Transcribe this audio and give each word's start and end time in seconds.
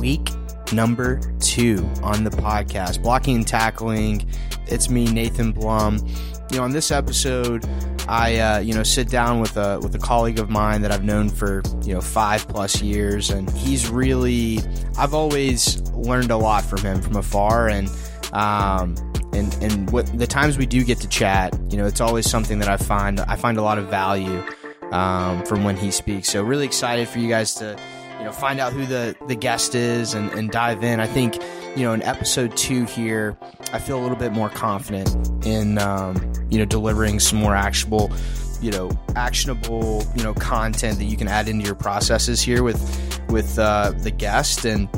week 0.00 0.28
number 0.72 1.20
two 1.40 1.88
on 2.02 2.24
the 2.24 2.30
podcast, 2.30 3.02
blocking 3.02 3.36
and 3.36 3.46
tackling. 3.46 4.28
It's 4.66 4.90
me, 4.90 5.10
Nathan 5.10 5.52
Blum. 5.52 5.98
You 6.50 6.58
know, 6.58 6.64
on 6.64 6.70
this 6.70 6.90
episode, 6.90 7.64
I 8.08 8.38
uh, 8.38 8.58
you 8.60 8.74
know 8.74 8.82
sit 8.82 9.08
down 9.08 9.40
with 9.40 9.56
a 9.56 9.80
with 9.80 9.94
a 9.94 9.98
colleague 9.98 10.38
of 10.38 10.50
mine 10.50 10.82
that 10.82 10.92
I've 10.92 11.04
known 11.04 11.28
for 11.28 11.62
you 11.82 11.94
know 11.94 12.00
five 12.00 12.46
plus 12.48 12.80
years, 12.80 13.30
and 13.30 13.50
he's 13.50 13.88
really 13.88 14.60
I've 14.98 15.14
always 15.14 15.80
learned 15.92 16.30
a 16.30 16.36
lot 16.36 16.64
from 16.64 16.80
him 16.80 17.00
from 17.02 17.16
afar, 17.16 17.68
and 17.68 17.88
um, 18.32 18.94
and 19.32 19.52
and 19.62 19.90
what 19.90 20.06
the 20.18 20.26
times 20.26 20.58
we 20.58 20.66
do 20.66 20.84
get 20.84 20.98
to 21.00 21.08
chat, 21.08 21.58
you 21.70 21.76
know, 21.76 21.86
it's 21.86 22.00
always 22.00 22.28
something 22.28 22.58
that 22.60 22.68
I 22.68 22.76
find 22.76 23.20
I 23.20 23.36
find 23.36 23.58
a 23.58 23.62
lot 23.62 23.78
of 23.78 23.88
value 23.88 24.42
um, 24.92 25.44
from 25.44 25.64
when 25.64 25.76
he 25.76 25.90
speaks. 25.90 26.28
So 26.28 26.42
really 26.42 26.66
excited 26.66 27.08
for 27.08 27.18
you 27.18 27.28
guys 27.28 27.54
to 27.54 27.76
you 28.18 28.24
know 28.24 28.32
find 28.32 28.60
out 28.60 28.72
who 28.72 28.86
the 28.86 29.16
the 29.26 29.34
guest 29.34 29.74
is 29.74 30.14
and, 30.14 30.30
and 30.32 30.50
dive 30.50 30.82
in. 30.82 31.00
I 31.00 31.06
think 31.06 31.36
you 31.76 31.84
know 31.84 31.92
in 31.92 32.02
episode 32.02 32.56
two 32.56 32.84
here, 32.84 33.36
I 33.72 33.78
feel 33.78 33.98
a 33.98 34.02
little 34.02 34.16
bit 34.16 34.32
more 34.32 34.48
confident 34.48 35.46
in 35.46 35.78
um, 35.78 36.32
you 36.50 36.58
know 36.58 36.64
delivering 36.64 37.20
some 37.20 37.38
more 37.38 37.54
actionable 37.54 38.10
you 38.60 38.70
know 38.70 38.90
actionable 39.14 40.04
you 40.16 40.22
know 40.22 40.34
content 40.34 40.98
that 40.98 41.04
you 41.04 41.16
can 41.16 41.28
add 41.28 41.48
into 41.48 41.64
your 41.64 41.74
processes 41.74 42.40
here 42.40 42.62
with 42.62 42.80
with 43.28 43.58
uh, 43.58 43.92
the 43.98 44.10
guest 44.10 44.64
and 44.64 44.88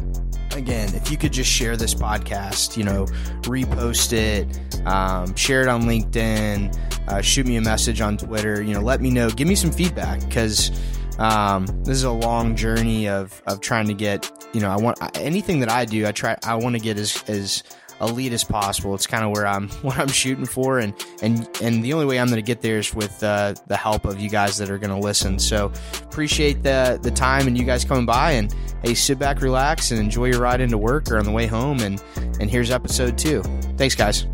again 0.54 0.92
if 0.94 1.10
you 1.10 1.16
could 1.16 1.32
just 1.32 1.50
share 1.50 1.76
this 1.76 1.94
podcast 1.94 2.76
you 2.76 2.84
know 2.84 3.06
repost 3.42 4.12
it 4.12 4.86
um, 4.86 5.34
share 5.34 5.62
it 5.62 5.68
on 5.68 5.82
linkedin 5.82 6.74
uh, 7.08 7.20
shoot 7.20 7.46
me 7.46 7.56
a 7.56 7.60
message 7.60 8.00
on 8.00 8.16
twitter 8.16 8.62
you 8.62 8.72
know 8.72 8.80
let 8.80 9.00
me 9.00 9.10
know 9.10 9.28
give 9.30 9.48
me 9.48 9.54
some 9.54 9.70
feedback 9.70 10.20
because 10.20 10.70
um, 11.18 11.66
this 11.84 11.96
is 11.96 12.04
a 12.04 12.10
long 12.10 12.56
journey 12.56 13.08
of, 13.08 13.42
of 13.46 13.60
trying 13.60 13.86
to 13.86 13.94
get 13.94 14.30
you 14.52 14.60
know 14.60 14.70
i 14.70 14.76
want 14.76 14.98
anything 15.16 15.60
that 15.60 15.68
i 15.68 15.84
do 15.84 16.06
i 16.06 16.12
try 16.12 16.36
i 16.44 16.54
want 16.54 16.74
to 16.74 16.80
get 16.80 16.98
as 16.98 17.22
as 17.28 17.62
elite 18.00 18.32
as 18.32 18.44
possible. 18.44 18.94
It's 18.94 19.06
kind 19.06 19.24
of 19.24 19.30
where 19.30 19.46
I'm 19.46 19.68
what 19.82 19.98
I'm 19.98 20.08
shooting 20.08 20.46
for, 20.46 20.78
and 20.78 20.94
and 21.22 21.48
and 21.62 21.84
the 21.84 21.92
only 21.92 22.06
way 22.06 22.18
I'm 22.18 22.28
going 22.28 22.36
to 22.36 22.46
get 22.46 22.60
there 22.60 22.78
is 22.78 22.94
with 22.94 23.22
uh, 23.22 23.54
the 23.66 23.76
help 23.76 24.04
of 24.04 24.20
you 24.20 24.30
guys 24.30 24.56
that 24.58 24.70
are 24.70 24.78
going 24.78 24.90
to 24.90 24.98
listen. 24.98 25.38
So 25.38 25.72
appreciate 26.02 26.62
the 26.62 26.98
the 27.02 27.10
time 27.10 27.46
and 27.46 27.56
you 27.56 27.64
guys 27.64 27.84
coming 27.84 28.06
by, 28.06 28.32
and 28.32 28.54
hey, 28.82 28.94
sit 28.94 29.18
back, 29.18 29.40
relax, 29.40 29.90
and 29.90 30.00
enjoy 30.00 30.26
your 30.26 30.40
ride 30.40 30.60
into 30.60 30.78
work 30.78 31.10
or 31.10 31.18
on 31.18 31.24
the 31.24 31.32
way 31.32 31.46
home. 31.46 31.80
And 31.80 32.02
and 32.40 32.50
here's 32.50 32.70
episode 32.70 33.18
two. 33.18 33.42
Thanks, 33.76 33.94
guys. 33.94 34.26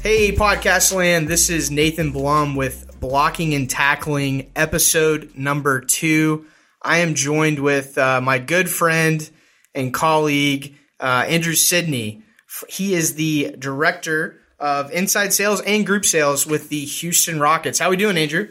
Hey, 0.00 0.32
podcast 0.32 0.94
land. 0.94 1.28
This 1.28 1.48
is 1.48 1.70
Nathan 1.70 2.12
Blum 2.12 2.56
with 2.56 2.83
Blocking 3.08 3.52
and 3.52 3.68
Tackling, 3.68 4.50
episode 4.56 5.32
number 5.36 5.82
two. 5.82 6.46
I 6.80 7.00
am 7.00 7.14
joined 7.14 7.58
with 7.58 7.98
uh, 7.98 8.22
my 8.22 8.38
good 8.38 8.66
friend 8.66 9.28
and 9.74 9.92
colleague 9.92 10.74
uh, 10.98 11.26
Andrew 11.28 11.52
Sidney. 11.52 12.22
He 12.66 12.94
is 12.94 13.14
the 13.14 13.56
director 13.58 14.40
of 14.58 14.90
inside 14.90 15.34
sales 15.34 15.60
and 15.60 15.84
group 15.84 16.06
sales 16.06 16.46
with 16.46 16.70
the 16.70 16.82
Houston 16.82 17.38
Rockets. 17.38 17.78
How 17.78 17.88
are 17.88 17.90
we 17.90 17.98
doing, 17.98 18.16
Andrew? 18.16 18.48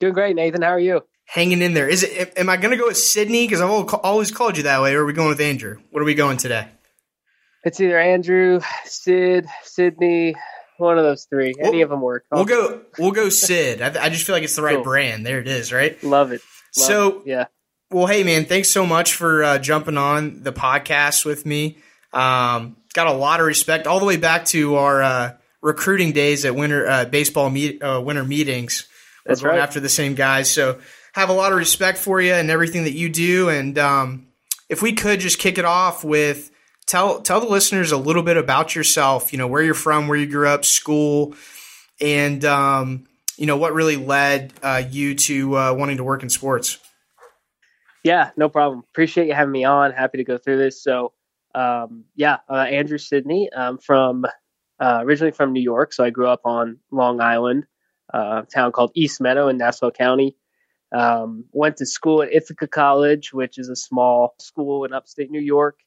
Doing 0.00 0.12
great, 0.12 0.36
Nathan. 0.36 0.60
How 0.60 0.72
are 0.72 0.78
you? 0.78 1.00
Hanging 1.24 1.62
in 1.62 1.72
there. 1.72 1.88
Is 1.88 2.02
it? 2.02 2.34
Am 2.36 2.50
I 2.50 2.58
going 2.58 2.72
to 2.72 2.76
go 2.76 2.88
with 2.88 2.98
Sidney 2.98 3.46
because 3.46 3.62
I've 3.62 3.70
always 3.70 4.30
called 4.30 4.58
you 4.58 4.64
that 4.64 4.82
way, 4.82 4.94
or 4.94 5.00
are 5.00 5.06
we 5.06 5.14
going 5.14 5.30
with 5.30 5.40
Andrew? 5.40 5.78
What 5.90 6.02
are 6.02 6.06
we 6.06 6.14
going 6.14 6.36
today? 6.36 6.68
It's 7.64 7.80
either 7.80 7.98
Andrew, 7.98 8.60
Sid, 8.84 9.46
Sydney, 9.62 10.34
one 10.78 10.98
of 10.98 11.04
those 11.04 11.24
three. 11.24 11.54
Any 11.58 11.82
of 11.82 11.90
them 11.90 12.00
work. 12.00 12.24
I'll 12.30 12.44
we'll 12.44 12.46
go. 12.46 12.80
We'll 12.98 13.12
go 13.12 13.28
Sid. 13.28 13.82
I, 13.82 14.04
I, 14.04 14.08
just 14.08 14.24
feel 14.24 14.34
like 14.34 14.44
it's 14.44 14.56
the 14.56 14.62
right 14.62 14.76
cool. 14.76 14.84
brand. 14.84 15.26
There 15.26 15.40
it 15.40 15.48
is. 15.48 15.72
Right. 15.72 16.02
Love 16.02 16.32
it. 16.32 16.40
Love 16.76 16.86
so 16.86 17.20
it. 17.20 17.26
yeah. 17.26 17.44
Well, 17.90 18.06
hey 18.06 18.24
man, 18.24 18.44
thanks 18.46 18.70
so 18.70 18.86
much 18.86 19.14
for 19.14 19.44
uh, 19.44 19.58
jumping 19.58 19.98
on 19.98 20.42
the 20.42 20.52
podcast 20.52 21.24
with 21.24 21.46
me. 21.46 21.78
Um, 22.12 22.76
got 22.92 23.06
a 23.06 23.12
lot 23.12 23.40
of 23.40 23.46
respect 23.46 23.86
all 23.86 24.00
the 24.00 24.06
way 24.06 24.16
back 24.16 24.46
to 24.46 24.76
our 24.76 25.02
uh, 25.02 25.32
recruiting 25.60 26.12
days 26.12 26.44
at 26.44 26.54
winter 26.54 26.86
uh, 26.86 27.04
baseball 27.04 27.50
meet, 27.50 27.82
uh, 27.82 28.00
winter 28.04 28.24
meetings. 28.24 28.88
That's 29.26 29.42
right. 29.42 29.58
After 29.58 29.80
the 29.80 29.88
same 29.88 30.14
guys, 30.14 30.50
so 30.50 30.80
have 31.14 31.28
a 31.28 31.32
lot 31.32 31.52
of 31.52 31.58
respect 31.58 31.98
for 31.98 32.20
you 32.20 32.32
and 32.32 32.50
everything 32.50 32.84
that 32.84 32.92
you 32.92 33.08
do. 33.08 33.48
And 33.48 33.78
um, 33.78 34.26
if 34.68 34.82
we 34.82 34.92
could 34.92 35.20
just 35.20 35.38
kick 35.38 35.58
it 35.58 35.64
off 35.64 36.04
with 36.04 36.50
tell 36.86 37.20
tell 37.20 37.40
the 37.40 37.46
listeners 37.46 37.92
a 37.92 37.96
little 37.96 38.22
bit 38.22 38.36
about 38.36 38.74
yourself. 38.74 39.32
You 39.32 39.38
know 39.38 39.46
where 39.46 39.62
you're 39.62 39.74
from, 39.74 40.08
where 40.08 40.18
you 40.18 40.26
grew 40.26 40.48
up, 40.48 40.64
school, 40.64 41.34
and 42.00 42.44
um, 42.44 43.04
you 43.36 43.46
know 43.46 43.56
what 43.56 43.74
really 43.74 43.96
led 43.96 44.52
uh, 44.62 44.82
you 44.88 45.14
to 45.14 45.56
uh, 45.56 45.74
wanting 45.74 45.98
to 45.98 46.04
work 46.04 46.22
in 46.22 46.30
sports. 46.30 46.78
Yeah, 48.02 48.30
no 48.36 48.48
problem. 48.48 48.82
Appreciate 48.90 49.28
you 49.28 49.34
having 49.34 49.52
me 49.52 49.64
on. 49.64 49.92
Happy 49.92 50.18
to 50.18 50.24
go 50.24 50.36
through 50.36 50.58
this. 50.58 50.82
So 50.82 51.12
um, 51.54 52.04
yeah, 52.14 52.38
uh, 52.50 52.54
Andrew 52.54 52.98
Sidney. 52.98 53.48
I'm 53.56 53.78
from 53.78 54.24
uh, 54.80 55.00
originally 55.02 55.32
from 55.32 55.52
New 55.52 55.62
York, 55.62 55.92
so 55.92 56.04
I 56.04 56.10
grew 56.10 56.28
up 56.28 56.42
on 56.44 56.78
Long 56.90 57.20
Island, 57.20 57.64
uh, 58.12 58.42
a 58.42 58.46
town 58.46 58.72
called 58.72 58.92
East 58.94 59.20
Meadow 59.20 59.48
in 59.48 59.56
Nassau 59.56 59.90
County. 59.90 60.36
Um, 60.92 61.46
went 61.52 61.78
to 61.78 61.86
school 61.86 62.22
at 62.22 62.32
Ithaca 62.32 62.68
College, 62.68 63.32
which 63.32 63.58
is 63.58 63.68
a 63.68 63.76
small 63.76 64.34
school 64.38 64.84
in 64.84 64.92
upstate 64.92 65.30
New 65.30 65.40
York. 65.40 65.78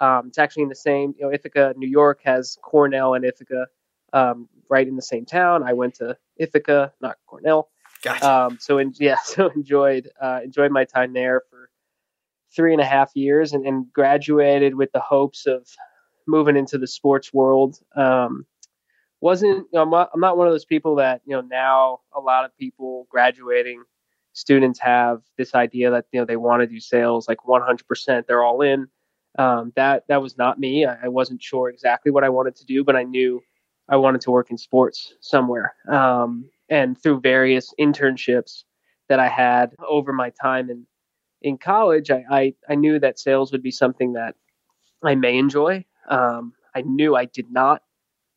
Um, 0.00 0.28
it's 0.28 0.38
actually 0.38 0.64
in 0.64 0.68
the 0.68 0.74
same, 0.74 1.14
you 1.18 1.26
know, 1.26 1.32
Ithaca, 1.32 1.74
New 1.76 1.88
York 1.88 2.20
has 2.24 2.58
Cornell 2.62 3.14
and 3.14 3.24
Ithaca 3.24 3.66
um, 4.12 4.48
right 4.68 4.86
in 4.86 4.96
the 4.96 5.02
same 5.02 5.24
town. 5.24 5.62
I 5.62 5.72
went 5.72 5.94
to 5.96 6.16
Ithaca, 6.36 6.92
not 7.00 7.16
Cornell. 7.26 7.68
Gotcha. 8.02 8.30
Um, 8.30 8.58
so 8.60 8.78
in, 8.78 8.92
yeah, 9.00 9.16
so 9.24 9.48
enjoyed 9.48 10.10
uh, 10.20 10.40
enjoyed 10.44 10.70
my 10.70 10.84
time 10.84 11.12
there 11.12 11.42
for 11.50 11.70
three 12.54 12.72
and 12.72 12.80
a 12.80 12.86
half 12.86 13.10
years 13.14 13.52
and, 13.52 13.66
and 13.66 13.92
graduated 13.92 14.74
with 14.74 14.92
the 14.92 15.00
hopes 15.00 15.46
of 15.46 15.66
moving 16.26 16.56
into 16.56 16.78
the 16.78 16.86
sports 16.86 17.32
world. 17.32 17.78
Um, 17.94 18.46
wasn't 19.20 19.50
you 19.50 19.68
know, 19.72 19.82
I'm, 19.82 19.90
not, 19.90 20.10
I'm 20.14 20.20
not 20.20 20.36
one 20.36 20.46
of 20.46 20.52
those 20.52 20.64
people 20.64 20.96
that 20.96 21.22
you 21.24 21.34
know 21.34 21.40
now 21.40 22.00
a 22.14 22.20
lot 22.20 22.44
of 22.44 22.56
people 22.56 23.06
graduating 23.10 23.82
students 24.32 24.78
have 24.80 25.22
this 25.38 25.54
idea 25.54 25.90
that 25.90 26.04
you 26.12 26.20
know 26.20 26.26
they 26.26 26.36
want 26.36 26.60
to 26.60 26.66
do 26.66 26.78
sales 26.78 27.26
like 27.26 27.38
100% 27.48 28.26
they're 28.26 28.42
all 28.42 28.60
in 28.60 28.86
um, 29.38 29.72
that 29.76 30.04
that 30.08 30.22
was 30.22 30.36
not 30.38 30.58
me 30.58 30.84
I, 30.84 31.04
I, 31.04 31.08
wasn't 31.08 31.42
sure 31.42 31.68
exactly 31.68 32.10
what 32.10 32.24
i 32.24 32.28
wanted 32.28 32.56
to 32.56 32.64
do 32.64 32.84
but 32.84 32.96
i 32.96 33.02
knew 33.02 33.42
i 33.88 33.96
wanted 33.96 34.20
to 34.22 34.30
work 34.30 34.50
in 34.50 34.58
sports 34.58 35.14
somewhere 35.20 35.74
um, 35.88 36.48
and 36.68 37.00
through 37.00 37.20
various 37.20 37.72
internships 37.78 38.64
that 39.08 39.20
i 39.20 39.28
had 39.28 39.74
over 39.88 40.12
my 40.12 40.30
time 40.30 40.70
in 40.70 40.86
in 41.42 41.58
college, 41.58 42.10
I, 42.10 42.24
I, 42.30 42.54
I 42.68 42.74
knew 42.74 42.98
that 42.98 43.18
sales 43.18 43.52
would 43.52 43.62
be 43.62 43.70
something 43.70 44.14
that 44.14 44.34
I 45.04 45.14
may 45.14 45.38
enjoy. 45.38 45.84
Um, 46.08 46.52
I 46.74 46.82
knew 46.82 47.14
I 47.14 47.26
did 47.26 47.50
not 47.50 47.82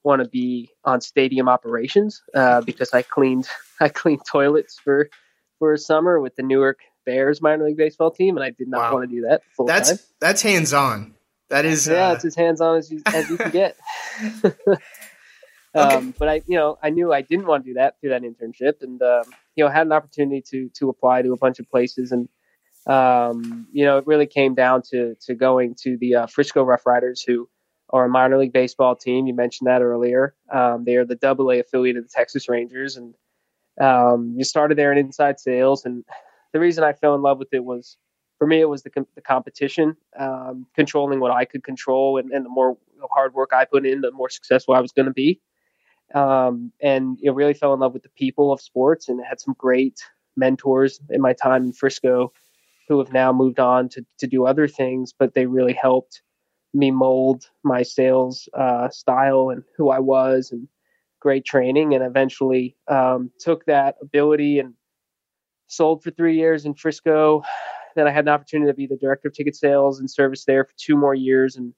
want 0.03 0.21
to 0.21 0.29
be 0.29 0.69
on 0.85 1.01
stadium 1.01 1.49
operations 1.49 2.21
uh, 2.35 2.61
because 2.61 2.93
I 2.93 3.01
cleaned 3.01 3.47
I 3.79 3.89
cleaned 3.89 4.21
toilets 4.29 4.79
for 4.79 5.09
for 5.57 5.73
a 5.73 5.77
summer 5.77 6.19
with 6.19 6.35
the 6.35 6.43
Newark 6.43 6.79
Bears 7.09 7.41
minor 7.41 7.65
league 7.65 7.77
baseball 7.77 8.11
team, 8.11 8.37
and 8.37 8.43
I 8.43 8.51
did 8.51 8.67
not 8.67 8.79
wow. 8.79 8.93
want 8.93 9.09
to 9.09 9.15
do 9.15 9.21
that 9.23 9.41
full 9.55 9.65
that's, 9.65 9.89
time. 9.89 9.99
That's 10.21 10.41
hands 10.43 10.73
on. 10.73 11.15
That 11.49 11.65
is 11.65 11.87
yeah, 11.87 12.09
uh... 12.09 12.13
it's 12.13 12.25
as 12.25 12.35
hands 12.35 12.61
on 12.61 12.77
as 12.77 12.91
you 12.91 13.01
as 13.07 13.29
you 13.29 13.37
can 13.37 13.49
get. 13.51 13.75
um. 15.75 16.13
But 16.19 16.29
I, 16.29 16.41
you 16.45 16.57
know, 16.57 16.77
I 16.83 16.91
knew 16.91 17.11
I 17.11 17.21
didn't 17.21 17.47
want 17.47 17.65
to 17.65 17.71
do 17.71 17.73
that 17.75 17.99
through 17.99 18.11
that 18.11 18.21
internship, 18.21 18.83
and 18.83 19.01
um, 19.01 19.23
you 19.55 19.63
know, 19.63 19.69
had 19.69 19.87
an 19.87 19.91
opportunity 19.91 20.43
to 20.51 20.69
to 20.77 20.89
apply 20.89 21.23
to 21.23 21.33
a 21.33 21.37
bunch 21.37 21.59
of 21.59 21.67
places, 21.69 22.11
and 22.11 22.29
um, 22.85 23.67
you 23.71 23.85
know, 23.85 23.97
it 23.97 24.05
really 24.05 24.27
came 24.27 24.53
down 24.53 24.83
to 24.91 25.15
to 25.21 25.33
going 25.33 25.75
to 25.81 25.97
the 25.97 26.15
uh, 26.15 26.27
Frisco 26.27 26.63
Rough 26.63 26.85
Riders, 26.85 27.23
who 27.23 27.49
are 27.89 28.05
a 28.05 28.09
minor 28.09 28.37
league 28.37 28.53
baseball 28.53 28.95
team. 28.95 29.25
You 29.25 29.33
mentioned 29.33 29.67
that 29.67 29.81
earlier. 29.81 30.35
Um, 30.53 30.83
they 30.85 30.95
are 30.97 31.05
the 31.05 31.15
Double 31.15 31.51
A 31.51 31.59
affiliate 31.59 31.97
of 31.97 32.03
the 32.03 32.11
Texas 32.13 32.47
Rangers, 32.47 32.97
and 32.97 33.15
um, 33.81 34.35
you 34.37 34.43
started 34.43 34.77
there 34.77 34.91
in 34.91 34.99
inside 34.99 35.39
sales. 35.39 35.85
And 35.85 36.03
the 36.53 36.59
reason 36.59 36.83
I 36.83 36.93
fell 36.93 37.15
in 37.15 37.21
love 37.21 37.39
with 37.39 37.53
it 37.53 37.63
was, 37.63 37.97
for 38.37 38.47
me, 38.47 38.61
it 38.61 38.69
was 38.69 38.83
the, 38.83 38.89
com- 38.89 39.07
the 39.15 39.21
competition, 39.21 39.95
um, 40.17 40.65
controlling 40.75 41.19
what 41.19 41.31
I 41.31 41.45
could 41.45 41.63
control, 41.63 42.17
and, 42.17 42.31
and 42.31 42.45
the 42.45 42.49
more 42.49 42.77
hard 43.11 43.33
work 43.33 43.51
I 43.53 43.65
put 43.65 43.85
in, 43.85 44.01
the 44.01 44.11
more 44.11 44.29
successful 44.29 44.73
I 44.73 44.81
was 44.81 44.91
going 44.91 45.07
to 45.07 45.13
be. 45.13 45.41
Um, 46.15 46.71
and 46.81 47.17
know, 47.29 47.35
really 47.35 47.53
fell 47.53 47.73
in 47.73 47.79
love 47.79 47.93
with 47.93 48.03
the 48.03 48.09
people 48.09 48.51
of 48.51 48.61
sports, 48.61 49.09
and 49.09 49.23
had 49.23 49.39
some 49.39 49.55
great 49.57 49.99
mentors 50.35 50.99
in 51.09 51.21
my 51.21 51.33
time 51.33 51.65
in 51.65 51.73
Frisco 51.73 52.31
who 52.87 52.97
have 52.97 53.13
now 53.13 53.31
moved 53.31 53.59
on 53.59 53.87
to, 53.89 54.03
to 54.17 54.25
do 54.25 54.45
other 54.45 54.67
things, 54.67 55.13
but 55.17 55.35
they 55.35 55.45
really 55.45 55.73
helped 55.73 56.23
me 56.73 56.89
mold 56.91 57.45
my 57.63 57.83
sales 57.83 58.49
uh, 58.57 58.89
style 58.89 59.49
and 59.49 59.63
who 59.77 59.91
I 59.91 59.99
was 59.99 60.51
and 60.51 60.67
great 61.19 61.45
training. 61.45 61.93
And 61.93 62.03
eventually 62.03 62.75
um, 62.87 63.31
took 63.39 63.65
that 63.65 63.95
ability 64.01 64.59
and 64.59 64.73
sold 65.69 66.03
for 66.03 66.11
three 66.11 66.37
years 66.37 66.65
in 66.65 66.73
Frisco. 66.73 67.43
Then 67.95 68.07
I 68.07 68.11
had 68.11 68.25
an 68.25 68.29
opportunity 68.29 68.69
to 68.71 68.75
be 68.75 68.87
the 68.87 68.97
director 68.97 69.29
of 69.29 69.33
ticket 69.33 69.55
sales 69.55 69.99
and 69.99 70.09
service 70.09 70.45
there 70.45 70.65
for 70.65 70.73
two 70.77 70.95
more 70.95 71.15
years. 71.15 71.55
And 71.55 71.73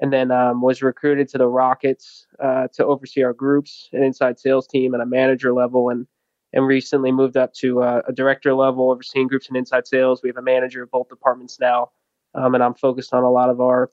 and 0.00 0.12
then 0.12 0.32
um, 0.32 0.60
was 0.60 0.82
recruited 0.82 1.28
to 1.28 1.38
the 1.38 1.46
Rockets 1.46 2.26
uh, 2.42 2.66
to 2.74 2.84
oversee 2.84 3.22
our 3.22 3.32
groups 3.32 3.88
and 3.92 4.02
inside 4.02 4.40
sales 4.40 4.66
team 4.66 4.92
at 4.92 5.00
a 5.00 5.06
manager 5.06 5.52
level. 5.52 5.90
And 5.90 6.06
and 6.52 6.66
recently 6.66 7.10
moved 7.10 7.36
up 7.36 7.52
to 7.54 7.82
uh, 7.82 8.02
a 8.06 8.12
director 8.12 8.54
level 8.54 8.90
overseeing 8.90 9.26
groups 9.26 9.48
and 9.48 9.56
inside 9.56 9.86
sales. 9.88 10.22
We 10.22 10.28
have 10.28 10.36
a 10.36 10.42
manager 10.42 10.84
of 10.84 10.90
both 10.90 11.08
departments 11.08 11.58
now 11.58 11.90
um, 12.34 12.54
and 12.54 12.62
I'm 12.62 12.74
focused 12.74 13.14
on 13.14 13.22
a 13.22 13.30
lot 13.30 13.48
of 13.48 13.60
our 13.60 13.90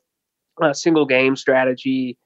uh, 0.61 0.73
single 0.73 1.05
game 1.05 1.35
strategy. 1.35 2.17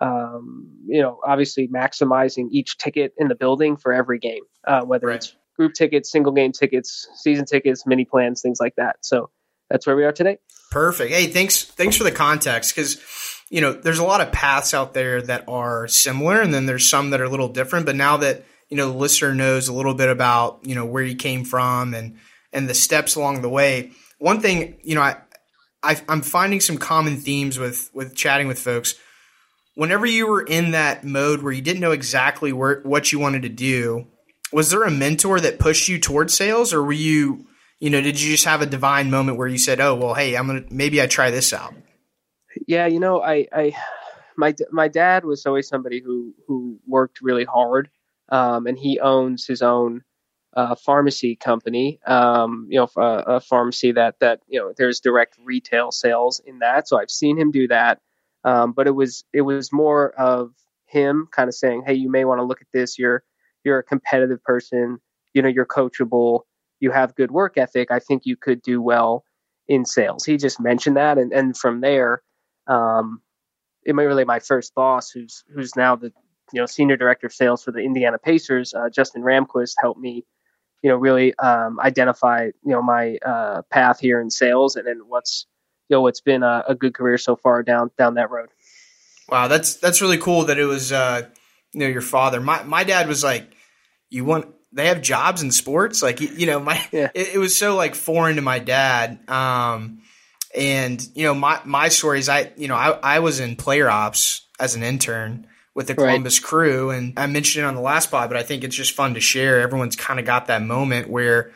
Um, 0.00 0.72
you 0.86 1.02
know, 1.02 1.20
obviously 1.26 1.68
maximizing 1.68 2.48
each 2.50 2.78
ticket 2.78 3.12
in 3.18 3.28
the 3.28 3.34
building 3.34 3.76
for 3.76 3.92
every 3.92 4.18
game, 4.18 4.42
uh, 4.66 4.82
whether 4.82 5.08
right. 5.08 5.16
it's 5.16 5.36
group 5.60 5.74
tickets, 5.74 6.10
single 6.10 6.32
game 6.32 6.52
tickets, 6.52 7.06
season 7.16 7.44
tickets, 7.44 7.86
mini 7.86 8.06
plans, 8.06 8.40
things 8.40 8.58
like 8.58 8.74
that. 8.76 8.96
So 9.02 9.28
that's 9.68 9.86
where 9.86 9.94
we 9.94 10.04
are 10.04 10.12
today. 10.12 10.38
Perfect. 10.70 11.12
Hey, 11.12 11.26
thanks 11.26 11.64
thanks 11.64 11.96
for 11.96 12.04
the 12.04 12.10
context 12.10 12.74
because 12.74 12.98
you 13.50 13.60
know 13.60 13.74
there's 13.74 13.98
a 13.98 14.04
lot 14.04 14.22
of 14.22 14.32
paths 14.32 14.72
out 14.72 14.94
there 14.94 15.20
that 15.20 15.44
are 15.48 15.86
similar, 15.86 16.40
and 16.40 16.54
then 16.54 16.64
there's 16.64 16.88
some 16.88 17.10
that 17.10 17.20
are 17.20 17.24
a 17.24 17.28
little 17.28 17.50
different. 17.50 17.84
But 17.84 17.96
now 17.96 18.16
that 18.18 18.46
you 18.70 18.78
know 18.78 18.90
the 18.90 18.96
listener 18.96 19.34
knows 19.34 19.68
a 19.68 19.74
little 19.74 19.92
bit 19.92 20.08
about 20.08 20.60
you 20.62 20.74
know 20.74 20.86
where 20.86 21.02
you 21.02 21.14
came 21.14 21.44
from 21.44 21.92
and 21.92 22.16
and 22.54 22.66
the 22.66 22.74
steps 22.74 23.16
along 23.16 23.42
the 23.42 23.50
way, 23.50 23.92
one 24.18 24.40
thing 24.40 24.78
you 24.82 24.94
know 24.94 25.02
I, 25.02 25.16
I 25.82 26.00
I'm 26.08 26.22
finding 26.22 26.60
some 26.60 26.78
common 26.78 27.18
themes 27.18 27.58
with 27.58 27.90
with 27.92 28.14
chatting 28.14 28.48
with 28.48 28.58
folks 28.58 28.94
whenever 29.74 30.06
you 30.06 30.26
were 30.26 30.42
in 30.42 30.72
that 30.72 31.04
mode 31.04 31.42
where 31.42 31.52
you 31.52 31.62
didn't 31.62 31.80
know 31.80 31.92
exactly 31.92 32.52
where, 32.52 32.80
what 32.82 33.12
you 33.12 33.18
wanted 33.18 33.42
to 33.42 33.48
do, 33.48 34.06
was 34.52 34.70
there 34.70 34.82
a 34.82 34.90
mentor 34.90 35.40
that 35.40 35.58
pushed 35.58 35.88
you 35.88 35.98
towards 35.98 36.36
sales 36.36 36.72
or 36.72 36.82
were 36.82 36.92
you, 36.92 37.46
you 37.78 37.90
know, 37.90 38.00
did 38.00 38.20
you 38.20 38.30
just 38.30 38.44
have 38.44 38.62
a 38.62 38.66
divine 38.66 39.10
moment 39.10 39.38
where 39.38 39.48
you 39.48 39.58
said, 39.58 39.80
"Oh, 39.80 39.94
well, 39.94 40.14
hey, 40.14 40.36
I'm 40.36 40.48
to 40.48 40.74
maybe 40.74 41.00
I 41.00 41.06
try 41.06 41.30
this 41.30 41.52
out." 41.52 41.74
Yeah, 42.66 42.86
you 42.86 43.00
know, 43.00 43.22
I 43.22 43.46
I 43.52 43.76
my 44.36 44.54
my 44.70 44.88
dad 44.88 45.24
was 45.24 45.46
always 45.46 45.68
somebody 45.68 46.00
who 46.00 46.34
who 46.46 46.78
worked 46.86 47.20
really 47.22 47.44
hard. 47.44 47.90
Um, 48.30 48.66
and 48.66 48.78
he 48.78 49.00
owns 49.00 49.44
his 49.46 49.60
own 49.60 50.02
uh, 50.56 50.74
pharmacy 50.74 51.36
company, 51.36 52.00
um, 52.06 52.66
you 52.70 52.78
know, 52.78 52.88
a, 52.96 53.36
a, 53.36 53.40
pharmacy 53.40 53.92
that 53.92 54.18
that 54.20 54.40
you 54.48 54.58
know 54.58 54.72
there's 54.76 55.00
direct 55.00 55.36
retail 55.44 55.92
sales 55.92 56.40
in 56.44 56.60
that. 56.60 56.88
So 56.88 56.98
I've 56.98 57.10
seen 57.10 57.38
him 57.38 57.50
do 57.50 57.68
that. 57.68 58.00
Um, 58.44 58.72
but 58.72 58.86
it 58.86 58.92
was 58.92 59.24
it 59.32 59.42
was 59.42 59.72
more 59.72 60.10
of 60.10 60.52
him 60.86 61.28
kind 61.30 61.48
of 61.48 61.54
saying, 61.54 61.84
"Hey, 61.86 61.94
you 61.94 62.10
may 62.10 62.24
want 62.24 62.40
to 62.40 62.44
look 62.44 62.60
at 62.60 62.68
this. 62.72 62.98
You're 62.98 63.22
you're 63.64 63.78
a 63.78 63.84
competitive 63.84 64.42
person. 64.42 64.98
You 65.34 65.42
know, 65.42 65.48
you're 65.48 65.66
coachable. 65.66 66.40
You 66.80 66.90
have 66.90 67.14
good 67.14 67.30
work 67.30 67.56
ethic. 67.56 67.90
I 67.90 67.98
think 67.98 68.22
you 68.24 68.36
could 68.36 68.62
do 68.62 68.80
well 68.80 69.24
in 69.68 69.84
sales." 69.84 70.24
He 70.24 70.36
just 70.36 70.60
mentioned 70.60 70.96
that, 70.96 71.18
and 71.18 71.32
and 71.32 71.56
from 71.56 71.80
there, 71.80 72.22
um, 72.66 73.22
it 73.84 73.94
really 73.94 74.24
my 74.24 74.40
first 74.40 74.74
boss, 74.74 75.10
who's 75.10 75.44
who's 75.54 75.76
now 75.76 75.96
the 75.96 76.12
you 76.52 76.60
know 76.60 76.66
senior 76.66 76.96
director 76.96 77.26
of 77.26 77.32
sales 77.32 77.62
for 77.62 77.72
the 77.72 77.80
Indiana 77.80 78.18
Pacers, 78.18 78.74
uh, 78.74 78.88
Justin 78.88 79.22
Ramquist, 79.22 79.74
helped 79.80 80.00
me 80.00 80.24
you 80.82 80.90
know 80.90 80.96
really 80.96 81.34
um, 81.34 81.78
identify 81.80 82.46
you 82.46 82.72
know 82.72 82.82
my 82.82 83.16
uh, 83.24 83.62
path 83.70 84.00
here 84.00 84.20
in 84.20 84.30
sales 84.30 84.76
and 84.76 84.86
then 84.86 85.02
what's 85.06 85.46
you 85.88 85.96
know 85.96 86.02
what's 86.02 86.20
been 86.20 86.42
a, 86.42 86.64
a, 86.68 86.74
good 86.74 86.94
career 86.94 87.18
so 87.18 87.36
far 87.36 87.62
down 87.62 87.90
down 87.98 88.14
that 88.14 88.30
road. 88.30 88.48
Wow, 89.28 89.48
that's 89.48 89.74
that's 89.74 90.00
really 90.00 90.18
cool 90.18 90.44
that 90.44 90.58
it 90.58 90.64
was 90.64 90.92
uh, 90.92 91.28
you 91.72 91.80
know 91.80 91.86
your 91.86 92.02
father. 92.02 92.40
My 92.40 92.62
my 92.62 92.84
dad 92.84 93.08
was 93.08 93.22
like, 93.22 93.50
you 94.08 94.24
want 94.24 94.46
they 94.72 94.86
have 94.86 95.02
jobs 95.02 95.42
in 95.42 95.50
sports, 95.50 96.02
like 96.02 96.20
you 96.20 96.46
know 96.46 96.60
my 96.60 96.80
yeah. 96.92 97.10
it, 97.14 97.34
it, 97.34 97.38
was 97.38 97.56
so 97.56 97.76
like 97.76 97.94
foreign 97.94 98.36
to 98.36 98.42
my 98.42 98.58
dad. 98.58 99.28
Um, 99.28 100.02
and 100.54 101.06
you 101.14 101.24
know 101.24 101.34
my 101.34 101.60
my 101.64 101.88
story 101.88 102.18
is 102.18 102.28
I 102.28 102.52
you 102.56 102.68
know 102.68 102.76
I 102.76 102.90
I 102.90 103.18
was 103.20 103.40
in 103.40 103.56
player 103.56 103.88
ops 103.88 104.46
as 104.58 104.74
an 104.74 104.82
intern 104.82 105.46
with 105.74 105.86
the 105.86 105.94
Columbus 105.94 106.40
right. 106.40 106.48
crew, 106.48 106.90
and 106.90 107.18
I 107.18 107.26
mentioned 107.26 107.64
it 107.64 107.68
on 107.68 107.74
the 107.74 107.80
last 107.80 108.10
pod, 108.10 108.28
but 108.28 108.36
I 108.36 108.42
think 108.42 108.64
it's 108.64 108.74
just 108.74 108.92
fun 108.92 109.14
to 109.14 109.20
share. 109.20 109.60
Everyone's 109.60 109.96
kind 109.96 110.18
of 110.18 110.26
got 110.26 110.46
that 110.46 110.62
moment 110.62 111.08
where 111.08 111.52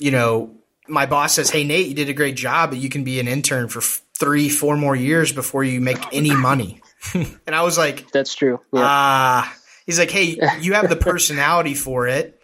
you 0.00 0.10
know 0.10 0.56
my 0.88 1.06
boss 1.06 1.34
says, 1.34 1.50
"Hey 1.50 1.64
Nate, 1.64 1.88
you 1.88 1.94
did 1.94 2.08
a 2.08 2.14
great 2.14 2.36
job, 2.36 2.70
but 2.70 2.78
you 2.78 2.88
can 2.88 3.04
be 3.04 3.20
an 3.20 3.28
intern 3.28 3.68
for 3.68 3.80
three, 4.18 4.48
four 4.48 4.76
more 4.76 4.96
years 4.96 5.32
before 5.32 5.64
you 5.64 5.80
make 5.80 6.00
any 6.12 6.34
money." 6.34 6.80
and 7.14 7.54
I 7.54 7.62
was 7.62 7.78
like, 7.78 8.10
"That's 8.12 8.34
true." 8.34 8.60
Ah, 8.74 9.44
yeah. 9.44 9.50
uh, 9.50 9.54
he's 9.86 9.98
like, 9.98 10.10
"Hey, 10.10 10.38
you 10.60 10.74
have 10.74 10.88
the 10.88 10.96
personality 10.96 11.74
for 11.74 12.06
it." 12.06 12.40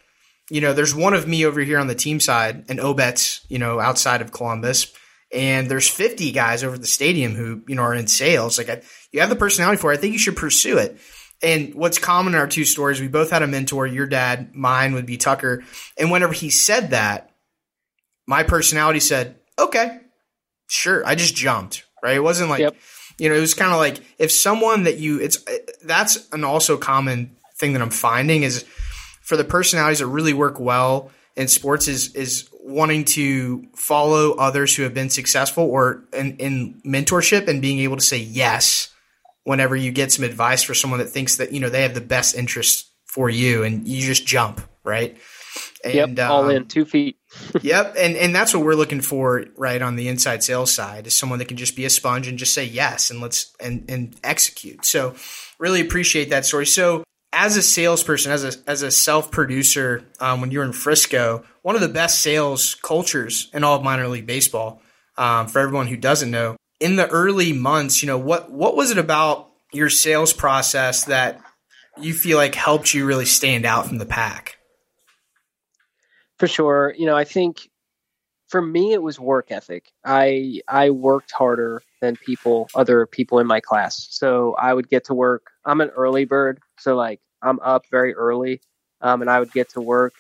You 0.50 0.60
know, 0.60 0.72
there's 0.72 0.94
one 0.94 1.14
of 1.14 1.26
me 1.26 1.44
over 1.44 1.60
here 1.60 1.78
on 1.78 1.88
the 1.88 1.94
team 1.94 2.20
side, 2.20 2.66
and 2.68 2.78
Obetz, 2.78 3.44
you 3.48 3.58
know, 3.58 3.80
outside 3.80 4.22
of 4.22 4.30
Columbus, 4.30 4.92
and 5.32 5.68
there's 5.68 5.88
50 5.88 6.30
guys 6.32 6.62
over 6.62 6.78
the 6.78 6.86
stadium 6.86 7.34
who, 7.34 7.62
you 7.66 7.74
know, 7.74 7.82
are 7.82 7.94
in 7.94 8.06
sales. 8.06 8.58
Like, 8.58 8.70
I, 8.70 8.82
you 9.10 9.20
have 9.20 9.28
the 9.28 9.36
personality 9.36 9.80
for 9.80 9.92
it. 9.92 9.98
I 9.98 10.00
think 10.00 10.12
you 10.12 10.18
should 10.18 10.36
pursue 10.36 10.78
it. 10.78 10.98
And 11.42 11.74
what's 11.74 11.98
common 11.98 12.34
in 12.34 12.40
our 12.40 12.46
two 12.46 12.64
stories, 12.64 13.00
we 13.00 13.08
both 13.08 13.30
had 13.30 13.42
a 13.42 13.46
mentor. 13.46 13.86
Your 13.86 14.06
dad, 14.06 14.54
mine 14.54 14.94
would 14.94 15.04
be 15.04 15.16
Tucker. 15.16 15.64
And 15.98 16.10
whenever 16.10 16.32
he 16.32 16.50
said 16.50 16.90
that, 16.90 17.30
my 18.26 18.42
personality 18.42 19.00
said, 19.00 19.36
okay, 19.58 19.98
sure. 20.68 21.06
I 21.06 21.14
just 21.14 21.34
jumped, 21.34 21.84
right? 22.02 22.16
It 22.16 22.22
wasn't 22.22 22.50
like, 22.50 22.60
yep. 22.60 22.76
You 23.18 23.28
know, 23.28 23.34
it 23.34 23.40
was 23.40 23.54
kind 23.54 23.72
of 23.72 23.78
like 23.78 24.00
if 24.18 24.30
someone 24.30 24.84
that 24.84 24.98
you, 24.98 25.20
it's, 25.20 25.44
that's 25.84 26.28
an 26.32 26.44
also 26.44 26.76
common 26.76 27.36
thing 27.54 27.72
that 27.72 27.82
I'm 27.82 27.90
finding 27.90 28.42
is 28.42 28.64
for 29.22 29.36
the 29.36 29.44
personalities 29.44 30.00
that 30.00 30.06
really 30.06 30.32
work 30.32 30.60
well 30.60 31.10
in 31.34 31.48
sports 31.48 31.88
is, 31.88 32.14
is 32.14 32.48
wanting 32.62 33.04
to 33.04 33.66
follow 33.74 34.32
others 34.32 34.74
who 34.74 34.82
have 34.82 34.94
been 34.94 35.10
successful 35.10 35.64
or 35.64 36.04
in, 36.12 36.36
in 36.36 36.80
mentorship 36.84 37.48
and 37.48 37.62
being 37.62 37.80
able 37.80 37.96
to 37.96 38.02
say 38.02 38.18
yes 38.18 38.92
whenever 39.44 39.76
you 39.76 39.92
get 39.92 40.10
some 40.12 40.24
advice 40.24 40.62
for 40.62 40.74
someone 40.74 40.98
that 40.98 41.06
thinks 41.08 41.36
that, 41.36 41.52
you 41.52 41.60
know, 41.60 41.68
they 41.68 41.82
have 41.82 41.94
the 41.94 42.00
best 42.00 42.34
interest 42.34 42.90
for 43.04 43.30
you 43.30 43.62
and 43.62 43.86
you 43.86 44.04
just 44.04 44.26
jump, 44.26 44.60
right? 44.84 45.16
And, 45.84 45.94
yep, 45.94 46.30
all 46.30 46.44
um, 46.44 46.50
in 46.50 46.66
two 46.66 46.84
feet. 46.84 47.16
yep, 47.62 47.94
and 47.98 48.16
and 48.16 48.34
that's 48.34 48.54
what 48.54 48.64
we're 48.64 48.74
looking 48.74 49.00
for, 49.00 49.44
right, 49.56 49.80
on 49.80 49.96
the 49.96 50.08
inside 50.08 50.42
sales 50.42 50.72
side, 50.72 51.06
is 51.06 51.16
someone 51.16 51.38
that 51.38 51.48
can 51.48 51.56
just 51.56 51.76
be 51.76 51.84
a 51.84 51.90
sponge 51.90 52.26
and 52.28 52.38
just 52.38 52.54
say 52.54 52.64
yes 52.64 53.10
and 53.10 53.20
let's 53.20 53.54
and 53.60 53.84
and 53.88 54.16
execute. 54.22 54.84
So, 54.84 55.14
really 55.58 55.80
appreciate 55.80 56.30
that 56.30 56.46
story. 56.46 56.66
So, 56.66 57.04
as 57.32 57.56
a 57.56 57.62
salesperson, 57.62 58.32
as 58.32 58.44
a 58.44 58.52
as 58.68 58.82
a 58.82 58.90
self 58.90 59.30
producer, 59.30 60.04
um, 60.20 60.40
when 60.40 60.50
you're 60.50 60.64
in 60.64 60.72
Frisco, 60.72 61.44
one 61.62 61.74
of 61.74 61.80
the 61.80 61.88
best 61.88 62.20
sales 62.20 62.74
cultures 62.76 63.50
in 63.52 63.64
all 63.64 63.76
of 63.76 63.84
minor 63.84 64.08
league 64.08 64.26
baseball. 64.26 64.82
Um, 65.18 65.46
for 65.48 65.60
everyone 65.60 65.86
who 65.86 65.96
doesn't 65.96 66.30
know, 66.30 66.56
in 66.78 66.96
the 66.96 67.08
early 67.08 67.52
months, 67.52 68.02
you 68.02 68.06
know 68.06 68.18
what 68.18 68.50
what 68.50 68.76
was 68.76 68.90
it 68.90 68.98
about 68.98 69.50
your 69.72 69.90
sales 69.90 70.32
process 70.32 71.04
that 71.04 71.40
you 72.00 72.12
feel 72.12 72.36
like 72.36 72.54
helped 72.54 72.92
you 72.94 73.06
really 73.06 73.24
stand 73.24 73.64
out 73.64 73.86
from 73.86 73.98
the 73.98 74.06
pack? 74.06 74.55
For 76.38 76.46
sure. 76.46 76.94
You 76.96 77.06
know, 77.06 77.16
I 77.16 77.24
think 77.24 77.68
for 78.48 78.62
me 78.62 78.92
it 78.92 79.02
was 79.02 79.18
work 79.20 79.50
ethic. 79.50 79.92
I 80.04 80.60
I 80.68 80.90
worked 80.90 81.32
harder 81.32 81.82
than 82.00 82.16
people 82.16 82.68
other 82.74 83.06
people 83.06 83.38
in 83.38 83.46
my 83.46 83.60
class. 83.60 84.08
So 84.10 84.54
I 84.54 84.74
would 84.74 84.88
get 84.88 85.04
to 85.06 85.14
work. 85.14 85.48
I'm 85.64 85.80
an 85.80 85.90
early 85.90 86.24
bird, 86.26 86.60
so 86.78 86.96
like 86.96 87.20
I'm 87.42 87.60
up 87.60 87.84
very 87.90 88.14
early. 88.14 88.60
Um, 89.00 89.22
and 89.22 89.30
I 89.30 89.40
would 89.40 89.52
get 89.52 89.70
to 89.70 89.80
work 89.80 90.14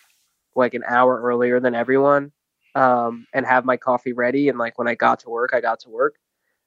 like 0.56 0.74
an 0.74 0.84
hour 0.86 1.20
earlier 1.22 1.60
than 1.60 1.74
everyone. 1.74 2.32
Um, 2.74 3.26
and 3.34 3.46
have 3.46 3.64
my 3.64 3.76
coffee 3.78 4.12
ready 4.12 4.48
and 4.50 4.58
like 4.58 4.78
when 4.78 4.86
I 4.88 4.94
got 4.94 5.20
to 5.20 5.30
work, 5.30 5.50
I 5.54 5.60
got 5.62 5.80
to 5.80 5.90
work. 5.90 6.16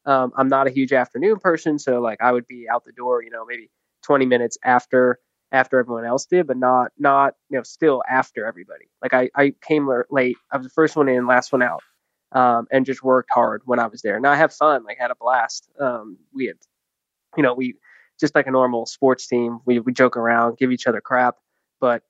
Um, 0.05 0.33
I'm 0.37 0.47
not 0.49 0.67
a 0.67 0.71
huge 0.71 0.93
afternoon 0.93 1.37
person, 1.39 1.79
so 1.79 2.01
like 2.01 2.19
I 2.21 2.31
would 2.31 2.47
be 2.47 2.67
out 2.69 2.85
the 2.85 2.91
door, 2.93 3.23
you 3.23 3.29
know, 3.29 3.45
maybe 3.45 3.69
20 4.03 4.25
minutes 4.25 4.57
after 4.63 5.19
after 5.51 5.79
everyone 5.79 6.05
else 6.05 6.25
did, 6.25 6.47
but 6.47 6.57
not 6.57 6.91
not 6.97 7.35
you 7.49 7.57
know 7.57 7.63
still 7.63 8.03
after 8.09 8.45
everybody. 8.45 8.85
Like 9.01 9.13
I 9.13 9.29
I 9.35 9.53
came 9.61 9.89
late. 10.09 10.37
I 10.51 10.57
was 10.57 10.65
the 10.65 10.71
first 10.71 10.95
one 10.95 11.09
in, 11.09 11.27
last 11.27 11.51
one 11.51 11.63
out, 11.63 11.81
um, 12.31 12.67
and 12.71 12.85
just 12.85 13.03
worked 13.03 13.29
hard 13.33 13.61
when 13.65 13.79
I 13.79 13.87
was 13.87 14.01
there. 14.01 14.19
Now 14.19 14.31
I 14.31 14.35
have 14.35 14.53
fun. 14.53 14.83
Like 14.83 14.97
had 14.99 15.11
a 15.11 15.15
blast. 15.15 15.69
Um, 15.79 16.17
we 16.33 16.45
had, 16.45 16.57
you 17.35 17.43
know, 17.43 17.53
we 17.53 17.75
just 18.19 18.35
like 18.35 18.47
a 18.47 18.51
normal 18.51 18.85
sports 18.85 19.27
team. 19.27 19.59
We 19.65 19.79
we 19.79 19.93
joke 19.93 20.17
around, 20.17 20.57
give 20.57 20.71
each 20.71 20.87
other 20.87 21.01
crap, 21.01 21.35
but 21.79 22.03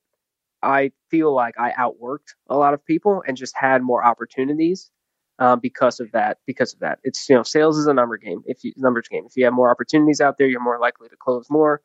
I 0.61 0.91
feel 1.09 1.33
like 1.33 1.55
I 1.57 1.71
outworked 1.71 2.35
a 2.49 2.57
lot 2.57 2.73
of 2.73 2.85
people 2.85 3.23
and 3.25 3.37
just 3.37 3.55
had 3.55 3.81
more 3.81 4.03
opportunities 4.03 4.91
um, 5.39 5.59
because 5.61 6.01
of 6.01 6.11
that. 6.11 6.39
Because 6.45 6.73
of 6.73 6.79
that, 6.79 6.99
it's 7.03 7.29
you 7.29 7.35
know, 7.35 7.43
sales 7.43 7.77
is 7.77 7.87
a 7.87 7.93
number 7.93 8.17
game. 8.17 8.43
If 8.45 8.63
you 8.63 8.73
numbers 8.75 9.07
game, 9.07 9.23
if 9.25 9.37
you 9.37 9.45
have 9.45 9.53
more 9.53 9.71
opportunities 9.71 10.19
out 10.19 10.37
there, 10.37 10.47
you're 10.47 10.61
more 10.61 10.79
likely 10.79 11.07
to 11.07 11.15
close 11.15 11.49
more. 11.49 11.81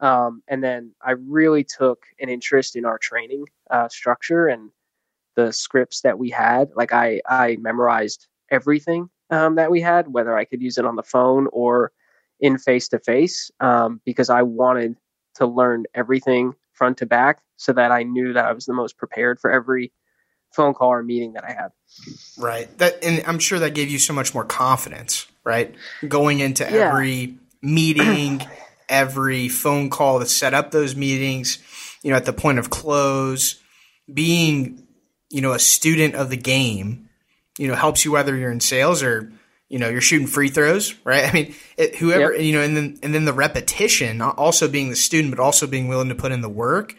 Um, 0.00 0.42
and 0.46 0.62
then 0.62 0.92
I 1.02 1.12
really 1.12 1.64
took 1.64 2.04
an 2.20 2.28
interest 2.28 2.76
in 2.76 2.84
our 2.84 2.98
training 2.98 3.46
uh, 3.70 3.88
structure 3.88 4.46
and 4.46 4.70
the 5.36 5.52
scripts 5.52 6.02
that 6.02 6.18
we 6.18 6.30
had. 6.30 6.70
Like 6.74 6.92
I, 6.92 7.20
I 7.26 7.56
memorized 7.60 8.26
everything 8.50 9.10
um, 9.30 9.56
that 9.56 9.70
we 9.70 9.80
had, 9.80 10.08
whether 10.08 10.36
I 10.36 10.44
could 10.44 10.62
use 10.62 10.78
it 10.78 10.84
on 10.84 10.96
the 10.96 11.02
phone 11.02 11.48
or 11.52 11.92
in 12.40 12.58
face 12.58 12.88
to 12.88 12.98
face, 12.98 13.50
because 14.04 14.30
I 14.30 14.42
wanted 14.42 14.96
to 15.36 15.46
learn 15.46 15.84
everything 15.94 16.54
front 16.72 16.98
to 16.98 17.06
back 17.06 17.40
so 17.56 17.72
that 17.72 17.90
I 17.90 18.04
knew 18.04 18.34
that 18.34 18.44
I 18.44 18.52
was 18.52 18.66
the 18.66 18.72
most 18.72 18.96
prepared 18.96 19.40
for 19.40 19.50
every 19.50 19.92
phone 20.52 20.74
call 20.74 20.90
or 20.90 21.02
meeting 21.02 21.34
that 21.34 21.44
I 21.44 21.52
had. 21.52 21.70
Right. 22.38 22.78
That 22.78 23.04
and 23.04 23.22
I'm 23.26 23.38
sure 23.38 23.58
that 23.58 23.74
gave 23.74 23.90
you 23.90 23.98
so 23.98 24.12
much 24.12 24.32
more 24.34 24.44
confidence, 24.44 25.26
right? 25.44 25.74
Going 26.06 26.40
into 26.40 26.64
yeah. 26.64 26.88
every 26.88 27.36
meeting 27.60 28.46
every 28.88 29.48
phone 29.48 29.90
call 29.90 30.20
to 30.20 30.26
set 30.26 30.54
up 30.54 30.70
those 30.70 30.96
meetings, 30.96 31.58
you 32.02 32.10
know, 32.10 32.16
at 32.16 32.24
the 32.24 32.32
point 32.32 32.58
of 32.58 32.70
close, 32.70 33.60
being, 34.12 34.86
you 35.30 35.40
know, 35.40 35.52
a 35.52 35.58
student 35.58 36.14
of 36.14 36.30
the 36.30 36.36
game, 36.36 37.08
you 37.58 37.68
know, 37.68 37.74
helps 37.74 38.04
you 38.04 38.12
whether 38.12 38.36
you're 38.36 38.52
in 38.52 38.60
sales 38.60 39.02
or, 39.02 39.32
you 39.68 39.78
know, 39.78 39.88
you're 39.88 40.00
shooting 40.00 40.26
free 40.26 40.48
throws, 40.48 40.94
right? 41.04 41.24
I 41.28 41.32
mean, 41.32 41.54
it, 41.76 41.96
whoever, 41.96 42.32
yep. 42.32 42.42
you 42.42 42.52
know, 42.52 42.62
and 42.62 42.76
then, 42.76 42.98
and 43.02 43.14
then 43.14 43.24
the 43.24 43.32
repetition, 43.32 44.20
also 44.20 44.68
being 44.68 44.90
the 44.90 44.96
student, 44.96 45.34
but 45.34 45.42
also 45.42 45.66
being 45.66 45.88
willing 45.88 46.08
to 46.08 46.14
put 46.14 46.32
in 46.32 46.40
the 46.40 46.48
work 46.48 46.94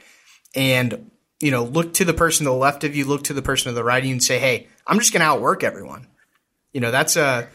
and, 0.55 1.11
you 1.39 1.51
know, 1.51 1.63
look 1.63 1.93
to 1.95 2.05
the 2.05 2.13
person 2.13 2.45
to 2.45 2.51
the 2.51 2.55
left 2.55 2.83
of 2.83 2.95
you, 2.95 3.05
look 3.05 3.23
to 3.25 3.33
the 3.33 3.41
person 3.41 3.69
to 3.69 3.75
the 3.75 3.83
right 3.83 4.03
of 4.03 4.05
you 4.05 4.11
and 4.11 4.23
say, 4.23 4.39
Hey, 4.39 4.67
I'm 4.85 4.99
just 4.99 5.13
going 5.13 5.21
to 5.21 5.27
outwork 5.27 5.63
everyone. 5.63 6.07
You 6.73 6.81
know, 6.81 6.91
that's 6.91 7.15
a, 7.15 7.47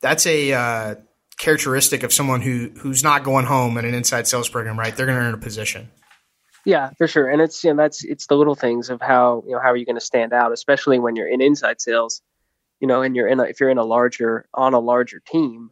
that's 0.00 0.26
a, 0.26 0.52
uh, 0.52 0.94
characteristic 1.42 2.02
of 2.02 2.12
someone 2.12 2.40
who, 2.40 2.70
who's 2.78 3.02
not 3.02 3.24
going 3.24 3.44
home 3.44 3.76
in 3.76 3.84
an 3.84 3.94
inside 3.94 4.26
sales 4.26 4.48
program, 4.48 4.78
right? 4.78 4.96
They're 4.96 5.06
going 5.06 5.18
to 5.18 5.24
earn 5.24 5.34
a 5.34 5.38
position. 5.38 5.90
Yeah, 6.64 6.90
for 6.96 7.08
sure. 7.08 7.28
And 7.28 7.42
it's, 7.42 7.62
you 7.64 7.74
know, 7.74 7.82
that's, 7.82 8.04
it's 8.04 8.26
the 8.28 8.36
little 8.36 8.54
things 8.54 8.88
of 8.88 9.00
how, 9.02 9.42
you 9.46 9.52
know, 9.52 9.60
how 9.60 9.70
are 9.70 9.76
you 9.76 9.84
going 9.84 9.96
to 9.96 10.00
stand 10.00 10.32
out, 10.32 10.52
especially 10.52 10.98
when 10.98 11.16
you're 11.16 11.28
in 11.28 11.40
inside 11.42 11.80
sales 11.80 12.22
you 12.82 12.88
know, 12.88 13.00
and 13.00 13.14
you're 13.14 13.28
in 13.28 13.38
a, 13.38 13.44
if 13.44 13.60
you're 13.60 13.70
in 13.70 13.78
a 13.78 13.84
larger 13.84 14.44
on 14.52 14.74
a 14.74 14.80
larger 14.80 15.20
team, 15.20 15.70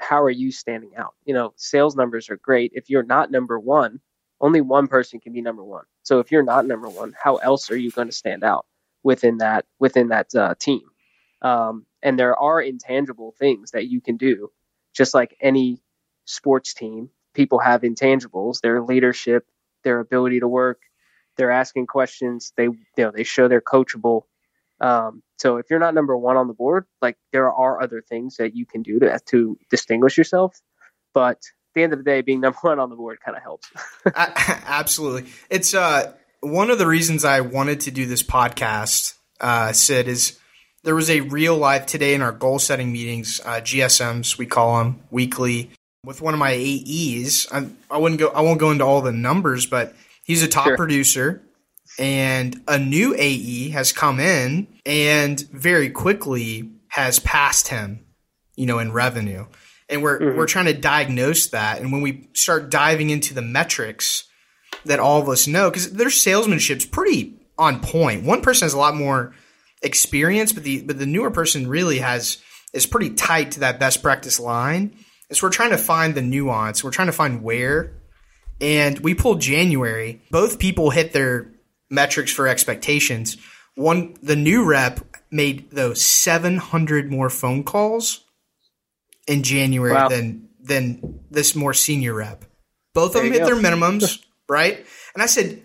how 0.00 0.22
are 0.22 0.30
you 0.30 0.52
standing 0.52 0.94
out? 0.96 1.14
You 1.24 1.34
know, 1.34 1.52
sales 1.56 1.96
numbers 1.96 2.30
are 2.30 2.36
great. 2.36 2.70
If 2.74 2.88
you're 2.88 3.02
not 3.02 3.32
number 3.32 3.58
one, 3.58 3.98
only 4.40 4.60
one 4.60 4.86
person 4.86 5.18
can 5.18 5.32
be 5.32 5.42
number 5.42 5.64
one. 5.64 5.84
So 6.04 6.20
if 6.20 6.30
you're 6.30 6.44
not 6.44 6.66
number 6.66 6.88
one, 6.88 7.14
how 7.20 7.36
else 7.36 7.68
are 7.72 7.76
you 7.76 7.90
going 7.90 8.06
to 8.06 8.14
stand 8.14 8.44
out 8.44 8.64
within 9.02 9.38
that 9.38 9.66
within 9.80 10.08
that 10.08 10.32
uh, 10.36 10.54
team? 10.56 10.82
Um, 11.42 11.84
and 12.00 12.16
there 12.16 12.38
are 12.38 12.62
intangible 12.62 13.34
things 13.36 13.72
that 13.72 13.88
you 13.88 14.00
can 14.00 14.16
do, 14.16 14.52
just 14.94 15.14
like 15.14 15.36
any 15.40 15.82
sports 16.24 16.72
team. 16.72 17.10
People 17.34 17.58
have 17.58 17.82
intangibles: 17.82 18.60
their 18.60 18.80
leadership, 18.80 19.46
their 19.82 20.00
ability 20.00 20.40
to 20.40 20.48
work, 20.48 20.80
they're 21.36 21.50
asking 21.50 21.86
questions. 21.86 22.52
They 22.56 22.64
you 22.64 22.78
know 22.98 23.10
they 23.10 23.24
show 23.24 23.48
they're 23.48 23.60
coachable. 23.60 24.22
Um, 24.80 25.22
so 25.38 25.56
if 25.56 25.66
you're 25.70 25.78
not 25.78 25.94
number 25.94 26.16
one 26.16 26.36
on 26.36 26.48
the 26.48 26.54
board, 26.54 26.86
like 27.00 27.16
there 27.32 27.52
are 27.52 27.82
other 27.82 28.02
things 28.02 28.36
that 28.36 28.54
you 28.54 28.66
can 28.66 28.82
do 28.82 28.98
to 29.00 29.20
to 29.26 29.58
distinguish 29.70 30.18
yourself. 30.18 30.60
But 31.12 31.36
at 31.36 31.74
the 31.74 31.82
end 31.82 31.92
of 31.92 31.98
the 31.98 32.04
day, 32.04 32.22
being 32.22 32.40
number 32.40 32.58
one 32.62 32.78
on 32.78 32.90
the 32.90 32.96
board 32.96 33.18
kind 33.24 33.36
of 33.36 33.42
helps. 33.42 33.68
Absolutely, 34.14 35.30
it's 35.50 35.74
uh, 35.74 36.12
one 36.40 36.70
of 36.70 36.78
the 36.78 36.86
reasons 36.86 37.24
I 37.24 37.40
wanted 37.40 37.80
to 37.80 37.90
do 37.90 38.06
this 38.06 38.22
podcast. 38.22 39.14
Uh, 39.40 39.72
Sid 39.72 40.08
is 40.08 40.38
there 40.84 40.94
was 40.94 41.10
a 41.10 41.20
real 41.20 41.56
life 41.56 41.86
today 41.86 42.14
in 42.14 42.22
our 42.22 42.32
goal 42.32 42.58
setting 42.58 42.92
meetings, 42.92 43.40
uh, 43.44 43.60
GSMs 43.60 44.38
we 44.38 44.46
call 44.46 44.78
them 44.78 45.00
weekly, 45.10 45.70
with 46.04 46.20
one 46.20 46.34
of 46.34 46.40
my 46.40 46.52
AEs. 46.52 47.48
I'm, 47.50 47.76
I 47.90 47.98
wouldn't 47.98 48.20
go. 48.20 48.28
I 48.28 48.42
won't 48.42 48.60
go 48.60 48.70
into 48.70 48.84
all 48.84 49.00
the 49.00 49.12
numbers, 49.12 49.66
but 49.66 49.94
he's 50.24 50.42
a 50.42 50.48
top 50.48 50.66
sure. 50.66 50.76
producer 50.76 51.42
and 51.98 52.60
a 52.68 52.78
new 52.78 53.14
AE 53.16 53.70
has 53.70 53.92
come 53.92 54.20
in 54.20 54.66
and 54.84 55.40
very 55.50 55.90
quickly 55.90 56.70
has 56.88 57.18
passed 57.18 57.68
him, 57.68 58.04
you 58.54 58.66
know, 58.66 58.78
in 58.78 58.92
revenue. 58.92 59.46
And 59.88 60.02
we're 60.02 60.18
mm-hmm. 60.18 60.36
we're 60.36 60.46
trying 60.46 60.66
to 60.66 60.74
diagnose 60.74 61.48
that. 61.48 61.80
And 61.80 61.92
when 61.92 62.02
we 62.02 62.28
start 62.34 62.70
diving 62.70 63.10
into 63.10 63.32
the 63.32 63.42
metrics 63.42 64.24
that 64.84 65.00
all 65.00 65.22
of 65.22 65.28
us 65.30 65.46
know, 65.46 65.70
because 65.70 65.92
their 65.92 66.10
salesmanship's 66.10 66.84
pretty 66.84 67.40
on 67.56 67.80
point. 67.80 68.24
One 68.24 68.42
person 68.42 68.66
has 68.66 68.74
a 68.74 68.78
lot 68.78 68.94
more 68.94 69.34
experience, 69.84 70.52
but 70.52 70.64
the 70.64 70.82
but 70.82 70.98
the 70.98 71.06
newer 71.06 71.30
person 71.30 71.68
really 71.68 71.98
has 71.98 72.38
is 72.72 72.86
pretty 72.86 73.10
tight 73.10 73.52
to 73.52 73.60
that 73.60 73.78
best 73.78 74.02
practice 74.02 74.40
line. 74.40 74.96
And 75.28 75.36
so 75.36 75.46
we're 75.46 75.52
trying 75.52 75.70
to 75.70 75.78
find 75.78 76.14
the 76.14 76.22
nuance. 76.22 76.82
We're 76.82 76.90
trying 76.90 77.08
to 77.08 77.12
find 77.12 77.42
where. 77.42 77.92
And 78.60 78.98
we 79.00 79.14
pulled 79.14 79.40
January. 79.40 80.22
Both 80.30 80.58
people 80.58 80.90
hit 80.90 81.12
their 81.12 81.52
metrics 81.90 82.32
for 82.32 82.48
expectations. 82.48 83.36
One, 83.74 84.16
the 84.22 84.36
new 84.36 84.64
rep 84.64 85.00
made 85.30 85.70
those 85.70 86.04
700 86.04 87.10
more 87.10 87.30
phone 87.30 87.64
calls 87.64 88.24
in 89.26 89.42
January 89.42 89.94
wow. 89.94 90.08
than 90.08 90.48
than 90.60 91.20
this 91.30 91.54
more 91.54 91.74
senior 91.74 92.14
rep. 92.14 92.44
Both 92.94 93.16
of 93.16 93.22
them 93.22 93.32
hit 93.32 93.40
go. 93.40 93.46
their 93.46 93.56
minimums, 93.56 94.22
right? 94.48 94.84
And 95.14 95.22
I 95.22 95.26
said, 95.26 95.62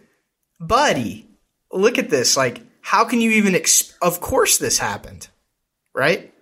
"Buddy, 0.59 1.27
look 1.71 1.97
at 1.97 2.09
this. 2.09 2.35
Like, 2.35 2.61
how 2.89 3.05
can 3.05 3.21
you 3.21 3.31
even? 3.31 3.55
Ex- 3.55 3.93
of 4.01 4.21
course, 4.21 4.57
this 4.57 4.77
happened, 4.77 5.27
right? 5.93 6.33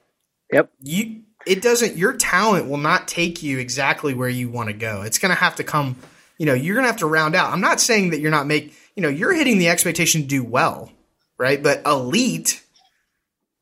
Yep. 0.51 0.71
You. 0.81 1.23
It 1.45 1.61
doesn't. 1.61 1.95
Your 1.95 2.13
talent 2.13 2.69
will 2.69 2.77
not 2.77 3.07
take 3.07 3.41
you 3.41 3.59
exactly 3.59 4.13
where 4.13 4.29
you 4.29 4.49
want 4.49 4.67
to 4.67 4.73
go. 4.73 5.03
It's 5.03 5.17
going 5.17 5.29
to 5.29 5.39
have 5.39 5.55
to 5.57 5.63
come. 5.63 5.95
You 6.37 6.45
know, 6.45 6.53
you're 6.53 6.75
going 6.75 6.83
to 6.83 6.91
have 6.91 6.99
to 6.99 7.07
round 7.07 7.35
out. 7.35 7.53
I'm 7.53 7.61
not 7.61 7.79
saying 7.79 8.11
that 8.11 8.19
you're 8.19 8.31
not 8.31 8.47
make 8.47 8.73
you 8.97 9.03
know, 9.03 9.09
you're 9.09 9.33
hitting 9.33 9.59
the 9.59 9.69
expectation 9.69 10.23
to 10.23 10.27
do 10.27 10.43
well, 10.43 10.91
right? 11.37 11.61
But 11.61 11.85
elite, 11.85 12.65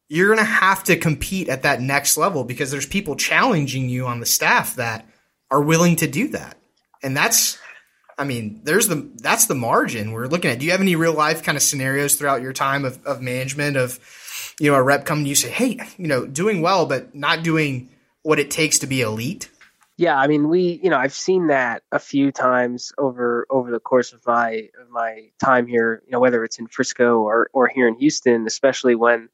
you're 0.07 0.33
going 0.33 0.39
to 0.39 0.45
have 0.45 0.85
to 0.85 0.95
compete 0.95 1.49
at 1.49 1.63
that 1.63 1.81
next 1.81 2.15
level 2.15 2.45
because 2.45 2.71
there's 2.71 2.85
people 2.85 3.17
challenging 3.17 3.89
you 3.89 4.07
on 4.07 4.21
the 4.21 4.25
staff 4.25 4.77
that 4.77 5.05
are 5.51 5.61
willing 5.61 5.97
to 5.97 6.07
do 6.07 6.29
that. 6.29 6.57
And 7.03 7.17
that's, 7.17 7.59
I 8.17 8.23
mean, 8.23 8.61
there's 8.63 8.87
the, 8.87 9.09
that's 9.17 9.47
the 9.47 9.55
margin 9.55 10.11
we're 10.11 10.27
looking 10.27 10.51
at. 10.51 10.59
Do 10.59 10.65
you 10.65 10.71
have 10.71 10.81
any 10.81 10.95
real 10.95 11.13
life 11.13 11.43
kind 11.43 11.57
of 11.57 11.61
scenarios 11.61 12.15
throughout 12.15 12.41
your 12.41 12.53
time 12.53 12.85
of, 12.85 13.05
of 13.05 13.21
management 13.21 13.75
of, 13.77 13.99
you 14.59 14.71
know, 14.71 14.77
a 14.77 14.83
rep 14.83 15.05
coming 15.05 15.25
to 15.25 15.29
you 15.29 15.35
say, 15.35 15.49
Hey, 15.49 15.79
you 15.97 16.07
know, 16.07 16.25
doing 16.25 16.61
well, 16.61 16.85
but 16.85 17.13
not 17.13 17.43
doing 17.43 17.89
what 18.21 18.39
it 18.39 18.51
takes 18.51 18.79
to 18.79 18.87
be 18.87 19.01
elite? 19.01 19.49
Yeah, 19.97 20.17
I 20.17 20.27
mean, 20.27 20.49
we, 20.49 20.79
you 20.83 20.89
know, 20.89 20.97
I've 20.97 21.13
seen 21.13 21.47
that 21.47 21.83
a 21.91 21.99
few 21.99 22.31
times 22.31 22.91
over 22.97 23.47
over 23.49 23.71
the 23.71 23.79
course 23.79 24.11
of 24.11 24.25
my 24.25 24.69
of 24.81 24.89
my 24.89 25.29
time 25.41 25.67
here. 25.67 26.01
You 26.05 26.11
know, 26.11 26.19
whether 26.19 26.43
it's 26.43 26.59
in 26.59 26.67
Frisco 26.67 27.19
or 27.19 27.49
or 27.53 27.69
here 27.69 27.87
in 27.87 27.95
Houston, 27.95 28.45
especially 28.45 28.95
when, 28.95 29.29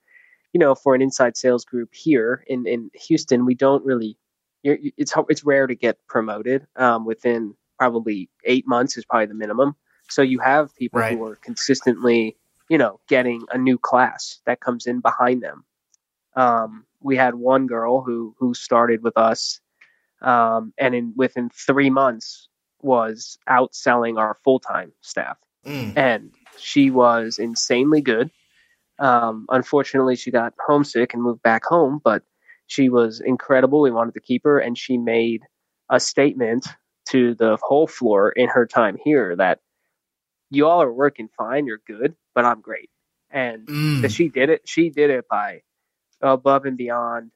you 0.53 0.59
know, 0.59 0.75
for 0.75 0.93
an 0.93 1.01
inside 1.01 1.35
sales 1.35 1.65
group 1.65 1.95
here 1.95 2.43
in 2.45 2.67
in 2.67 2.91
Houston, 3.07 3.45
we 3.45 3.55
don't 3.55 3.83
really. 3.83 4.17
it's 4.63 5.13
it's 5.29 5.43
rare 5.43 5.65
to 5.65 5.73
get 5.73 6.05
promoted 6.05 6.67
um, 6.75 7.05
within 7.05 7.55
probably 7.81 8.29
eight 8.43 8.67
months 8.67 8.95
is 8.95 9.05
probably 9.05 9.25
the 9.25 9.33
minimum. 9.33 9.75
So 10.07 10.21
you 10.21 10.37
have 10.37 10.75
people 10.75 10.99
right. 10.99 11.17
who 11.17 11.25
are 11.25 11.35
consistently, 11.35 12.37
you 12.69 12.77
know, 12.77 12.99
getting 13.07 13.45
a 13.51 13.57
new 13.57 13.79
class 13.79 14.39
that 14.45 14.59
comes 14.59 14.85
in 14.85 14.99
behind 14.99 15.41
them. 15.41 15.65
Um, 16.35 16.85
we 16.99 17.15
had 17.15 17.33
one 17.33 17.65
girl 17.65 18.03
who 18.03 18.35
who 18.37 18.53
started 18.53 19.01
with 19.01 19.17
us 19.17 19.61
um, 20.21 20.73
and 20.77 20.93
in 20.93 21.13
within 21.17 21.49
three 21.49 21.89
months 21.89 22.49
was 22.83 23.39
outselling 23.49 24.19
our 24.19 24.37
full 24.43 24.59
time 24.59 24.91
staff. 25.01 25.37
Mm. 25.65 25.97
And 25.97 26.31
she 26.59 26.91
was 26.91 27.39
insanely 27.39 28.01
good. 28.01 28.29
Um, 28.99 29.47
unfortunately, 29.49 30.17
she 30.17 30.29
got 30.29 30.53
homesick 30.63 31.15
and 31.15 31.23
moved 31.23 31.41
back 31.41 31.65
home, 31.65 31.99
but 32.03 32.21
she 32.67 32.89
was 32.89 33.21
incredible. 33.21 33.81
We 33.81 33.89
wanted 33.89 34.13
to 34.13 34.21
keep 34.21 34.43
her, 34.43 34.59
and 34.59 34.77
she 34.77 34.99
made 34.99 35.41
a 35.89 35.99
statement 35.99 36.67
to 37.11 37.35
the 37.35 37.57
whole 37.61 37.87
floor 37.87 38.29
in 38.29 38.49
her 38.49 38.65
time 38.65 38.97
here 39.03 39.35
that 39.35 39.59
you 40.49 40.67
all 40.67 40.81
are 40.81 40.91
working 40.91 41.29
fine, 41.37 41.65
you're 41.65 41.81
good, 41.85 42.15
but 42.35 42.45
I'm 42.45 42.61
great. 42.61 42.89
And 43.29 43.65
mm. 43.65 44.01
that 44.01 44.11
she 44.11 44.27
did 44.27 44.49
it. 44.49 44.61
She 44.65 44.89
did 44.89 45.09
it 45.09 45.25
by 45.29 45.61
above 46.21 46.65
and 46.65 46.77
beyond 46.77 47.31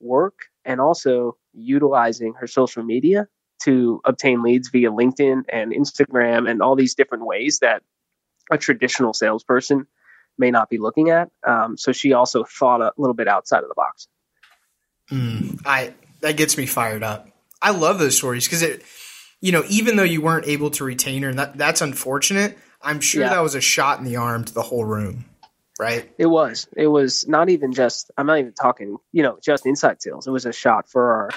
work 0.00 0.40
and 0.64 0.80
also 0.80 1.36
utilizing 1.52 2.34
her 2.34 2.46
social 2.46 2.82
media 2.82 3.28
to 3.62 4.00
obtain 4.04 4.42
leads 4.42 4.68
via 4.68 4.90
LinkedIn 4.90 5.44
and 5.48 5.72
Instagram 5.72 6.48
and 6.48 6.62
all 6.62 6.76
these 6.76 6.94
different 6.94 7.26
ways 7.26 7.60
that 7.60 7.82
a 8.50 8.58
traditional 8.58 9.12
salesperson 9.12 9.86
may 10.36 10.50
not 10.50 10.70
be 10.70 10.78
looking 10.78 11.10
at. 11.10 11.30
Um, 11.46 11.76
so 11.76 11.92
she 11.92 12.12
also 12.12 12.44
thought 12.44 12.80
a 12.80 12.92
little 12.96 13.14
bit 13.14 13.28
outside 13.28 13.62
of 13.62 13.68
the 13.68 13.74
box. 13.74 14.08
Mm, 15.10 15.60
I 15.64 15.94
that 16.20 16.36
gets 16.36 16.56
me 16.56 16.66
fired 16.66 17.02
up. 17.02 17.28
I 17.60 17.70
love 17.70 17.98
those 17.98 18.16
stories 18.16 18.46
because 18.46 18.62
it, 18.62 18.82
you 19.40 19.52
know, 19.52 19.62
even 19.68 19.96
though 19.96 20.02
you 20.02 20.20
weren't 20.20 20.46
able 20.46 20.70
to 20.72 20.84
retain 20.84 21.22
her, 21.22 21.28
and 21.28 21.38
that, 21.38 21.56
that's 21.56 21.80
unfortunate. 21.80 22.58
I'm 22.80 23.00
sure 23.00 23.22
yeah. 23.22 23.30
that 23.30 23.40
was 23.40 23.54
a 23.54 23.60
shot 23.60 23.98
in 23.98 24.04
the 24.04 24.16
arm 24.16 24.44
to 24.44 24.54
the 24.54 24.62
whole 24.62 24.84
room 24.84 25.24
right? 25.78 26.10
It 26.18 26.26
was. 26.26 26.68
It 26.76 26.88
was 26.88 27.26
not 27.26 27.48
even 27.48 27.72
just. 27.72 28.10
I'm 28.16 28.26
not 28.26 28.38
even 28.38 28.52
talking. 28.52 28.96
You 29.12 29.22
know, 29.22 29.38
just 29.42 29.64
inside 29.64 30.02
sales. 30.02 30.26
It 30.26 30.30
was 30.30 30.44
a 30.44 30.52
shot 30.52 30.88
for 30.90 31.12
our 31.12 31.30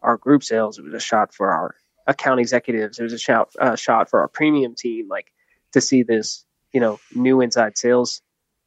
our 0.00 0.16
group 0.16 0.44
sales. 0.44 0.78
It 0.78 0.84
was 0.84 0.94
a 0.94 1.00
shot 1.00 1.34
for 1.34 1.50
our 1.50 1.74
account 2.06 2.40
executives. 2.40 2.98
It 2.98 3.02
was 3.02 3.12
a 3.12 3.18
shot 3.18 3.50
uh, 3.58 3.76
shot 3.76 4.08
for 4.08 4.20
our 4.20 4.28
premium 4.28 4.74
team. 4.76 5.08
Like 5.08 5.26
to 5.72 5.80
see 5.80 6.04
this, 6.04 6.44
you 6.72 6.80
know, 6.80 7.00
new 7.14 7.40
inside 7.40 7.76
sales 7.76 8.22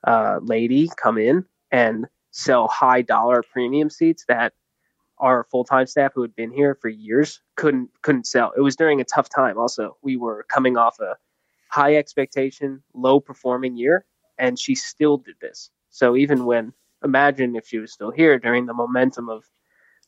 uh, 0.06 0.40
lady 0.42 0.90
come 0.96 1.18
in 1.18 1.46
and 1.72 2.08
sell 2.32 2.68
high 2.68 3.02
dollar 3.02 3.42
premium 3.42 3.90
seats 3.90 4.26
that 4.28 4.54
our 5.22 5.46
full 5.52 5.64
time 5.64 5.86
staff 5.86 6.12
who 6.14 6.24
had 6.24 6.36
been 6.36 6.52
here 6.52 6.76
for 6.76 6.90
years 6.90 7.40
couldn't 7.56 7.90
couldn't 8.02 8.26
sell. 8.26 8.52
It 8.58 8.62
was 8.62 8.76
during 8.76 9.00
a 9.00 9.06
tough 9.06 9.30
time. 9.30 9.58
Also, 9.58 9.96
we 10.02 10.18
were 10.18 10.46
coming 10.50 10.76
off 10.76 11.00
a 11.00 11.16
high 11.70 11.96
expectation, 11.96 12.84
low 12.94 13.20
performing 13.20 13.78
year, 13.78 14.04
and 14.38 14.60
she 14.60 14.76
still 14.76 15.18
did 15.18 15.36
this. 15.40 15.70
So 15.92 16.18
even 16.18 16.46
when 16.46 16.74
imagine 17.04 17.56
if 17.56 17.68
she 17.68 17.78
was 17.78 17.94
still 17.94 18.12
here 18.12 18.40
during 18.40 18.66
the 18.66 18.74
momentum 18.74 19.30
of 19.30 19.44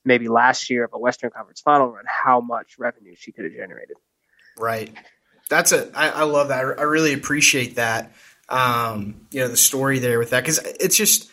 maybe 0.04 0.28
last 0.28 0.70
year 0.70 0.84
of 0.84 0.92
a 0.94 1.00
Western 1.00 1.30
Conference 1.30 1.62
final 1.62 1.88
run, 1.88 2.04
how 2.08 2.42
much 2.42 2.76
revenue 2.78 3.16
she 3.16 3.32
could 3.32 3.46
have 3.46 3.54
generated. 3.54 3.96
Right. 4.58 4.92
That's 5.50 5.72
a. 5.72 5.92
I, 5.96 6.10
I 6.10 6.24
love 6.24 6.48
that. 6.48 6.60
I 6.80 6.84
really 6.84 7.14
appreciate 7.14 7.76
that. 7.76 8.12
Um, 8.50 9.28
you 9.32 9.42
know, 9.42 9.48
the 9.48 9.58
story 9.58 10.00
there 10.00 10.20
with 10.20 10.32
that 10.32 10.42
because 10.42 10.58
it's 10.58 10.98
just, 10.98 11.32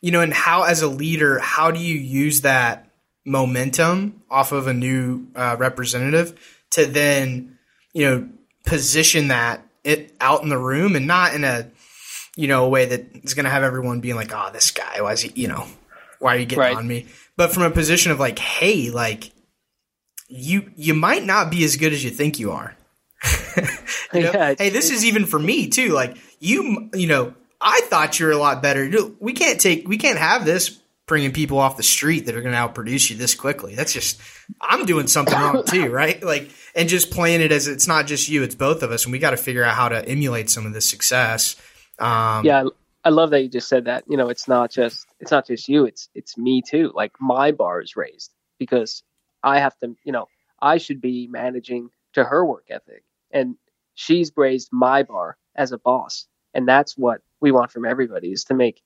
you 0.00 0.10
know, 0.10 0.20
and 0.20 0.32
how 0.32 0.64
as 0.64 0.82
a 0.82 0.88
leader, 0.88 1.38
how 1.38 1.70
do 1.70 1.80
you 1.80 1.94
use 1.94 2.42
that 2.42 2.90
momentum 3.24 4.22
off 4.30 4.52
of 4.52 4.66
a 4.66 4.74
new 4.74 5.26
uh, 5.34 5.56
representative 5.58 6.38
to 6.70 6.86
then, 6.86 7.58
you 7.92 8.04
know, 8.04 8.28
position 8.64 9.28
that 9.28 9.66
it 9.82 10.14
out 10.20 10.42
in 10.42 10.48
the 10.48 10.58
room 10.58 10.96
and 10.96 11.06
not 11.06 11.34
in 11.34 11.44
a, 11.44 11.70
you 12.36 12.48
know, 12.48 12.64
a 12.64 12.68
way 12.68 12.86
that 12.86 13.06
is 13.22 13.34
going 13.34 13.44
to 13.44 13.50
have 13.50 13.62
everyone 13.62 14.00
being 14.00 14.16
like, 14.16 14.32
oh, 14.34 14.50
this 14.52 14.70
guy, 14.70 15.00
why 15.00 15.12
is 15.12 15.20
he, 15.20 15.32
you 15.40 15.48
know, 15.48 15.66
why 16.18 16.34
are 16.34 16.38
you 16.38 16.46
getting 16.46 16.60
right. 16.60 16.76
on 16.76 16.86
me? 16.86 17.06
But 17.36 17.52
from 17.52 17.62
a 17.64 17.70
position 17.70 18.12
of 18.12 18.20
like, 18.20 18.38
hey, 18.38 18.90
like, 18.90 19.30
you 20.28 20.70
you 20.74 20.94
might 20.94 21.22
not 21.22 21.50
be 21.50 21.64
as 21.64 21.76
good 21.76 21.92
as 21.92 22.02
you 22.02 22.10
think 22.10 22.38
you 22.38 22.52
are. 22.52 22.74
you 24.12 24.22
know? 24.22 24.32
yeah, 24.32 24.54
hey, 24.56 24.70
this 24.70 24.90
is 24.90 25.04
even 25.04 25.26
for 25.26 25.38
me 25.38 25.68
too. 25.68 25.90
Like 25.90 26.16
you, 26.40 26.90
you 26.94 27.06
know, 27.06 27.34
I 27.60 27.80
thought 27.84 28.18
you 28.18 28.26
were 28.26 28.32
a 28.32 28.38
lot 28.38 28.62
better. 28.62 28.90
We 29.20 29.32
can't 29.32 29.60
take, 29.60 29.86
we 29.86 29.98
can't 29.98 30.18
have 30.18 30.44
this 30.44 30.80
bringing 31.06 31.32
people 31.32 31.58
off 31.58 31.76
the 31.76 31.82
street 31.82 32.26
that 32.26 32.34
are 32.34 32.40
going 32.40 32.54
to 32.54 32.58
outproduce 32.58 33.10
you 33.10 33.16
this 33.16 33.34
quickly. 33.34 33.74
That's 33.74 33.92
just, 33.92 34.20
I'm 34.60 34.86
doing 34.86 35.06
something 35.06 35.38
wrong 35.38 35.64
too, 35.66 35.90
right? 35.90 36.22
Like, 36.22 36.50
and 36.74 36.88
just 36.88 37.10
playing 37.10 37.40
it 37.40 37.52
as 37.52 37.68
it's 37.68 37.86
not 37.86 38.06
just 38.06 38.28
you, 38.28 38.42
it's 38.42 38.54
both 38.54 38.82
of 38.82 38.90
us, 38.90 39.04
and 39.04 39.12
we 39.12 39.18
got 39.18 39.30
to 39.30 39.36
figure 39.36 39.64
out 39.64 39.74
how 39.74 39.88
to 39.88 40.06
emulate 40.08 40.50
some 40.50 40.66
of 40.66 40.72
this 40.72 40.86
success. 40.86 41.56
Um, 41.98 42.44
yeah, 42.44 42.64
I 43.04 43.10
love 43.10 43.30
that 43.30 43.42
you 43.42 43.48
just 43.48 43.68
said 43.68 43.84
that. 43.84 44.04
You 44.08 44.16
know, 44.16 44.28
it's 44.28 44.48
not 44.48 44.70
just 44.70 45.06
it's 45.20 45.30
not 45.30 45.46
just 45.46 45.68
you. 45.68 45.84
It's 45.84 46.08
it's 46.14 46.38
me 46.38 46.62
too. 46.62 46.90
Like 46.94 47.12
my 47.20 47.52
bar 47.52 47.80
is 47.80 47.96
raised 47.96 48.32
because 48.58 49.02
I 49.42 49.60
have 49.60 49.78
to. 49.80 49.94
You 50.04 50.12
know, 50.12 50.26
I 50.60 50.78
should 50.78 51.00
be 51.00 51.28
managing 51.30 51.90
to 52.14 52.24
her 52.24 52.44
work 52.44 52.64
ethic, 52.70 53.04
and 53.30 53.56
she's 53.94 54.32
raised 54.36 54.70
my 54.72 55.02
bar 55.02 55.36
as 55.54 55.72
a 55.72 55.78
boss, 55.78 56.26
and 56.54 56.66
that's 56.66 56.96
what 56.96 57.20
we 57.40 57.52
want 57.52 57.70
from 57.70 57.84
everybody 57.84 58.32
is 58.32 58.44
to 58.44 58.54
make. 58.54 58.82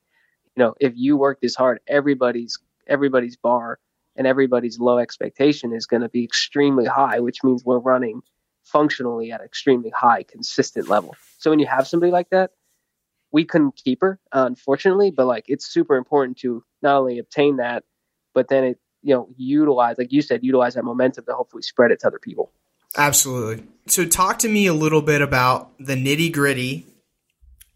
You 0.55 0.63
know, 0.63 0.75
if 0.79 0.93
you 0.95 1.17
work 1.17 1.39
this 1.41 1.55
hard, 1.55 1.79
everybody's 1.87 2.59
everybody's 2.87 3.37
bar 3.37 3.79
and 4.15 4.27
everybody's 4.27 4.79
low 4.79 4.97
expectation 4.97 5.73
is 5.73 5.85
going 5.85 6.01
to 6.01 6.09
be 6.09 6.23
extremely 6.23 6.85
high, 6.85 7.19
which 7.19 7.43
means 7.43 7.63
we're 7.63 7.79
running 7.79 8.21
functionally 8.63 9.31
at 9.31 9.41
extremely 9.41 9.89
high, 9.89 10.23
consistent 10.23 10.89
level. 10.89 11.15
So 11.37 11.49
when 11.49 11.59
you 11.59 11.67
have 11.67 11.87
somebody 11.87 12.11
like 12.11 12.29
that, 12.31 12.51
we 13.31 13.45
couldn't 13.45 13.75
keep 13.75 14.01
her, 14.01 14.19
uh, 14.31 14.45
unfortunately, 14.47 15.11
but 15.11 15.27
like 15.27 15.45
it's 15.47 15.65
super 15.65 15.95
important 15.95 16.37
to 16.39 16.63
not 16.81 16.97
only 16.97 17.19
obtain 17.19 17.57
that, 17.57 17.83
but 18.33 18.47
then 18.47 18.63
it, 18.63 18.79
you 19.01 19.13
know, 19.13 19.29
utilize, 19.37 19.97
like 19.97 20.11
you 20.11 20.21
said, 20.21 20.43
utilize 20.43 20.73
that 20.73 20.83
momentum 20.83 21.25
to 21.25 21.33
hopefully 21.33 21.63
spread 21.63 21.91
it 21.91 21.99
to 22.01 22.07
other 22.07 22.19
people. 22.19 22.51
Absolutely. 22.97 23.63
So 23.87 24.05
talk 24.05 24.39
to 24.39 24.49
me 24.49 24.65
a 24.65 24.73
little 24.73 25.01
bit 25.01 25.21
about 25.21 25.71
the 25.79 25.95
nitty 25.95 26.33
gritty 26.33 26.87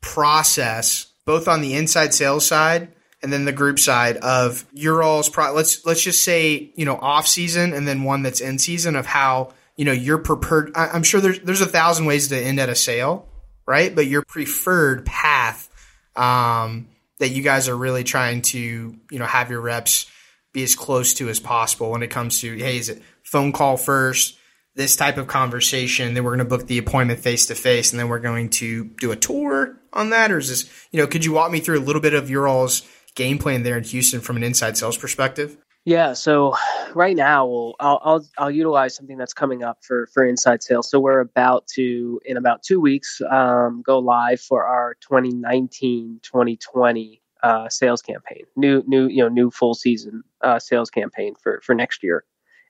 process, 0.02 1.13
both 1.26 1.48
on 1.48 1.62
the 1.62 1.74
inside 1.76 2.14
sales 2.14 2.46
side 2.46 2.90
and 3.22 3.32
then 3.32 3.46
the 3.46 3.52
group 3.52 3.80
side 3.80 4.18
of 4.18 4.66
your 4.74 5.02
all's 5.02 5.30
pro 5.30 5.54
let's 5.54 5.86
let's 5.86 6.02
just 6.02 6.22
say, 6.22 6.72
you 6.76 6.86
know, 6.86 6.98
off 6.98 7.28
season 7.28 7.74
and 7.74 7.88
then 7.88 8.04
one 8.04 8.24
that's 8.24 8.42
in 8.42 8.60
season 8.60 8.96
of 8.96 9.06
how, 9.06 9.54
you 9.78 9.86
know, 9.86 9.92
your 9.92 10.18
preferred 10.18 10.72
I'm 10.76 11.04
sure 11.04 11.22
there's 11.22 11.40
there's 11.40 11.62
a 11.62 11.66
thousand 11.66 12.06
ways 12.06 12.28
to 12.30 12.38
end 12.38 12.60
at 12.60 12.70
a 12.70 12.76
sale 12.76 13.30
right? 13.66 13.94
But 13.94 14.08
your 14.08 14.24
preferred 14.24 15.06
path 15.06 15.70
um, 16.16 16.88
that 17.20 17.30
you 17.30 17.42
guys 17.42 17.70
are 17.70 17.78
really 17.78 18.04
trying 18.04 18.42
to, 18.42 18.60
you 18.60 19.20
know, 19.20 19.26
have 19.26 19.50
your 19.50 19.62
reps 19.62 20.10
be 20.54 20.64
as 20.64 20.76
close 20.76 21.16
to 21.16 21.30
as 21.30 21.40
possible 21.40 21.92
when 21.92 22.04
it 22.04 22.10
comes 22.10 22.42
to, 22.42 22.56
hey, 22.58 22.78
is 22.78 22.90
it 22.90 23.02
phone 23.24 23.52
call 23.52 23.78
first, 23.78 24.38
this 24.76 24.96
type 24.96 25.18
of 25.18 25.28
conversation, 25.28 26.14
then 26.14 26.24
we're 26.24 26.36
going 26.36 26.40
to 26.40 26.46
book 26.46 26.68
the 26.68 26.78
appointment 26.78 27.20
face 27.20 27.48
to 27.48 27.56
face, 27.56 27.92
and 27.92 28.00
then 28.00 28.10
we're 28.10 28.20
going 28.20 28.50
to 28.50 28.86
do 28.86 29.12
a 29.12 29.16
tour 29.16 29.80
on 29.94 30.10
that, 30.10 30.32
or 30.32 30.38
is 30.38 30.50
this, 30.50 30.88
you 30.92 31.00
know, 31.00 31.08
could 31.08 31.24
you 31.24 31.32
walk 31.32 31.52
me 31.52 31.60
through 31.60 31.80
a 31.80 31.86
little 31.86 32.02
bit 32.02 32.14
of 32.14 32.30
your 32.30 32.48
all's 32.48 32.82
game 33.16 33.38
plan 33.38 33.64
there 33.64 33.78
in 33.78 33.84
Houston 33.84 34.22
from 34.22 34.38
an 34.38 34.44
inside 34.44 34.78
sales 34.78 34.98
perspective? 34.98 35.58
Yeah, 35.86 36.14
so 36.14 36.56
right 36.94 37.16
now 37.16 37.46
we'll 37.46 37.76
I'll, 37.78 38.00
I'll, 38.04 38.26
I'll 38.38 38.52
utilize 38.52 38.96
something 38.96 39.18
that's 39.18 39.34
coming 39.34 39.64
up 39.64 39.80
for 39.82 40.08
for 40.14 40.26
inside 40.26 40.64
sales. 40.64 40.90
So 40.90 40.98
we're 41.00 41.20
about 41.20 41.68
to 41.76 42.22
in 42.24 42.38
about 42.38 42.64
two 42.64 42.80
weeks 42.80 43.20
um, 43.30 43.84
go 43.86 44.00
live 44.00 44.40
for 44.40 44.66
our 44.66 44.96
2019-2020 45.12 47.20
uh, 47.44 47.68
sales 47.68 48.02
campaign. 48.02 48.46
New 48.56 48.82
new 48.88 49.08
you 49.08 49.24
know 49.24 49.30
new 49.30 49.52
full 49.52 49.74
season 49.74 50.24
uh, 50.42 50.60
sales 50.60 50.90
campaign 50.90 51.36
for 51.36 51.60
for 51.66 51.76
next 51.76 52.02
year, 52.02 52.24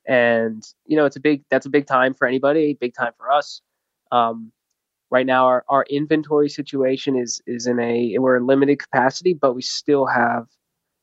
and 0.07 0.63
you 0.87 0.97
know 0.97 1.05
it's 1.05 1.15
a 1.15 1.21
big 1.21 1.43
that's 1.51 1.67
a 1.67 1.69
big 1.69 1.85
time 1.85 2.15
for 2.15 2.27
anybody, 2.27 2.75
big 2.79 2.95
time 2.95 3.11
for 3.15 3.31
us. 3.31 3.61
Um, 4.11 4.51
right 5.13 5.27
now 5.27 5.45
our, 5.45 5.63
our 5.69 5.85
inventory 5.89 6.49
situation 6.49 7.15
is 7.15 7.41
is 7.45 7.67
in 7.67 7.79
a 7.79 8.17
we're 8.19 8.37
in 8.37 8.47
limited 8.47 8.79
capacity, 8.79 9.33
but 9.33 9.53
we 9.53 9.61
still 9.61 10.05
have 10.07 10.47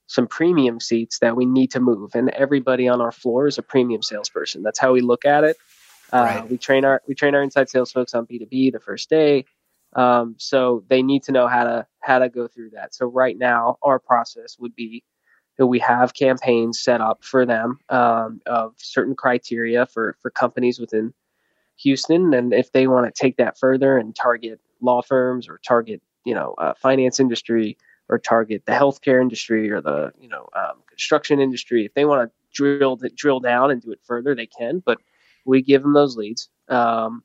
some 0.06 0.26
premium 0.26 0.80
seats 0.80 1.20
that 1.20 1.36
we 1.36 1.46
need 1.46 1.70
to 1.70 1.80
move. 1.80 2.10
And 2.18 2.28
everybody 2.30 2.88
on 2.88 3.00
our 3.00 3.12
floor 3.12 3.46
is 3.46 3.58
a 3.58 3.62
premium 3.62 4.02
salesperson. 4.02 4.62
That's 4.64 4.80
how 4.80 4.92
we 4.92 5.00
look 5.00 5.24
at 5.24 5.44
it. 5.44 5.56
Uh, 6.12 6.24
right. 6.24 6.50
We 6.50 6.58
train 6.58 6.84
our 6.84 7.00
we 7.06 7.14
train 7.14 7.34
our 7.36 7.42
inside 7.42 7.70
sales 7.70 7.92
folks 7.92 8.12
on 8.14 8.24
B 8.24 8.38
two 8.38 8.46
B 8.46 8.70
the 8.70 8.80
first 8.80 9.08
day, 9.08 9.44
um, 9.94 10.34
so 10.38 10.82
they 10.90 11.02
need 11.02 11.22
to 11.24 11.32
know 11.32 11.46
how 11.46 11.64
to 11.64 11.86
how 12.00 12.18
to 12.18 12.28
go 12.28 12.48
through 12.48 12.70
that. 12.70 12.94
So 12.94 13.06
right 13.06 13.38
now, 13.38 13.76
our 13.80 14.00
process 14.00 14.56
would 14.58 14.74
be 14.74 15.04
that 15.56 15.68
we 15.68 15.78
have 15.78 16.14
campaigns 16.14 16.82
set 16.82 17.00
up 17.00 17.22
for 17.22 17.46
them 17.46 17.78
um, 17.90 18.40
of 18.46 18.74
certain 18.78 19.14
criteria 19.14 19.86
for 19.86 20.16
for 20.20 20.30
companies 20.30 20.80
within 20.80 21.14
Houston, 21.82 22.34
and 22.34 22.52
if 22.52 22.72
they 22.72 22.86
want 22.86 23.06
to 23.06 23.18
take 23.18 23.36
that 23.36 23.58
further 23.58 23.96
and 23.96 24.14
target 24.14 24.60
law 24.80 25.02
firms 25.02 25.48
or 25.48 25.60
target 25.66 26.02
you 26.24 26.34
know 26.34 26.54
uh, 26.58 26.74
finance 26.74 27.20
industry 27.20 27.76
or 28.08 28.18
target 28.18 28.64
the 28.66 28.72
healthcare 28.72 29.20
industry 29.20 29.70
or 29.70 29.80
the 29.80 30.12
you 30.20 30.28
know 30.28 30.48
um, 30.56 30.82
construction 30.88 31.40
industry. 31.40 31.84
If 31.84 31.94
they 31.94 32.04
want 32.04 32.28
to 32.28 32.34
drill 32.52 32.98
drill 33.14 33.40
down 33.40 33.70
and 33.70 33.80
do 33.80 33.92
it 33.92 34.00
further, 34.04 34.34
they 34.34 34.46
can. 34.46 34.82
But 34.84 34.98
we 35.44 35.62
give 35.62 35.82
them 35.82 35.94
those 35.94 36.16
leads. 36.16 36.48
Um, 36.68 37.22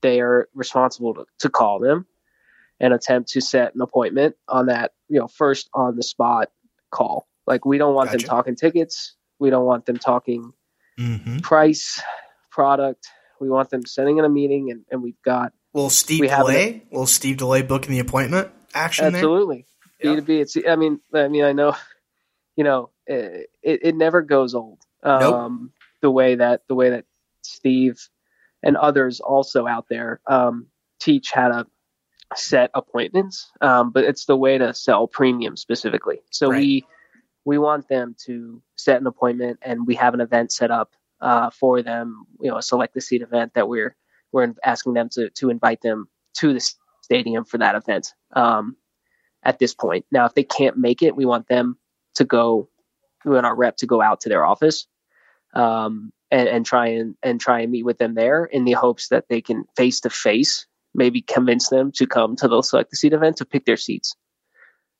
they 0.00 0.20
are 0.20 0.48
responsible 0.54 1.14
to, 1.14 1.26
to 1.40 1.48
call 1.48 1.78
them 1.78 2.06
and 2.80 2.92
attempt 2.92 3.30
to 3.30 3.40
set 3.40 3.74
an 3.74 3.80
appointment 3.80 4.36
on 4.48 4.66
that 4.66 4.92
you 5.08 5.18
know 5.18 5.28
first 5.28 5.68
on 5.74 5.96
the 5.96 6.02
spot 6.02 6.50
call. 6.90 7.28
Like 7.46 7.64
we 7.64 7.78
don't 7.78 7.94
want 7.94 8.10
gotcha. 8.10 8.18
them 8.18 8.28
talking 8.28 8.56
tickets. 8.56 9.14
We 9.38 9.50
don't 9.50 9.66
want 9.66 9.86
them 9.86 9.98
talking 9.98 10.52
mm-hmm. 10.98 11.38
price, 11.38 12.00
product. 12.50 13.08
We 13.42 13.50
want 13.50 13.70
them 13.70 13.84
sitting 13.84 14.18
in 14.18 14.24
a 14.24 14.28
meeting, 14.28 14.70
and, 14.70 14.84
and 14.88 15.02
we've 15.02 15.20
got. 15.24 15.52
Will 15.72 15.90
Steve 15.90 16.20
we 16.20 16.28
delay? 16.28 16.84
Will 16.92 17.06
Steve 17.06 17.38
DeLay 17.38 17.66
booking 17.66 17.90
the 17.90 17.98
appointment? 17.98 18.52
Action 18.72 19.06
absolutely. 19.06 19.66
B 20.00 20.14
two 20.14 20.22
B. 20.22 20.40
It's 20.40 20.56
I 20.56 20.76
mean 20.76 21.00
I 21.12 21.26
mean 21.26 21.42
I 21.42 21.52
know 21.52 21.74
you 22.56 22.62
know 22.62 22.90
it, 23.04 23.48
it 23.62 23.96
never 23.96 24.22
goes 24.22 24.54
old. 24.54 24.78
Um, 25.02 25.20
nope. 25.20 25.70
The 26.02 26.10
way 26.12 26.36
that 26.36 26.62
the 26.68 26.76
way 26.76 26.90
that 26.90 27.04
Steve 27.42 27.98
and 28.62 28.76
others 28.76 29.18
also 29.18 29.66
out 29.66 29.86
there 29.88 30.20
um, 30.28 30.68
teach 31.00 31.32
how 31.32 31.48
to 31.48 31.66
set 32.36 32.70
appointments, 32.74 33.50
um, 33.60 33.90
but 33.90 34.04
it's 34.04 34.26
the 34.26 34.36
way 34.36 34.56
to 34.56 34.72
sell 34.72 35.08
premium 35.08 35.56
specifically. 35.56 36.20
So 36.30 36.48
right. 36.48 36.60
we 36.60 36.84
we 37.44 37.58
want 37.58 37.88
them 37.88 38.14
to 38.26 38.62
set 38.76 39.00
an 39.00 39.08
appointment, 39.08 39.58
and 39.62 39.84
we 39.84 39.96
have 39.96 40.14
an 40.14 40.20
event 40.20 40.52
set 40.52 40.70
up 40.70 40.92
uh, 41.22 41.50
for 41.50 41.82
them. 41.82 42.26
You 42.40 42.50
know, 42.50 42.58
a 42.58 42.62
select 42.62 42.94
the 42.94 43.00
seat 43.00 43.22
event 43.22 43.54
that 43.54 43.68
we're 43.68 43.96
we're 44.32 44.54
asking 44.62 44.94
them 44.94 45.08
to 45.12 45.30
to 45.30 45.48
invite 45.48 45.80
them 45.80 46.08
to 46.38 46.52
the 46.52 46.74
stadium 47.02 47.44
for 47.44 47.58
that 47.58 47.74
event. 47.74 48.12
Um, 48.34 48.76
at 49.42 49.58
this 49.58 49.74
point. 49.74 50.06
Now, 50.10 50.26
if 50.26 50.34
they 50.34 50.44
can't 50.44 50.76
make 50.76 51.02
it, 51.02 51.16
we 51.16 51.26
want 51.26 51.48
them 51.48 51.76
to 52.14 52.24
go, 52.24 52.68
we 53.24 53.32
want 53.32 53.46
our 53.46 53.56
rep 53.56 53.76
to 53.78 53.86
go 53.86 54.00
out 54.00 54.20
to 54.20 54.28
their 54.28 54.44
office 54.44 54.86
um, 55.54 56.12
and, 56.30 56.48
and 56.48 56.66
try 56.66 56.88
and, 56.88 57.16
and 57.22 57.40
try 57.40 57.60
and 57.60 57.72
meet 57.72 57.84
with 57.84 57.98
them 57.98 58.14
there 58.14 58.44
in 58.44 58.64
the 58.64 58.72
hopes 58.72 59.08
that 59.08 59.28
they 59.28 59.40
can 59.40 59.64
face 59.76 60.00
to 60.00 60.10
face 60.10 60.66
maybe 60.94 61.22
convince 61.22 61.68
them 61.68 61.90
to 61.90 62.06
come 62.06 62.36
to 62.36 62.48
the 62.48 62.62
select 62.62 62.90
the 62.90 62.96
seat 62.96 63.14
event 63.14 63.38
to 63.38 63.46
pick 63.46 63.64
their 63.64 63.78
seats. 63.78 64.14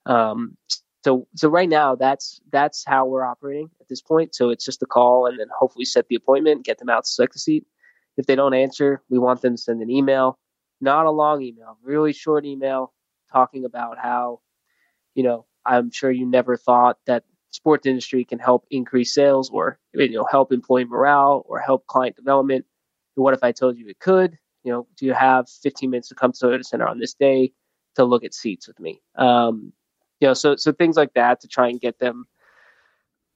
Um, 0.06 0.56
so 1.04 1.26
so 1.34 1.48
right 1.48 1.68
now 1.68 1.96
that's 1.96 2.40
that's 2.50 2.84
how 2.84 3.06
we're 3.06 3.24
operating 3.24 3.70
at 3.80 3.88
this 3.88 4.00
point. 4.00 4.34
So 4.34 4.50
it's 4.50 4.64
just 4.64 4.82
a 4.82 4.86
call 4.86 5.26
and 5.26 5.38
then 5.38 5.48
hopefully 5.56 5.84
set 5.84 6.08
the 6.08 6.16
appointment, 6.16 6.64
get 6.64 6.78
them 6.78 6.88
out 6.88 7.04
to 7.04 7.10
select 7.10 7.32
the 7.32 7.38
seat. 7.38 7.66
If 8.16 8.26
they 8.26 8.34
don't 8.34 8.54
answer, 8.54 9.02
we 9.08 9.18
want 9.18 9.40
them 9.40 9.56
to 9.56 9.62
send 9.62 9.82
an 9.82 9.90
email, 9.90 10.38
not 10.80 11.06
a 11.06 11.10
long 11.10 11.42
email, 11.42 11.78
really 11.82 12.12
short 12.12 12.44
email, 12.44 12.92
talking 13.32 13.64
about 13.64 13.98
how, 13.98 14.40
you 15.14 15.22
know, 15.22 15.46
I'm 15.64 15.90
sure 15.90 16.10
you 16.10 16.26
never 16.26 16.56
thought 16.56 16.98
that 17.06 17.24
sports 17.50 17.86
industry 17.86 18.24
can 18.24 18.38
help 18.38 18.66
increase 18.70 19.14
sales 19.14 19.50
or 19.50 19.78
you 19.94 20.10
know 20.10 20.26
help 20.30 20.52
employee 20.52 20.84
morale 20.84 21.44
or 21.48 21.58
help 21.58 21.86
client 21.86 22.16
development. 22.16 22.64
What 23.14 23.34
if 23.34 23.42
I 23.42 23.52
told 23.52 23.76
you 23.76 23.88
it 23.88 23.98
could? 23.98 24.38
You 24.64 24.72
know, 24.72 24.86
do 24.96 25.06
you 25.06 25.12
have 25.12 25.48
15 25.48 25.90
minutes 25.90 26.08
to 26.08 26.14
come 26.14 26.32
to 26.32 26.46
the 26.56 26.64
Center 26.64 26.86
on 26.86 26.98
this 26.98 27.14
day 27.14 27.52
to 27.96 28.04
look 28.04 28.24
at 28.24 28.32
seats 28.32 28.68
with 28.68 28.78
me? 28.78 29.02
Um, 29.16 29.72
you 30.22 30.28
know, 30.28 30.34
so 30.34 30.54
so 30.54 30.70
things 30.70 30.96
like 30.96 31.14
that 31.14 31.40
to 31.40 31.48
try 31.48 31.68
and 31.68 31.80
get 31.80 31.98
them 31.98 32.26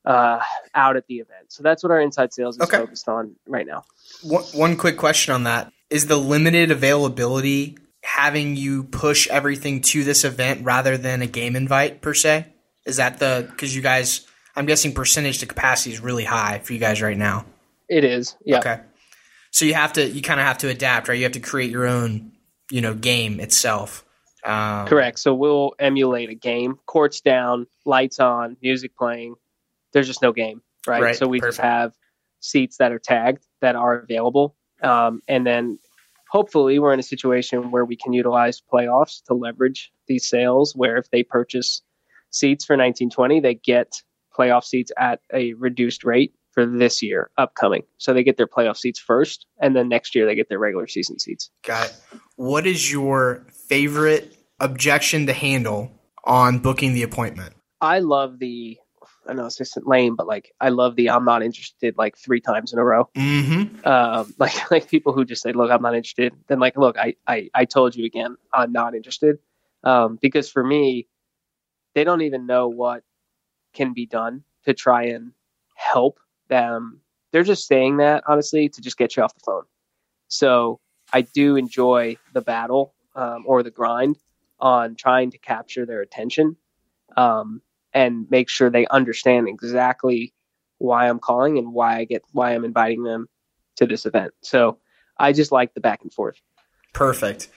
uh, 0.05 0.40
out 0.72 0.96
at 0.96 1.09
the 1.09 1.16
event. 1.16 1.46
So 1.49 1.64
that's 1.64 1.83
what 1.83 1.90
our 1.90 2.01
inside 2.01 2.33
sales 2.33 2.57
is 2.57 2.62
okay. 2.62 2.77
focused 2.77 3.09
on 3.09 3.35
right 3.44 3.66
now. 3.66 3.85
One, 4.22 4.44
one 4.55 4.77
quick 4.77 4.96
question 4.96 5.35
on 5.35 5.42
that: 5.44 5.72
Is 5.90 6.07
the 6.07 6.16
limited 6.16 6.70
availability 6.70 7.77
having 8.05 8.55
you 8.55 8.85
push 8.85 9.27
everything 9.27 9.81
to 9.81 10.05
this 10.05 10.25
event 10.25 10.64
rather 10.64 10.96
than 10.96 11.22
a 11.22 11.27
game 11.27 11.57
invite 11.57 12.03
per 12.03 12.14
se? 12.14 12.46
Is 12.85 12.99
that 12.99 13.18
the 13.18 13.49
because 13.51 13.75
you 13.75 13.83
guys? 13.83 14.25
I'm 14.55 14.64
guessing 14.64 14.94
percentage 14.94 15.40
to 15.40 15.46
capacity 15.46 15.92
is 15.92 16.01
really 16.01 16.25
high 16.25 16.61
for 16.61 16.72
you 16.72 16.79
guys 16.79 17.03
right 17.03 17.18
now. 17.18 17.46
It 17.88 18.05
is. 18.05 18.37
Yeah. 18.44 18.61
Okay. 18.61 18.81
So 19.51 19.64
you 19.64 19.75
have 19.75 19.94
to 19.94 20.07
you 20.09 20.22
kind 20.22 20.38
of 20.38 20.46
have 20.46 20.59
to 20.59 20.68
adapt, 20.68 21.09
right? 21.09 21.18
You 21.18 21.25
have 21.25 21.33
to 21.33 21.40
create 21.40 21.72
your 21.72 21.85
own, 21.85 22.31
you 22.70 22.81
know, 22.81 22.94
game 22.94 23.40
itself. 23.40 24.06
Um, 24.47 24.87
Correct. 24.87 25.19
So 25.19 25.35
we'll 25.35 25.75
emulate 25.79 26.31
a 26.31 26.35
game, 26.35 26.79
courts 26.87 27.21
down, 27.21 27.67
lights 27.85 28.21
on, 28.21 28.57
music 28.63 28.97
playing. 28.97 29.35
There's 29.93 30.07
just 30.07 30.23
no 30.23 30.33
game, 30.33 30.63
right? 30.87 31.03
right. 31.03 31.17
So 31.17 31.27
we 31.27 31.41
Perfect. 31.41 31.57
just 31.57 31.65
have 31.65 31.93
seats 32.39 32.77
that 32.77 32.93
are 32.93 33.01
tagged 33.01 33.45
that 33.61 33.75
are 33.75 33.99
available, 33.99 34.55
um, 34.83 35.21
and 35.27 35.45
then 35.45 35.81
hopefully 36.31 36.79
we're 36.79 36.93
in 36.93 37.01
a 37.01 37.05
situation 37.05 37.73
where 37.73 37.85
we 37.85 37.97
can 37.97 38.13
utilize 38.13 38.63
playoffs 38.73 39.25
to 39.25 39.35
leverage 39.35 39.91
these 40.07 40.29
sales. 40.29 40.75
Where 40.77 40.97
if 40.97 41.11
they 41.11 41.25
purchase 41.25 41.83
seats 42.31 42.65
for 42.65 42.75
1920, 42.75 43.41
they 43.41 43.55
get 43.55 44.03
playoff 44.39 44.65
seats 44.65 44.93
at 44.97 45.21
a 45.33 45.55
reduced 45.55 46.05
rate 46.05 46.35
for 46.53 46.67
this 46.67 47.03
year 47.03 47.31
upcoming. 47.37 47.83
So 47.99 48.15
they 48.15 48.23
get 48.23 48.37
their 48.37 48.47
playoff 48.47 48.77
seats 48.77 49.01
first, 49.01 49.47
and 49.61 49.75
then 49.75 49.89
next 49.89 50.15
year 50.15 50.25
they 50.27 50.37
get 50.37 50.49
their 50.49 50.59
regular 50.59 50.87
season 50.87 51.19
seats. 51.19 51.51
Got 51.65 51.87
it. 51.87 51.97
What 52.37 52.67
is 52.67 52.91
your 52.91 53.47
favorite 53.69 54.36
objection 54.61 55.27
to 55.27 55.33
handle 55.33 55.92
on 56.25 56.59
booking 56.59 56.95
the 56.95 57.03
appointment? 57.03 57.55
I 57.81 58.01
love 58.01 58.38
the. 58.38 58.79
I 59.29 59.33
know 59.33 59.47
it's 59.47 59.57
just 59.57 59.77
lame, 59.85 60.14
but 60.14 60.27
like 60.27 60.53
I 60.61 60.69
love 60.69 60.95
the 60.97 61.11
I'm 61.11 61.25
not 61.25 61.42
interested 61.42 61.97
like 61.99 62.16
three 62.16 62.40
times 62.40 62.73
in 62.73 62.79
a 62.79 62.85
row. 62.85 63.09
Mm-hmm. 63.16 63.87
Um, 63.87 64.35
like 64.38 64.71
like 64.71 64.88
people 64.88 65.12
who 65.12 65.25
just 65.25 65.42
say, 65.42 65.53
"Look, 65.53 65.71
I'm 65.71 65.83
not 65.83 65.95
interested." 65.95 66.33
Then 66.49 66.59
like, 66.59 66.77
"Look, 66.77 66.99
I 66.99 67.16
I, 67.27 67.51
I 67.55 67.64
told 67.64 67.95
you 67.97 68.05
again, 68.05 68.37
I'm 68.53 68.73
not 68.73 68.95
interested." 68.95 69.38
Um, 69.85 70.19
because 70.21 70.51
for 70.51 70.64
me, 70.64 71.07
they 71.95 72.05
don't 72.05 72.23
even 72.23 72.47
know 72.47 72.69
what 72.69 73.03
can 73.73 73.92
be 73.92 74.07
done 74.07 74.42
to 74.64 74.75
try 74.75 75.05
and 75.05 75.33
help 75.75 76.19
them. 76.49 77.01
They're 77.33 77.45
just 77.45 77.66
saying 77.66 77.99
that 77.99 78.25
honestly 78.27 78.69
to 78.69 78.81
just 78.81 78.97
get 78.97 79.16
you 79.16 79.23
off 79.23 79.35
the 79.35 79.40
phone. 79.45 79.64
So 80.29 80.81
I 81.12 81.21
do 81.23 81.57
enjoy 81.57 82.16
the 82.33 82.40
battle 82.40 82.95
um, 83.14 83.45
or 83.47 83.62
the 83.62 83.71
grind 83.71 84.16
on 84.59 84.97
trying 84.97 85.31
to 85.33 85.38
capture 85.38 85.87
their 85.87 86.01
attention 86.01 86.57
um, 87.16 87.61
and 87.92 88.27
make 88.31 88.49
sure 88.49 88.71
they 88.71 88.87
understand 88.87 89.49
exactly 89.49 90.33
why 90.79 91.09
I'm 91.09 91.19
calling 91.19 91.59
and 91.59 91.73
why 91.73 91.99
I 91.99 92.05
get 92.05 92.23
why 92.33 92.55
I'm 92.55 92.64
inviting 92.64 93.03
them 93.03 93.29
to 93.77 93.87
this 93.87 94.07
event. 94.07 94.33
So 94.42 94.79
I 95.19 95.33
just 95.33 95.53
like 95.53 95.75
the 95.75 95.81
back 95.81 96.03
and 96.03 96.12
forth. 96.12 96.40
Perfect. 96.92 97.49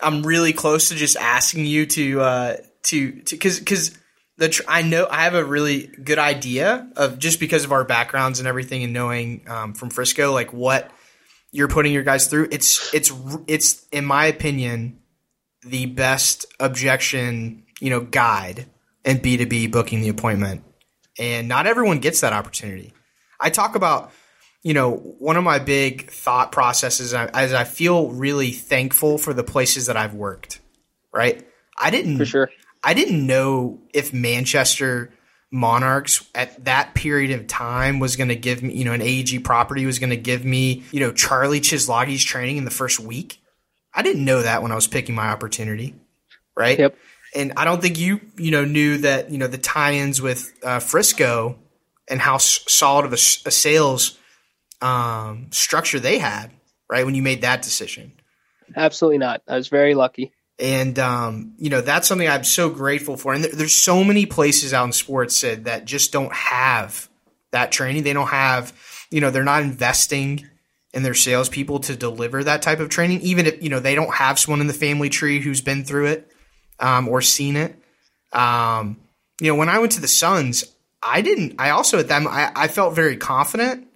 I'm 0.00 0.24
really 0.24 0.52
close 0.52 0.88
to 0.88 0.94
just 0.94 1.16
asking 1.16 1.66
you 1.66 1.86
to 1.86 2.20
uh, 2.20 2.56
to 2.84 3.12
because 3.12 3.58
because 3.58 3.96
the 4.36 4.48
tr- 4.48 4.62
I 4.68 4.82
know 4.82 5.06
I 5.08 5.24
have 5.24 5.34
a 5.34 5.44
really 5.44 5.86
good 5.86 6.18
idea 6.18 6.90
of 6.96 7.18
just 7.18 7.38
because 7.38 7.64
of 7.64 7.72
our 7.72 7.84
backgrounds 7.84 8.38
and 8.38 8.48
everything 8.48 8.82
and 8.82 8.92
knowing 8.92 9.44
um, 9.48 9.74
from 9.74 9.90
Frisco 9.90 10.32
like 10.32 10.52
what 10.52 10.90
you're 11.52 11.68
putting 11.68 11.92
your 11.92 12.02
guys 12.02 12.26
through. 12.26 12.48
It's 12.50 12.92
it's 12.94 13.12
it's 13.46 13.86
in 13.92 14.04
my 14.04 14.26
opinion 14.26 15.01
the 15.64 15.86
best 15.86 16.46
objection, 16.60 17.64
you 17.80 17.90
know, 17.90 18.00
guide 18.00 18.66
in 19.04 19.18
B2B 19.18 19.70
booking 19.70 20.00
the 20.00 20.08
appointment. 20.08 20.64
And 21.18 21.48
not 21.48 21.66
everyone 21.66 21.98
gets 21.98 22.20
that 22.22 22.32
opportunity. 22.32 22.92
I 23.38 23.50
talk 23.50 23.74
about, 23.74 24.12
you 24.62 24.74
know, 24.74 24.92
one 24.92 25.36
of 25.36 25.44
my 25.44 25.58
big 25.58 26.10
thought 26.10 26.52
processes 26.52 27.12
as 27.12 27.52
I 27.52 27.64
feel 27.64 28.10
really 28.10 28.52
thankful 28.52 29.18
for 29.18 29.34
the 29.34 29.44
places 29.44 29.86
that 29.86 29.96
I've 29.96 30.14
worked, 30.14 30.60
right? 31.12 31.46
I 31.76 31.90
didn't, 31.90 32.18
for 32.18 32.24
sure. 32.24 32.50
I 32.82 32.94
didn't 32.94 33.26
know 33.26 33.80
if 33.92 34.12
Manchester 34.12 35.12
Monarchs 35.50 36.26
at 36.34 36.64
that 36.64 36.94
period 36.94 37.38
of 37.38 37.46
time 37.46 37.98
was 37.98 38.16
going 38.16 38.28
to 38.28 38.36
give 38.36 38.62
me, 38.62 38.74
you 38.74 38.84
know, 38.84 38.92
an 38.92 39.02
AEG 39.02 39.44
property 39.44 39.84
was 39.84 39.98
going 39.98 40.10
to 40.10 40.16
give 40.16 40.44
me, 40.44 40.84
you 40.92 41.00
know, 41.00 41.12
Charlie 41.12 41.60
Chisloggy's 41.60 42.24
training 42.24 42.56
in 42.56 42.64
the 42.64 42.70
first 42.70 42.98
week. 42.98 43.41
I 43.94 44.02
didn't 44.02 44.24
know 44.24 44.42
that 44.42 44.62
when 44.62 44.72
I 44.72 44.74
was 44.74 44.86
picking 44.86 45.14
my 45.14 45.28
opportunity, 45.28 45.94
right? 46.56 46.78
Yep. 46.78 46.96
And 47.34 47.52
I 47.56 47.64
don't 47.64 47.80
think 47.80 47.98
you 47.98 48.20
you 48.36 48.50
know 48.50 48.64
knew 48.64 48.98
that 48.98 49.30
you 49.30 49.38
know 49.38 49.46
the 49.46 49.58
tie-ins 49.58 50.20
with 50.20 50.52
uh, 50.62 50.80
Frisco 50.80 51.58
and 52.08 52.20
how 52.20 52.36
s- 52.36 52.64
solid 52.68 53.04
of 53.04 53.12
a, 53.12 53.16
a 53.16 53.50
sales 53.50 54.18
um, 54.80 55.48
structure 55.50 56.00
they 56.00 56.18
had, 56.18 56.50
right? 56.90 57.04
When 57.04 57.14
you 57.14 57.22
made 57.22 57.42
that 57.42 57.62
decision. 57.62 58.12
Absolutely 58.76 59.18
not. 59.18 59.42
I 59.46 59.56
was 59.56 59.68
very 59.68 59.94
lucky. 59.94 60.32
And 60.58 60.98
um, 60.98 61.54
you 61.58 61.70
know 61.70 61.80
that's 61.80 62.06
something 62.06 62.28
I'm 62.28 62.44
so 62.44 62.68
grateful 62.70 63.16
for. 63.16 63.32
And 63.32 63.44
there, 63.44 63.52
there's 63.52 63.74
so 63.74 64.04
many 64.04 64.26
places 64.26 64.74
out 64.74 64.84
in 64.84 64.92
sports 64.92 65.36
Sid, 65.36 65.64
that 65.64 65.84
just 65.84 66.12
don't 66.12 66.32
have 66.32 67.08
that 67.52 67.72
training. 67.72 68.02
They 68.02 68.12
don't 68.12 68.28
have, 68.28 68.72
you 69.10 69.20
know, 69.20 69.30
they're 69.30 69.44
not 69.44 69.62
investing 69.62 70.48
and 70.94 71.04
their 71.04 71.14
salespeople 71.14 71.80
to 71.80 71.96
deliver 71.96 72.44
that 72.44 72.62
type 72.62 72.80
of 72.80 72.88
training, 72.88 73.20
even 73.22 73.46
if 73.46 73.62
you 73.62 73.68
know 73.68 73.80
they 73.80 73.94
don't 73.94 74.14
have 74.14 74.38
someone 74.38 74.60
in 74.60 74.66
the 74.66 74.74
family 74.74 75.08
tree 75.08 75.40
who's 75.40 75.60
been 75.60 75.84
through 75.84 76.06
it 76.06 76.30
um, 76.78 77.08
or 77.08 77.22
seen 77.22 77.56
it. 77.56 77.76
Um, 78.32 78.98
you 79.40 79.48
know, 79.48 79.56
when 79.56 79.68
I 79.68 79.78
went 79.78 79.92
to 79.92 80.00
the 80.00 80.08
Suns, 80.08 80.64
I 81.02 81.22
didn't. 81.22 81.56
I 81.58 81.70
also 81.70 81.98
at 81.98 82.08
them, 82.08 82.26
I, 82.26 82.52
I 82.54 82.68
felt 82.68 82.94
very 82.94 83.16
confident, 83.16 83.88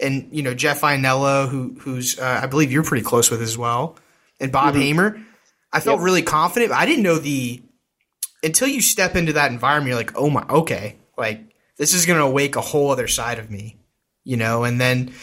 and 0.00 0.28
you 0.32 0.42
know 0.42 0.54
Jeff 0.54 0.80
Iannello, 0.80 1.48
who 1.48 1.76
who's 1.80 2.18
uh, 2.18 2.40
I 2.42 2.46
believe 2.46 2.72
you're 2.72 2.82
pretty 2.82 3.04
close 3.04 3.30
with 3.30 3.42
as 3.42 3.56
well, 3.56 3.96
and 4.40 4.50
Bob 4.52 4.74
mm-hmm. 4.74 4.82
Hamer. 4.82 5.22
I 5.74 5.80
felt 5.80 6.00
yep. 6.00 6.04
really 6.04 6.22
confident. 6.22 6.70
I 6.70 6.84
didn't 6.84 7.02
know 7.02 7.16
the 7.16 7.62
until 8.42 8.68
you 8.68 8.82
step 8.82 9.16
into 9.16 9.34
that 9.34 9.50
environment. 9.50 9.88
You're 9.88 9.96
like, 9.96 10.12
oh 10.16 10.28
my, 10.28 10.44
okay, 10.48 10.96
like 11.16 11.40
this 11.78 11.94
is 11.94 12.04
going 12.04 12.18
to 12.18 12.26
awake 12.26 12.56
a 12.56 12.60
whole 12.60 12.90
other 12.90 13.08
side 13.08 13.38
of 13.38 13.50
me, 13.50 13.78
you 14.24 14.36
know, 14.36 14.64
and 14.64 14.80
then 14.80 15.14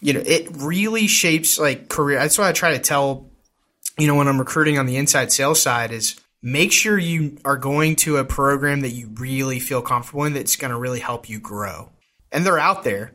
you 0.00 0.12
know, 0.12 0.22
it 0.24 0.48
really 0.56 1.06
shapes 1.06 1.58
like 1.58 1.88
career. 1.88 2.18
That's 2.18 2.38
why 2.38 2.48
I 2.48 2.52
try 2.52 2.72
to 2.72 2.78
tell, 2.78 3.30
you 3.98 4.06
know, 4.06 4.14
when 4.14 4.28
I'm 4.28 4.38
recruiting 4.38 4.78
on 4.78 4.86
the 4.86 4.96
inside 4.96 5.32
sales 5.32 5.60
side 5.60 5.92
is 5.92 6.20
make 6.42 6.72
sure 6.72 6.96
you 6.96 7.38
are 7.44 7.56
going 7.56 7.96
to 7.96 8.18
a 8.18 8.24
program 8.24 8.80
that 8.80 8.90
you 8.90 9.10
really 9.18 9.58
feel 9.58 9.82
comfortable 9.82 10.24
in 10.24 10.34
that's 10.34 10.56
going 10.56 10.70
to 10.70 10.78
really 10.78 11.00
help 11.00 11.28
you 11.28 11.40
grow. 11.40 11.90
And 12.30 12.46
they're 12.46 12.58
out 12.58 12.84
there. 12.84 13.12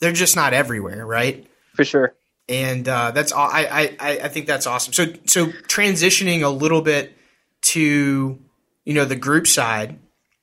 They're 0.00 0.12
just 0.12 0.36
not 0.36 0.54
everywhere, 0.54 1.06
right? 1.06 1.46
For 1.74 1.84
sure. 1.84 2.14
And 2.48 2.86
uh, 2.88 3.10
that's 3.10 3.32
all. 3.32 3.48
I, 3.50 3.96
I 3.98 4.18
I 4.24 4.28
think 4.28 4.46
that's 4.46 4.66
awesome. 4.66 4.92
So 4.92 5.06
so 5.24 5.46
transitioning 5.46 6.42
a 6.42 6.48
little 6.48 6.82
bit 6.82 7.16
to 7.62 8.38
you 8.84 8.94
know 8.94 9.06
the 9.06 9.16
group 9.16 9.46
side. 9.46 9.98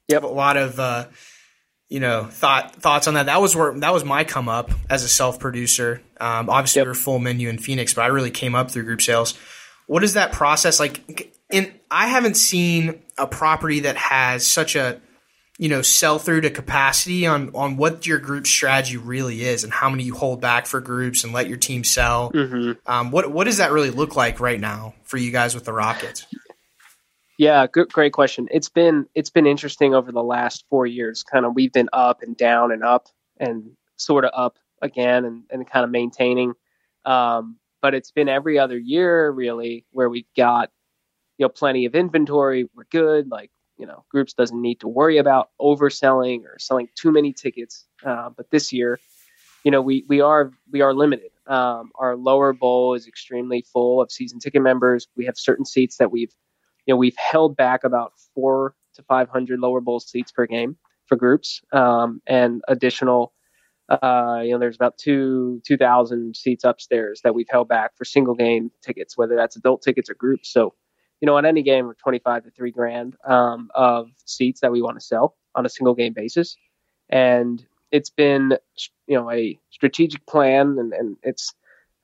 Yep. 0.07 0.23
A 0.23 0.27
lot 0.27 0.57
of 0.57 0.79
uh, 0.79 1.05
you 1.91 1.99
know, 1.99 2.23
thought 2.23 2.77
thoughts 2.77 3.09
on 3.09 3.15
that. 3.15 3.25
That 3.25 3.41
was 3.41 3.53
where 3.53 3.77
that 3.79 3.93
was 3.93 4.05
my 4.05 4.23
come 4.23 4.47
up 4.47 4.71
as 4.89 5.03
a 5.03 5.09
self 5.09 5.41
producer. 5.41 6.01
Um, 6.21 6.49
obviously, 6.49 6.79
yep. 6.79 6.87
we're 6.87 6.93
full 6.93 7.19
menu 7.19 7.49
in 7.49 7.57
Phoenix, 7.57 7.93
but 7.93 8.03
I 8.03 8.07
really 8.07 8.31
came 8.31 8.55
up 8.55 8.71
through 8.71 8.83
group 8.83 9.01
sales. 9.01 9.37
What 9.87 10.01
is 10.01 10.13
that 10.13 10.31
process 10.31 10.79
like? 10.79 11.35
And 11.51 11.69
I 11.91 12.07
haven't 12.07 12.35
seen 12.35 13.01
a 13.17 13.27
property 13.27 13.81
that 13.81 13.97
has 13.97 14.47
such 14.47 14.77
a 14.77 15.01
you 15.57 15.67
know 15.67 15.81
sell 15.81 16.17
through 16.17 16.41
to 16.41 16.49
capacity 16.49 17.27
on 17.27 17.51
on 17.55 17.75
what 17.75 18.07
your 18.07 18.19
group 18.19 18.47
strategy 18.47 18.95
really 18.95 19.43
is 19.43 19.65
and 19.65 19.73
how 19.73 19.89
many 19.89 20.03
you 20.03 20.15
hold 20.15 20.39
back 20.39 20.67
for 20.67 20.79
groups 20.79 21.25
and 21.25 21.33
let 21.33 21.49
your 21.49 21.57
team 21.57 21.83
sell. 21.83 22.31
Mm-hmm. 22.31 22.71
Um, 22.89 23.11
what 23.11 23.29
what 23.33 23.43
does 23.43 23.57
that 23.57 23.73
really 23.73 23.91
look 23.91 24.15
like 24.15 24.39
right 24.39 24.61
now 24.61 24.93
for 25.03 25.17
you 25.17 25.29
guys 25.29 25.53
with 25.53 25.65
the 25.65 25.73
Rockets? 25.73 26.25
Yeah, 27.41 27.65
good, 27.65 27.91
great 27.91 28.13
question. 28.13 28.47
It's 28.51 28.69
been 28.69 29.07
it's 29.15 29.31
been 29.31 29.47
interesting 29.47 29.95
over 29.95 30.11
the 30.11 30.21
last 30.21 30.63
four 30.69 30.85
years. 30.85 31.23
Kind 31.23 31.43
of, 31.43 31.55
we've 31.55 31.73
been 31.73 31.89
up 31.91 32.21
and 32.21 32.37
down 32.37 32.71
and 32.71 32.83
up 32.83 33.07
and 33.39 33.71
sort 33.95 34.25
of 34.25 34.31
up 34.35 34.59
again 34.79 35.25
and, 35.25 35.43
and 35.49 35.67
kind 35.67 35.83
of 35.83 35.89
maintaining. 35.89 36.53
Um, 37.03 37.57
but 37.81 37.95
it's 37.95 38.11
been 38.11 38.29
every 38.29 38.59
other 38.59 38.77
year 38.77 39.31
really 39.31 39.87
where 39.89 40.07
we've 40.07 40.31
got 40.37 40.69
you 41.39 41.45
know 41.45 41.49
plenty 41.49 41.85
of 41.85 41.95
inventory. 41.95 42.69
We're 42.75 42.83
good. 42.91 43.31
Like 43.31 43.49
you 43.75 43.87
know, 43.87 44.05
groups 44.11 44.33
doesn't 44.33 44.61
need 44.61 44.81
to 44.81 44.87
worry 44.87 45.17
about 45.17 45.49
overselling 45.59 46.43
or 46.43 46.59
selling 46.59 46.89
too 46.93 47.11
many 47.11 47.33
tickets. 47.33 47.87
Uh, 48.05 48.29
but 48.29 48.51
this 48.51 48.71
year, 48.71 48.99
you 49.63 49.71
know, 49.71 49.81
we 49.81 50.05
we 50.07 50.21
are 50.21 50.51
we 50.71 50.81
are 50.81 50.93
limited. 50.93 51.31
Um, 51.47 51.89
our 51.95 52.15
lower 52.15 52.53
bowl 52.53 52.93
is 52.93 53.07
extremely 53.07 53.65
full 53.73 53.99
of 53.99 54.11
season 54.11 54.37
ticket 54.37 54.61
members. 54.61 55.07
We 55.17 55.25
have 55.25 55.39
certain 55.39 55.65
seats 55.65 55.97
that 55.97 56.11
we've 56.11 56.31
you 56.85 56.93
know, 56.93 56.97
we've 56.97 57.17
held 57.17 57.55
back 57.55 57.83
about 57.83 58.13
four 58.33 58.75
to 58.95 59.03
500 59.03 59.59
lower 59.59 59.81
bowl 59.81 59.99
seats 59.99 60.31
per 60.31 60.45
game 60.45 60.77
for 61.07 61.15
groups, 61.15 61.61
um, 61.71 62.21
and 62.25 62.61
additional, 62.67 63.33
uh, 63.89 64.41
you 64.43 64.51
know, 64.51 64.59
there's 64.59 64.75
about 64.75 64.97
two 64.97 65.61
2,000 65.65 66.35
seats 66.35 66.63
upstairs 66.63 67.21
that 67.23 67.35
we've 67.35 67.49
held 67.49 67.67
back 67.67 67.95
for 67.97 68.05
single 68.05 68.35
game 68.35 68.71
tickets, 68.81 69.17
whether 69.17 69.35
that's 69.35 69.55
adult 69.55 69.81
tickets 69.81 70.09
or 70.09 70.15
groups. 70.15 70.51
So, 70.51 70.73
you 71.19 71.25
know, 71.25 71.37
on 71.37 71.45
any 71.45 71.63
game, 71.63 71.85
we're 71.85 71.93
25 71.95 72.45
to 72.45 72.51
three 72.51 72.71
grand 72.71 73.15
um, 73.25 73.69
of 73.75 74.09
seats 74.25 74.61
that 74.61 74.71
we 74.71 74.81
want 74.81 74.99
to 74.99 75.05
sell 75.05 75.35
on 75.53 75.65
a 75.65 75.69
single 75.69 75.93
game 75.93 76.13
basis, 76.13 76.55
and 77.09 77.65
it's 77.91 78.09
been, 78.09 78.57
you 79.05 79.17
know, 79.17 79.29
a 79.29 79.59
strategic 79.69 80.25
plan, 80.25 80.77
and, 80.79 80.93
and 80.93 81.17
it's. 81.23 81.53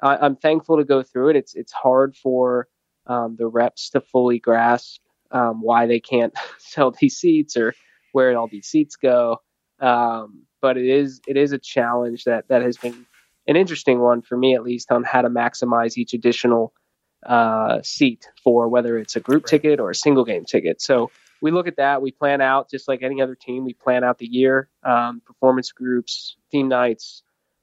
I, 0.04 0.18
I'm 0.18 0.36
thankful 0.36 0.78
to 0.78 0.84
go 0.84 1.02
through 1.02 1.30
it. 1.30 1.36
It's 1.38 1.56
it's 1.56 1.72
hard 1.72 2.16
for 2.16 2.68
um, 3.08 3.36
the 3.38 3.48
reps 3.48 3.90
to 3.92 4.02
fully 4.02 4.40
grasp 4.40 5.02
um, 5.32 5.62
why 5.62 5.88
they 5.88 6.00
can't 6.00 6.34
sell 6.58 6.94
these 7.00 7.18
seats 7.18 7.58
or 7.58 7.74
where 8.12 8.38
all 8.38 8.48
these 8.48 8.68
seats 8.68 8.96
go. 8.96 9.38
Um, 9.80 10.44
but 10.62 10.78
it 10.78 10.88
is 10.88 11.22
it 11.28 11.38
is 11.38 11.52
a 11.52 11.60
challenge 11.60 12.24
that 12.24 12.48
that 12.48 12.62
has 12.64 12.78
been 12.78 13.06
an 13.48 13.56
interesting 13.56 14.00
one 14.00 14.22
for 14.22 14.36
me 14.36 14.56
at 14.56 14.64
least 14.64 14.92
on 14.92 15.04
how 15.04 15.22
to 15.22 15.30
maximize 15.30 15.98
each 15.98 16.14
additional 16.14 16.74
uh, 17.26 17.80
seat 17.84 18.28
for 18.44 18.68
whether 18.68 18.98
it's 18.98 19.16
a 19.16 19.20
group 19.20 19.44
right. 19.44 19.52
ticket 19.52 19.80
or 19.80 19.90
a 19.90 19.96
single 19.96 20.26
game 20.26 20.46
ticket. 20.46 20.82
So 20.82 21.12
we 21.42 21.52
look 21.52 21.68
at 21.68 21.78
that. 21.78 22.02
We 22.02 22.12
plan 22.12 22.42
out 22.42 22.70
just 22.70 22.88
like 22.88 23.04
any 23.04 23.22
other 23.22 23.36
team. 23.36 23.66
We 23.66 23.74
plan 23.74 24.04
out 24.04 24.18
the 24.18 24.28
year, 24.28 24.70
um, 24.84 25.22
performance 25.26 25.72
groups, 25.72 26.36
theme 26.52 26.68
nights, 26.68 27.22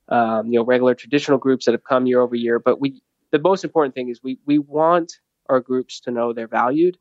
um, 0.09 0.46
you 0.46 0.59
know, 0.59 0.64
regular 0.64 0.94
traditional 0.94 1.38
groups 1.38 1.66
that 1.66 1.72
have 1.72 1.85
come 1.85 2.07
year 2.07 2.20
over 2.20 2.37
year. 2.37 2.59
But 2.59 2.80
we, 2.80 3.02
the 3.33 3.38
most 3.40 3.64
important 3.64 3.94
thing 3.94 4.09
is 4.09 4.22
we 4.22 4.38
we 4.46 4.59
want 4.59 5.18
our 5.48 5.61
groups 5.61 6.00
to 6.00 6.11
know 6.11 6.33
they're 6.33 6.48
valued, 6.48 6.98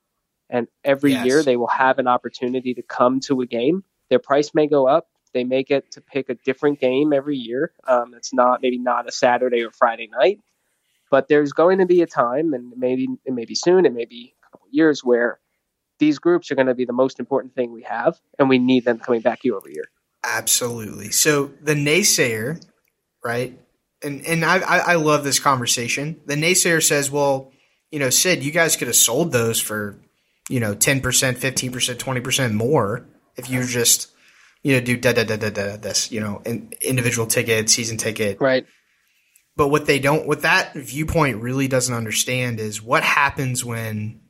and 0.49 0.67
every 0.84 1.13
yes. 1.13 1.25
year 1.25 1.43
they 1.43 1.58
will 1.58 1.67
have 1.67 1.99
an 1.99 2.08
opportunity 2.08 2.73
to 2.73 2.82
come 2.82 3.19
to 3.21 3.41
a 3.41 3.45
game. 3.45 3.84
Their 4.10 4.19
price 4.19 4.51
may 4.53 4.67
go 4.67 4.88
up. 4.88 5.08
They 5.34 5.43
may 5.43 5.63
get 5.63 5.91
to 5.93 6.01
pick 6.01 6.29
a 6.29 6.36
different 6.36 6.79
game 6.79 7.12
every 7.12 7.38
year. 7.38 7.73
Um, 7.88 8.13
it's 8.13 8.34
not 8.34 8.62
maybe 8.62 8.77
not 8.77 9.08
a 9.08 9.12
Saturday 9.12 9.63
or 9.63 9.71
Friday 9.71 10.08
night, 10.12 10.39
but 11.10 11.27
there's 11.27 11.53
going 11.53 11.79
to 11.79 11.86
be 11.86 12.01
a 12.01 12.08
time, 12.08 12.53
and 12.53 12.73
maybe 12.77 13.08
it 13.25 13.34
may 13.34 13.45
be 13.45 13.56
soon, 13.56 13.86
it 13.86 13.93
may 13.93 14.06
be 14.06 14.36
a 14.43 14.51
couple 14.51 14.67
years 14.71 15.03
where 15.03 15.39
these 15.99 16.19
groups 16.19 16.51
are 16.51 16.56
going 16.56 16.67
to 16.67 16.75
be 16.75 16.86
the 16.86 16.93
most 16.93 17.19
important 17.19 17.56
thing 17.56 17.71
we 17.71 17.84
have, 17.84 18.19
and 18.38 18.49
we 18.49 18.60
need 18.60 18.86
them 18.86 18.99
coming 18.99 19.21
back 19.21 19.43
year 19.43 19.56
over 19.56 19.69
year. 19.69 19.86
Absolutely. 20.23 21.12
So 21.12 21.51
the 21.62 21.75
naysayer, 21.75 22.63
right? 23.23 23.60
And 24.03 24.25
and 24.25 24.43
I 24.43 24.58
I 24.60 24.95
love 24.95 25.23
this 25.23 25.39
conversation. 25.39 26.19
The 26.25 26.36
naysayer 26.36 26.82
says, 26.84 27.10
well, 27.10 27.51
you 27.93 27.99
know, 27.99 28.10
Sid, 28.10 28.43
you 28.43 28.49
guys 28.49 28.75
could 28.75 28.88
have 28.88 28.95
sold 28.95 29.32
those 29.32 29.62
for, 29.62 29.99
you 30.49 30.60
know, 30.60 30.73
ten 30.73 30.99
percent, 30.99 31.38
fifteen 31.38 31.71
percent, 31.71 31.99
twenty 31.99 32.21
percent 32.21 32.56
more 32.56 33.06
if 33.38 33.51
you 33.51 33.63
just, 33.63 34.10
you 34.63 34.73
know, 34.73 34.82
do 34.82 34.97
da 34.97 35.13
da 35.13 35.23
da 35.23 35.38
da 35.38 35.51
da 35.51 35.77
this, 35.77 36.12
you 36.12 36.19
know, 36.19 36.41
individual 36.82 37.27
ticket, 37.27 37.69
season 37.69 37.97
ticket, 37.97 38.41
right. 38.41 38.65
But 39.56 39.67
what 39.67 39.86
they 39.86 39.99
don't, 39.99 40.25
what 40.25 40.41
that 40.41 40.73
viewpoint 40.73 41.43
really 41.43 41.67
doesn't 41.67 41.93
understand 41.93 42.60
is 42.60 42.82
what 42.82 43.03
happens 43.03 43.63
when 43.63 44.21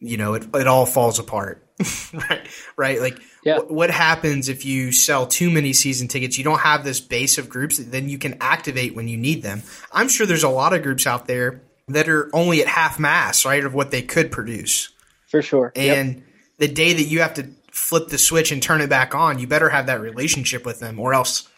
you 0.00 0.16
know, 0.16 0.34
it, 0.34 0.46
it 0.54 0.66
all 0.66 0.86
falls 0.86 1.20
apart. 1.20 1.64
right. 2.12 2.48
Right. 2.76 3.00
Like 3.00 3.20
yeah. 3.44 3.58
what 3.58 3.90
happens 3.90 4.48
if 4.48 4.64
you 4.64 4.90
sell 4.90 5.26
too 5.26 5.50
many 5.50 5.72
season 5.72 6.08
tickets? 6.08 6.36
You 6.36 6.42
don't 6.42 6.58
have 6.58 6.82
this 6.82 7.00
base 7.00 7.38
of 7.38 7.48
groups 7.48 7.78
that 7.78 7.92
then 7.92 8.08
you 8.08 8.18
can 8.18 8.38
activate 8.40 8.96
when 8.96 9.06
you 9.06 9.16
need 9.16 9.42
them. 9.42 9.62
I'm 9.92 10.08
sure 10.08 10.26
there's 10.26 10.42
a 10.42 10.48
lot 10.48 10.72
of 10.72 10.82
groups 10.82 11.06
out 11.06 11.26
there 11.26 11.62
that 11.88 12.08
are 12.08 12.30
only 12.34 12.60
at 12.60 12.68
half 12.68 12.98
mass, 12.98 13.44
right, 13.44 13.64
of 13.64 13.74
what 13.74 13.90
they 13.90 14.02
could 14.02 14.30
produce. 14.30 14.90
For 15.28 15.42
sure. 15.42 15.72
And 15.76 16.16
yep. 16.16 16.24
the 16.58 16.68
day 16.68 16.92
that 16.94 17.02
you 17.02 17.20
have 17.20 17.34
to 17.34 17.48
flip 17.70 18.08
the 18.08 18.18
switch 18.18 18.50
and 18.52 18.62
turn 18.62 18.80
it 18.80 18.88
back 18.88 19.14
on, 19.14 19.38
you 19.38 19.46
better 19.46 19.68
have 19.68 19.86
that 19.86 20.00
relationship 20.00 20.64
with 20.64 20.80
them 20.80 20.98
or 20.98 21.14
else 21.14 21.48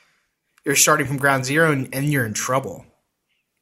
you're 0.65 0.77
starting 0.77 1.07
from 1.07 1.17
ground 1.17 1.45
zero 1.45 1.73
and, 1.73 1.89
and 1.95 2.13
you're 2.13 2.27
in 2.27 2.35
trouble. 2.35 2.85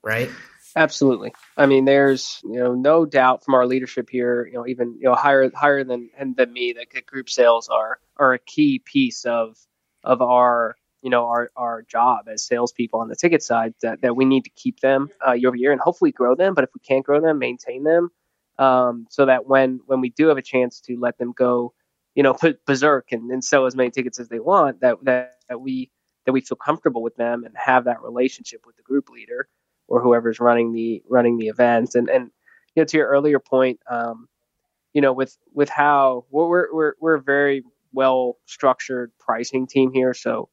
Right? 0.03 0.31
Absolutely. 0.77 1.33
I 1.57 1.67
mean, 1.67 1.85
there's 1.85 2.41
you 2.45 2.59
know 2.59 2.75
no 2.75 3.05
doubt 3.05 3.45
from 3.45 3.55
our 3.55 3.67
leadership 3.67 4.09
here, 4.11 4.47
you 4.47 4.55
know, 4.55 4.67
even 4.67 4.95
you 4.95 5.09
know 5.09 5.15
higher 5.15 5.51
higher 5.55 5.83
than 5.83 6.11
and 6.17 6.37
than 6.37 6.53
me 6.53 6.75
that 6.75 7.07
group 7.07 7.29
sales 7.29 7.69
are 7.69 7.99
are 8.17 8.35
a 8.35 8.39
key 8.39 8.79
piece 8.79 9.25
of 9.25 9.57
of 10.05 10.23
our 10.23 10.77
you 11.03 11.11
know 11.11 11.27
our 11.27 11.51
our 11.57 11.83
job 11.83 12.29
as 12.29 12.45
salespeople 12.45 13.01
on 13.01 13.09
the 13.09 13.17
ticket 13.17 13.43
side 13.43 13.75
that, 13.83 14.01
that 14.03 14.17
we 14.17 14.25
need 14.25 14.45
to 14.45 14.51
keep 14.51 14.81
them 14.81 15.09
uh, 15.27 15.33
year 15.33 15.49
over 15.49 15.57
year 15.57 15.73
and 15.73 15.81
hopefully 15.81 16.13
grow 16.13 16.35
them. 16.35 16.55
But 16.55 16.65
if 16.65 16.71
we 16.75 16.81
can't 16.81 17.05
grow 17.05 17.21
them, 17.21 17.39
maintain 17.39 17.85
them, 17.85 18.11
um, 18.59 19.07
so 19.11 19.27
that 19.27 19.47
when 19.47 19.81
when 19.87 20.01
we 20.01 20.11
do 20.11 20.29
have 20.29 20.39
a 20.39 20.43
chance 20.43 20.81
to 20.83 20.97
let 20.99 21.19
them 21.19 21.33
go, 21.33 21.73
you 22.15 22.23
know, 22.23 22.35
put 22.41 22.65
berserk 22.67 23.13
and, 23.13 23.31
and 23.31 23.45
sell 23.45 23.67
as 23.67 23.77
many 23.77 23.91
tickets 23.91 24.19
as 24.19 24.29
they 24.29 24.41
want, 24.41 24.81
that 24.81 24.97
that 25.05 25.39
that 25.49 25.61
we 25.61 25.91
that 26.27 26.33
we 26.33 26.41
feel 26.41 26.57
comfortable 26.57 27.03
with 27.03 27.17
them 27.17 27.45
and 27.45 27.55
have 27.57 27.85
that 27.85 28.03
relationship 28.03 28.63
with 28.67 28.77
the 28.77 28.83
group 28.83 29.09
leader 29.09 29.49
or 29.87 30.03
whoever's 30.03 30.41
running 30.41 30.73
the 30.73 31.03
running 31.09 31.39
the 31.39 31.49
events. 31.49 31.95
And 31.95 32.09
and 32.09 32.31
you 32.75 32.83
know, 32.83 32.85
to 32.85 32.97
your 32.97 33.09
earlier 33.09 33.39
point, 33.39 33.81
um, 33.91 34.29
you 34.93 35.01
know, 35.01 35.13
with 35.13 35.37
with 35.55 35.69
how 35.69 36.27
we're 36.31 36.73
we're 36.73 36.95
we're 37.01 37.15
a 37.15 37.23
very 37.23 37.63
well 37.93 38.37
structured 38.47 39.13
pricing 39.19 39.67
team 39.67 39.93
here. 39.93 40.13
So 40.13 40.49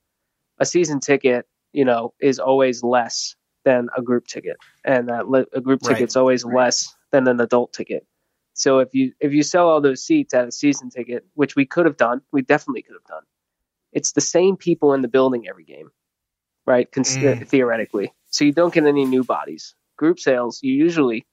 a 0.60 0.66
season 0.66 1.00
ticket, 1.00 1.46
you 1.74 1.86
know, 1.86 2.14
is 2.20 2.40
always 2.40 2.84
less 2.84 3.36
than 3.64 3.90
a 3.98 4.02
group 4.02 4.28
ticket, 4.28 4.58
and 4.84 5.10
that 5.10 5.48
a 5.54 5.62
group 5.62 5.82
right. 5.84 5.96
ticket's 5.96 6.16
always 6.16 6.44
right. 6.44 6.56
less 6.56 6.96
than 7.12 7.28
an 7.28 7.42
adult 7.42 7.74
ticket. 7.74 8.06
So 8.54 8.80
if 8.80 8.94
you 8.94 9.14
if 9.20 9.34
you 9.34 9.44
sell 9.44 9.68
all 9.68 9.82
those 9.82 10.04
seats 10.04 10.34
at 10.34 10.48
a 10.48 10.52
season 10.52 10.90
ticket, 10.90 11.26
which 11.34 11.56
we 11.56 11.66
could 11.66 11.86
have 11.86 11.98
done, 11.98 12.22
we 12.32 12.42
definitely 12.42 12.84
could 12.84 12.96
have 12.96 13.08
done. 13.08 13.24
It's 13.92 14.14
the 14.14 14.22
same 14.22 14.56
people 14.56 14.94
in 14.94 15.02
the 15.02 15.08
building 15.08 15.48
every 15.48 15.66
game, 15.66 15.90
right? 16.66 16.90
Cons- 16.92 17.18
mm. 17.18 17.48
Theoretically, 17.48 18.14
so 18.30 18.46
you 18.46 18.54
don't 18.54 18.74
get 18.74 18.86
any 18.86 19.06
new 19.06 19.24
bodies. 19.24 19.76
Group 19.98 20.20
sales, 20.20 20.60
you 20.62 20.74
usually 20.74 21.26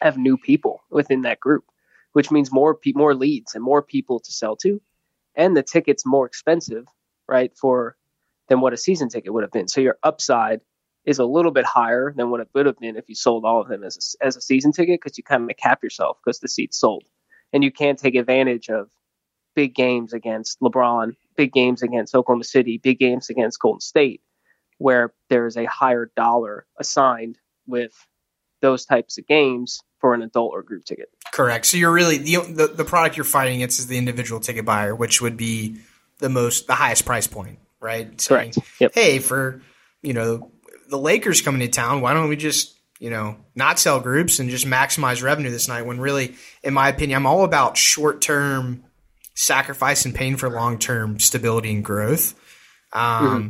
have 0.00 0.16
new 0.16 0.36
people 0.36 0.82
within 0.90 1.22
that 1.22 1.40
group, 1.40 1.64
which 2.12 2.30
means 2.30 2.52
more 2.52 2.74
pe- 2.74 2.92
more 2.94 3.14
leads 3.14 3.54
and 3.54 3.62
more 3.62 3.82
people 3.82 4.20
to 4.20 4.32
sell 4.32 4.56
to, 4.56 4.80
and 5.34 5.56
the 5.56 5.62
ticket's 5.62 6.06
more 6.06 6.26
expensive, 6.26 6.86
right, 7.28 7.56
for 7.56 7.96
than 8.48 8.60
what 8.60 8.72
a 8.72 8.76
season 8.76 9.08
ticket 9.08 9.32
would 9.32 9.42
have 9.42 9.52
been. 9.52 9.68
So 9.68 9.80
your 9.80 9.98
upside 10.02 10.60
is 11.04 11.18
a 11.18 11.24
little 11.24 11.52
bit 11.52 11.64
higher 11.64 12.12
than 12.16 12.30
what 12.30 12.40
it 12.40 12.48
would 12.54 12.66
have 12.66 12.78
been 12.78 12.96
if 12.96 13.08
you 13.08 13.14
sold 13.14 13.44
all 13.44 13.60
of 13.60 13.68
them 13.68 13.84
as 13.84 14.16
a, 14.20 14.26
as 14.26 14.36
a 14.36 14.40
season 14.40 14.72
ticket 14.72 15.00
because 15.00 15.16
you 15.16 15.24
kind 15.24 15.50
of 15.50 15.56
cap 15.56 15.82
yourself 15.82 16.18
because 16.24 16.40
the 16.40 16.48
seat's 16.48 16.78
sold, 16.78 17.04
and 17.52 17.62
you 17.62 17.70
can't 17.70 17.98
take 17.98 18.14
advantage 18.14 18.68
of 18.68 18.88
big 19.54 19.74
games 19.74 20.12
against 20.12 20.60
LeBron, 20.60 21.16
big 21.36 21.52
games 21.52 21.82
against 21.82 22.14
Oklahoma 22.14 22.44
City, 22.44 22.78
big 22.78 22.98
games 22.98 23.30
against 23.30 23.60
Golden 23.60 23.80
State 23.80 24.20
where 24.78 25.12
there's 25.30 25.56
a 25.56 25.64
higher 25.64 26.10
dollar 26.16 26.66
assigned 26.78 27.38
with 27.66 27.92
those 28.62 28.84
types 28.84 29.18
of 29.18 29.26
games 29.26 29.80
for 30.00 30.14
an 30.14 30.22
adult 30.22 30.52
or 30.52 30.62
group 30.62 30.84
ticket. 30.84 31.08
Correct. 31.32 31.66
So 31.66 31.76
you're 31.76 31.92
really 31.92 32.18
the, 32.18 32.36
the 32.48 32.66
the, 32.68 32.84
product 32.84 33.16
you're 33.16 33.24
fighting 33.24 33.56
against 33.56 33.78
is 33.78 33.86
the 33.86 33.98
individual 33.98 34.40
ticket 34.40 34.64
buyer, 34.64 34.94
which 34.94 35.20
would 35.20 35.36
be 35.36 35.78
the 36.18 36.28
most 36.28 36.66
the 36.66 36.74
highest 36.74 37.04
price 37.04 37.26
point, 37.26 37.58
right? 37.80 38.20
Saying, 38.20 38.52
Correct. 38.52 38.80
Yep. 38.80 38.94
Hey, 38.94 39.18
for 39.18 39.62
you 40.02 40.12
know 40.12 40.50
the 40.88 40.98
Lakers 40.98 41.42
coming 41.42 41.60
to 41.60 41.68
town, 41.68 42.00
why 42.00 42.14
don't 42.14 42.28
we 42.28 42.36
just 42.36 42.74
you 42.98 43.10
know 43.10 43.36
not 43.54 43.78
sell 43.78 44.00
groups 44.00 44.38
and 44.38 44.50
just 44.50 44.66
maximize 44.66 45.22
revenue 45.22 45.50
this 45.50 45.68
night? 45.68 45.86
When 45.86 46.00
really, 46.00 46.34
in 46.62 46.74
my 46.74 46.88
opinion, 46.88 47.16
I'm 47.16 47.26
all 47.26 47.44
about 47.44 47.76
short 47.76 48.20
term 48.20 48.84
sacrifice 49.34 50.04
and 50.04 50.14
pain 50.14 50.36
for 50.36 50.48
long 50.48 50.78
term 50.78 51.18
stability 51.18 51.72
and 51.72 51.84
growth. 51.84 52.34
Um, 52.92 53.02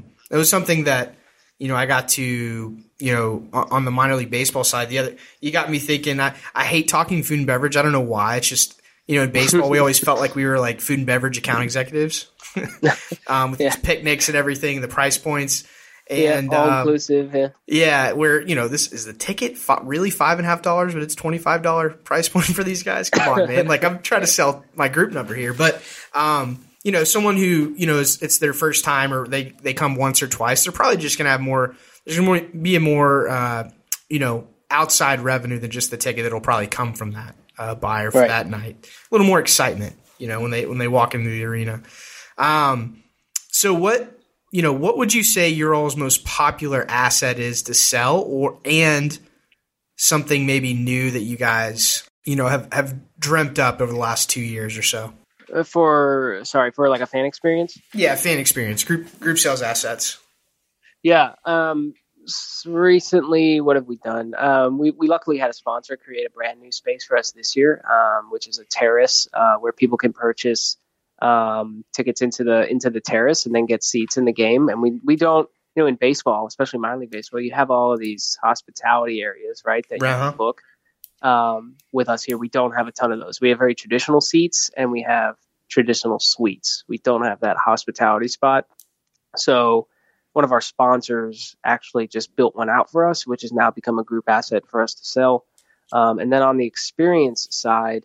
mm-hmm 0.02 0.08
it 0.30 0.36
was 0.36 0.50
something 0.50 0.84
that 0.84 1.14
you 1.58 1.68
know 1.68 1.76
I 1.76 1.86
got 1.86 2.08
to 2.10 2.22
you 2.22 3.12
know 3.12 3.46
on 3.52 3.84
the 3.84 3.90
minor 3.90 4.16
league 4.16 4.30
baseball 4.30 4.64
side. 4.64 4.88
The 4.88 4.98
other 4.98 5.16
you 5.40 5.50
got 5.50 5.70
me 5.70 5.78
thinking. 5.78 6.20
I 6.20 6.34
I 6.54 6.64
hate 6.64 6.88
talking 6.88 7.22
food 7.22 7.38
and 7.38 7.46
beverage. 7.46 7.76
I 7.76 7.82
don't 7.82 7.92
know 7.92 8.00
why. 8.00 8.36
It's 8.36 8.48
just 8.48 8.80
you 9.06 9.16
know 9.16 9.24
in 9.24 9.30
baseball 9.30 9.70
we 9.70 9.78
always 9.80 9.98
felt 9.98 10.20
like 10.20 10.34
we 10.34 10.44
were 10.44 10.58
like 10.58 10.80
food 10.80 10.98
and 10.98 11.06
beverage 11.06 11.38
account 11.38 11.62
executives 11.62 12.30
um, 13.26 13.50
with 13.50 13.60
yeah. 13.60 13.70
these 13.70 13.76
picnics 13.76 14.28
and 14.28 14.36
everything, 14.36 14.80
the 14.80 14.88
price 14.88 15.18
points. 15.18 15.64
And 16.08 16.52
yeah, 16.52 16.58
all 16.58 16.70
um, 16.70 16.78
inclusive. 16.78 17.34
Yeah. 17.34 17.48
yeah, 17.66 18.12
where 18.12 18.40
you 18.40 18.54
know 18.54 18.68
this 18.68 18.92
is 18.92 19.06
the 19.06 19.12
ticket 19.12 19.58
really 19.82 20.10
five 20.10 20.38
and 20.38 20.46
a 20.46 20.48
half 20.48 20.62
dollars, 20.62 20.94
but 20.94 21.02
it's 21.02 21.16
twenty 21.16 21.38
five 21.38 21.62
dollar 21.62 21.90
price 21.90 22.28
point 22.28 22.46
for 22.46 22.62
these 22.62 22.84
guys. 22.84 23.10
Come 23.10 23.40
on, 23.40 23.48
man! 23.48 23.66
Like 23.66 23.82
I'm 23.82 24.00
trying 24.02 24.20
to 24.20 24.28
sell 24.28 24.64
my 24.76 24.88
group 24.88 25.12
number 25.12 25.34
here, 25.34 25.52
but 25.52 25.82
um, 26.14 26.64
you 26.86 26.92
know, 26.92 27.02
someone 27.02 27.36
who, 27.36 27.74
you 27.76 27.84
know, 27.84 27.98
is, 27.98 28.22
it's 28.22 28.38
their 28.38 28.52
first 28.52 28.84
time 28.84 29.12
or 29.12 29.26
they, 29.26 29.52
they 29.60 29.74
come 29.74 29.96
once 29.96 30.22
or 30.22 30.28
twice, 30.28 30.62
they're 30.62 30.72
probably 30.72 30.98
just 30.98 31.18
going 31.18 31.24
to 31.24 31.32
have 31.32 31.40
more, 31.40 31.74
there's 32.04 32.16
going 32.16 32.48
to 32.48 32.56
be 32.56 32.76
a 32.76 32.80
more, 32.80 33.28
uh, 33.28 33.68
you 34.08 34.20
know, 34.20 34.46
outside 34.70 35.18
revenue 35.18 35.58
than 35.58 35.72
just 35.72 35.90
the 35.90 35.96
ticket 35.96 36.22
that'll 36.22 36.40
probably 36.40 36.68
come 36.68 36.92
from 36.92 37.10
that 37.14 37.34
uh, 37.58 37.74
buyer 37.74 38.10
for 38.10 38.20
right. 38.20 38.28
that 38.28 38.48
night. 38.48 38.76
A 38.82 39.14
little 39.14 39.26
more 39.26 39.40
excitement, 39.40 39.96
you 40.18 40.28
know, 40.28 40.40
when 40.40 40.50
they, 40.50 40.66
when 40.66 40.78
they 40.78 40.88
walk 40.88 41.14
into 41.14 41.30
the 41.30 41.44
arena. 41.44 41.82
Um, 42.38 43.02
so 43.50 43.72
what, 43.74 44.18
you 44.52 44.62
know, 44.62 44.72
what 44.72 44.98
would 44.98 45.14
you 45.14 45.22
say 45.22 45.48
your 45.48 45.74
all's 45.74 45.96
most 45.96 46.24
popular 46.24 46.84
asset 46.88 47.38
is 47.38 47.62
to 47.62 47.74
sell 47.74 48.20
or, 48.20 48.58
and 48.64 49.18
something 49.96 50.46
maybe 50.46 50.74
new 50.74 51.10
that 51.10 51.22
you 51.22 51.36
guys, 51.36 52.08
you 52.24 52.36
know, 52.36 52.46
have, 52.46 52.72
have 52.72 52.94
dreamt 53.18 53.58
up 53.58 53.80
over 53.80 53.92
the 53.92 53.98
last 53.98 54.30
two 54.30 54.42
years 54.42 54.76
or 54.76 54.82
so? 54.82 55.12
Uh, 55.54 55.62
for 55.62 56.40
sorry 56.42 56.72
for 56.72 56.88
like 56.88 57.00
a 57.00 57.06
fan 57.06 57.24
experience. 57.24 57.78
Yeah, 57.94 58.16
fan 58.16 58.38
experience. 58.38 58.82
Group 58.82 59.20
group 59.20 59.38
sales 59.38 59.62
assets. 59.62 60.18
Yeah. 61.02 61.34
Um, 61.44 61.94
recently, 62.66 63.60
what 63.60 63.76
have 63.76 63.86
we 63.86 63.96
done? 63.96 64.34
Um, 64.36 64.78
we 64.78 64.90
we 64.90 65.08
luckily 65.08 65.38
had 65.38 65.50
a 65.50 65.54
sponsor 65.54 65.96
create 65.96 66.26
a 66.26 66.30
brand 66.30 66.60
new 66.60 66.72
space 66.72 67.04
for 67.04 67.16
us 67.16 67.32
this 67.32 67.56
year, 67.56 67.82
um, 67.90 68.30
which 68.30 68.48
is 68.48 68.58
a 68.58 68.64
terrace 68.64 69.28
uh, 69.32 69.56
where 69.56 69.72
people 69.72 69.98
can 69.98 70.12
purchase 70.12 70.76
um, 71.20 71.84
tickets 71.94 72.22
into 72.22 72.44
the 72.44 72.70
into 72.70 72.90
the 72.90 73.00
terrace 73.00 73.46
and 73.46 73.54
then 73.54 73.66
get 73.66 73.82
seats 73.82 74.16
in 74.16 74.24
the 74.24 74.32
game. 74.32 74.68
And 74.68 74.82
we 74.82 75.00
we 75.04 75.16
don't 75.16 75.48
you 75.74 75.82
know 75.82 75.86
in 75.86 75.96
baseball, 75.96 76.46
especially 76.46 76.80
minor 76.80 76.98
league 76.98 77.10
baseball, 77.10 77.40
you 77.40 77.52
have 77.52 77.70
all 77.70 77.92
of 77.92 78.00
these 78.00 78.38
hospitality 78.42 79.20
areas, 79.22 79.62
right? 79.64 79.86
That 79.90 80.02
uh-huh. 80.02 80.32
book 80.32 80.62
um, 81.22 81.76
with 81.92 82.08
us 82.08 82.22
here. 82.22 82.38
We 82.38 82.48
don't 82.48 82.72
have 82.72 82.88
a 82.88 82.92
ton 82.92 83.12
of 83.12 83.20
those. 83.20 83.40
We 83.40 83.50
have 83.50 83.58
very 83.58 83.74
traditional 83.74 84.20
seats 84.20 84.70
and 84.76 84.90
we 84.90 85.02
have 85.02 85.36
traditional 85.68 86.18
suites. 86.18 86.84
We 86.88 86.98
don't 86.98 87.24
have 87.24 87.40
that 87.40 87.56
hospitality 87.56 88.28
spot. 88.28 88.66
So 89.36 89.88
one 90.36 90.44
of 90.44 90.52
our 90.52 90.60
sponsors 90.60 91.56
actually 91.64 92.06
just 92.06 92.36
built 92.36 92.54
one 92.54 92.68
out 92.68 92.90
for 92.90 93.08
us, 93.08 93.26
which 93.26 93.40
has 93.40 93.52
now 93.52 93.70
become 93.70 93.98
a 93.98 94.04
group 94.04 94.28
asset 94.28 94.66
for 94.68 94.82
us 94.82 94.92
to 94.92 95.02
sell. 95.02 95.46
Um, 95.92 96.18
and 96.18 96.30
then 96.30 96.42
on 96.42 96.58
the 96.58 96.66
experience 96.66 97.48
side, 97.50 98.04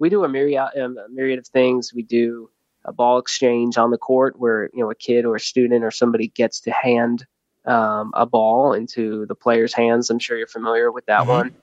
we 0.00 0.08
do 0.08 0.24
a 0.24 0.28
myriad, 0.28 0.70
um, 0.76 0.98
a 0.98 1.08
myriad 1.08 1.38
of 1.38 1.46
things. 1.46 1.94
We 1.94 2.02
do 2.02 2.50
a 2.84 2.92
ball 2.92 3.18
exchange 3.18 3.78
on 3.78 3.92
the 3.92 3.98
court 3.98 4.36
where 4.36 4.68
you 4.74 4.80
know 4.80 4.90
a 4.90 4.96
kid 4.96 5.24
or 5.24 5.36
a 5.36 5.40
student 5.40 5.84
or 5.84 5.92
somebody 5.92 6.26
gets 6.26 6.62
to 6.62 6.72
hand 6.72 7.24
um, 7.66 8.10
a 8.14 8.26
ball 8.26 8.72
into 8.72 9.24
the 9.26 9.36
player's 9.36 9.72
hands. 9.72 10.10
I'm 10.10 10.18
sure 10.18 10.36
you're 10.36 10.48
familiar 10.48 10.90
with 10.90 11.06
that 11.06 11.20
mm-hmm. 11.20 11.30
one. 11.30 11.54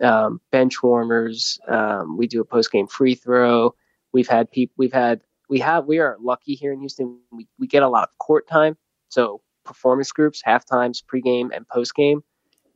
Um, 0.00 0.40
bench 0.52 0.84
warmers. 0.84 1.58
Um, 1.66 2.16
we 2.16 2.28
do 2.28 2.40
a 2.40 2.44
post 2.44 2.70
game 2.70 2.86
free 2.86 3.16
throw. 3.16 3.74
We've 4.12 4.28
had 4.28 4.52
people. 4.52 4.74
We've 4.76 4.92
had. 4.92 5.20
We 5.48 5.58
have. 5.58 5.86
We 5.86 5.98
are 5.98 6.16
lucky 6.20 6.54
here 6.54 6.72
in 6.72 6.78
Houston. 6.78 7.18
We 7.32 7.48
we 7.58 7.66
get 7.66 7.82
a 7.82 7.88
lot 7.88 8.04
of 8.04 8.16
court 8.18 8.46
time. 8.46 8.76
So 9.12 9.42
performance 9.64 10.10
groups, 10.10 10.40
half 10.42 10.64
times, 10.64 11.02
pregame 11.02 11.50
and 11.54 11.68
postgame. 11.68 12.22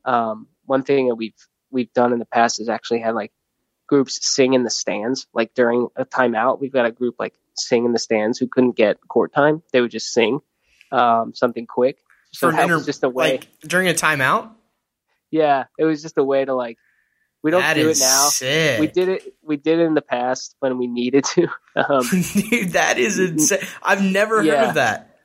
Um, 0.05 0.49
one 0.67 0.83
thing 0.83 1.09
that 1.09 1.15
we've 1.15 1.35
we've 1.71 1.93
done 1.95 2.13
in 2.13 2.19
the 2.19 2.27
past 2.27 2.61
is 2.61 2.69
actually 2.69 3.01
had 3.01 3.15
like 3.15 3.33
groups 3.87 4.19
sing 4.23 4.53
in 4.53 4.63
the 4.63 4.71
stands. 4.71 5.27
Like 5.33 5.55
during 5.55 5.89
a 5.97 6.05
timeout, 6.05 6.61
we've 6.61 6.73
got 6.73 6.85
a 6.85 6.93
group 6.93 7.17
like 7.19 7.33
sing 7.57 7.87
in 7.87 7.93
the 7.93 7.99
stands 7.99 8.39
who 8.39 8.49
couldn't 8.49 8.77
get 8.77 8.99
court 9.09 9.33
time. 9.33 9.63
They 9.73 9.81
would 9.81 9.91
just 9.91 10.13
sing 10.13 10.41
um, 10.93 11.33
something 11.35 11.67
quick. 11.67 11.97
So 12.33 12.51
that 12.51 12.65
inter- 12.65 12.85
just 12.85 13.03
a 13.03 13.09
way 13.09 13.33
like 13.33 13.49
during 13.63 13.89
a 13.89 13.95
timeout. 13.95 14.51
Yeah, 15.31 15.65
it 15.79 15.85
was 15.85 16.03
just 16.03 16.19
a 16.19 16.25
way 16.25 16.45
to 16.45 16.55
like. 16.55 16.77
We 17.43 17.51
don't 17.51 17.63
that 17.63 17.75
do 17.75 17.89
it 17.89 17.99
now. 17.99 18.29
Sick. 18.29 18.79
We 18.79 18.89
did 18.89 19.09
it. 19.09 19.35
We 19.43 19.57
did 19.57 19.79
it 19.79 19.85
in 19.85 19.95
the 19.95 20.03
past 20.03 20.55
when 20.59 20.77
we 20.77 20.87
needed 20.87 21.25
to. 21.25 21.49
Um, 21.77 22.01
Dude, 22.33 22.71
that 22.71 22.97
is 22.97 23.19
insane. 23.19 23.59
I've 23.83 24.03
never 24.03 24.43
yeah. 24.43 24.61
heard 24.61 24.69
of 24.69 24.75
that 24.77 25.16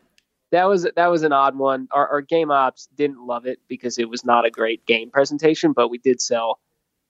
that 0.51 0.67
was 0.67 0.87
that 0.95 1.07
was 1.07 1.23
an 1.23 1.31
odd 1.31 1.57
one. 1.57 1.87
Our, 1.91 2.07
our, 2.07 2.21
game 2.21 2.51
ops 2.51 2.87
didn't 2.95 3.25
love 3.25 3.45
it 3.45 3.59
because 3.67 3.97
it 3.97 4.09
was 4.09 4.25
not 4.25 4.45
a 4.45 4.51
great 4.51 4.85
game 4.85 5.09
presentation, 5.09 5.73
but 5.73 5.89
we 5.89 5.97
did 5.97 6.21
sell 6.21 6.59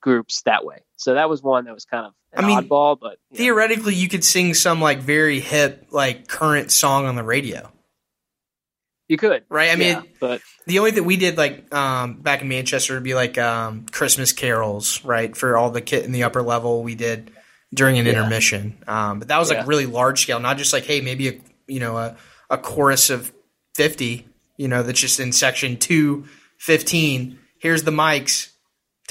groups 0.01 0.41
that 0.43 0.63
way. 0.63 0.79
So 0.95 1.15
that 1.15 1.29
was 1.29 1.41
one 1.41 1.65
that 1.65 1.73
was 1.73 1.85
kind 1.85 2.05
of 2.05 2.13
I 2.35 2.45
mean, 2.45 2.59
oddball, 2.59 2.99
but 2.99 3.17
you 3.31 3.37
theoretically, 3.37 3.93
know. 3.93 3.99
you 3.99 4.09
could 4.09 4.23
sing 4.23 4.53
some 4.53 4.79
like 4.79 4.99
very 4.99 5.39
hip, 5.39 5.87
like 5.91 6.27
current 6.27 6.71
song 6.71 7.05
on 7.05 7.15
the 7.15 7.23
radio. 7.23 7.71
You 9.07 9.17
could, 9.17 9.43
right? 9.49 9.71
I 9.71 9.75
mean, 9.75 9.97
yeah, 9.97 10.03
but 10.21 10.41
the 10.67 10.79
only 10.79 10.91
thing 10.91 11.03
we 11.03 11.17
did 11.17 11.37
like 11.37 11.73
um, 11.75 12.21
back 12.21 12.41
in 12.41 12.47
Manchester 12.47 12.93
would 12.93 13.03
be 13.03 13.13
like 13.13 13.37
um, 13.37 13.85
Christmas 13.91 14.31
carols, 14.31 15.03
right? 15.03 15.35
For 15.35 15.57
all 15.57 15.69
the 15.69 15.81
kit 15.81 16.05
in 16.05 16.13
the 16.13 16.23
upper 16.23 16.41
level, 16.41 16.81
we 16.83 16.95
did 16.95 17.31
during 17.73 17.99
an 17.99 18.05
yeah. 18.05 18.13
intermission. 18.13 18.77
Um, 18.87 19.19
but 19.19 19.27
that 19.27 19.37
was 19.37 19.49
like 19.49 19.59
yeah. 19.59 19.65
really 19.67 19.85
large 19.85 20.21
scale, 20.21 20.39
not 20.39 20.57
just 20.57 20.71
like 20.71 20.85
hey, 20.85 21.01
maybe 21.01 21.27
a 21.27 21.41
you 21.67 21.81
know 21.81 21.97
a, 21.97 22.15
a 22.51 22.57
chorus 22.57 23.09
of 23.09 23.31
fifty, 23.73 24.27
you 24.57 24.67
know, 24.67 24.83
that's 24.83 24.99
just 24.99 25.19
in 25.19 25.31
section 25.31 25.77
two 25.77 26.25
fifteen. 26.57 27.39
Here's 27.57 27.83
the 27.83 27.91
mics 27.91 28.51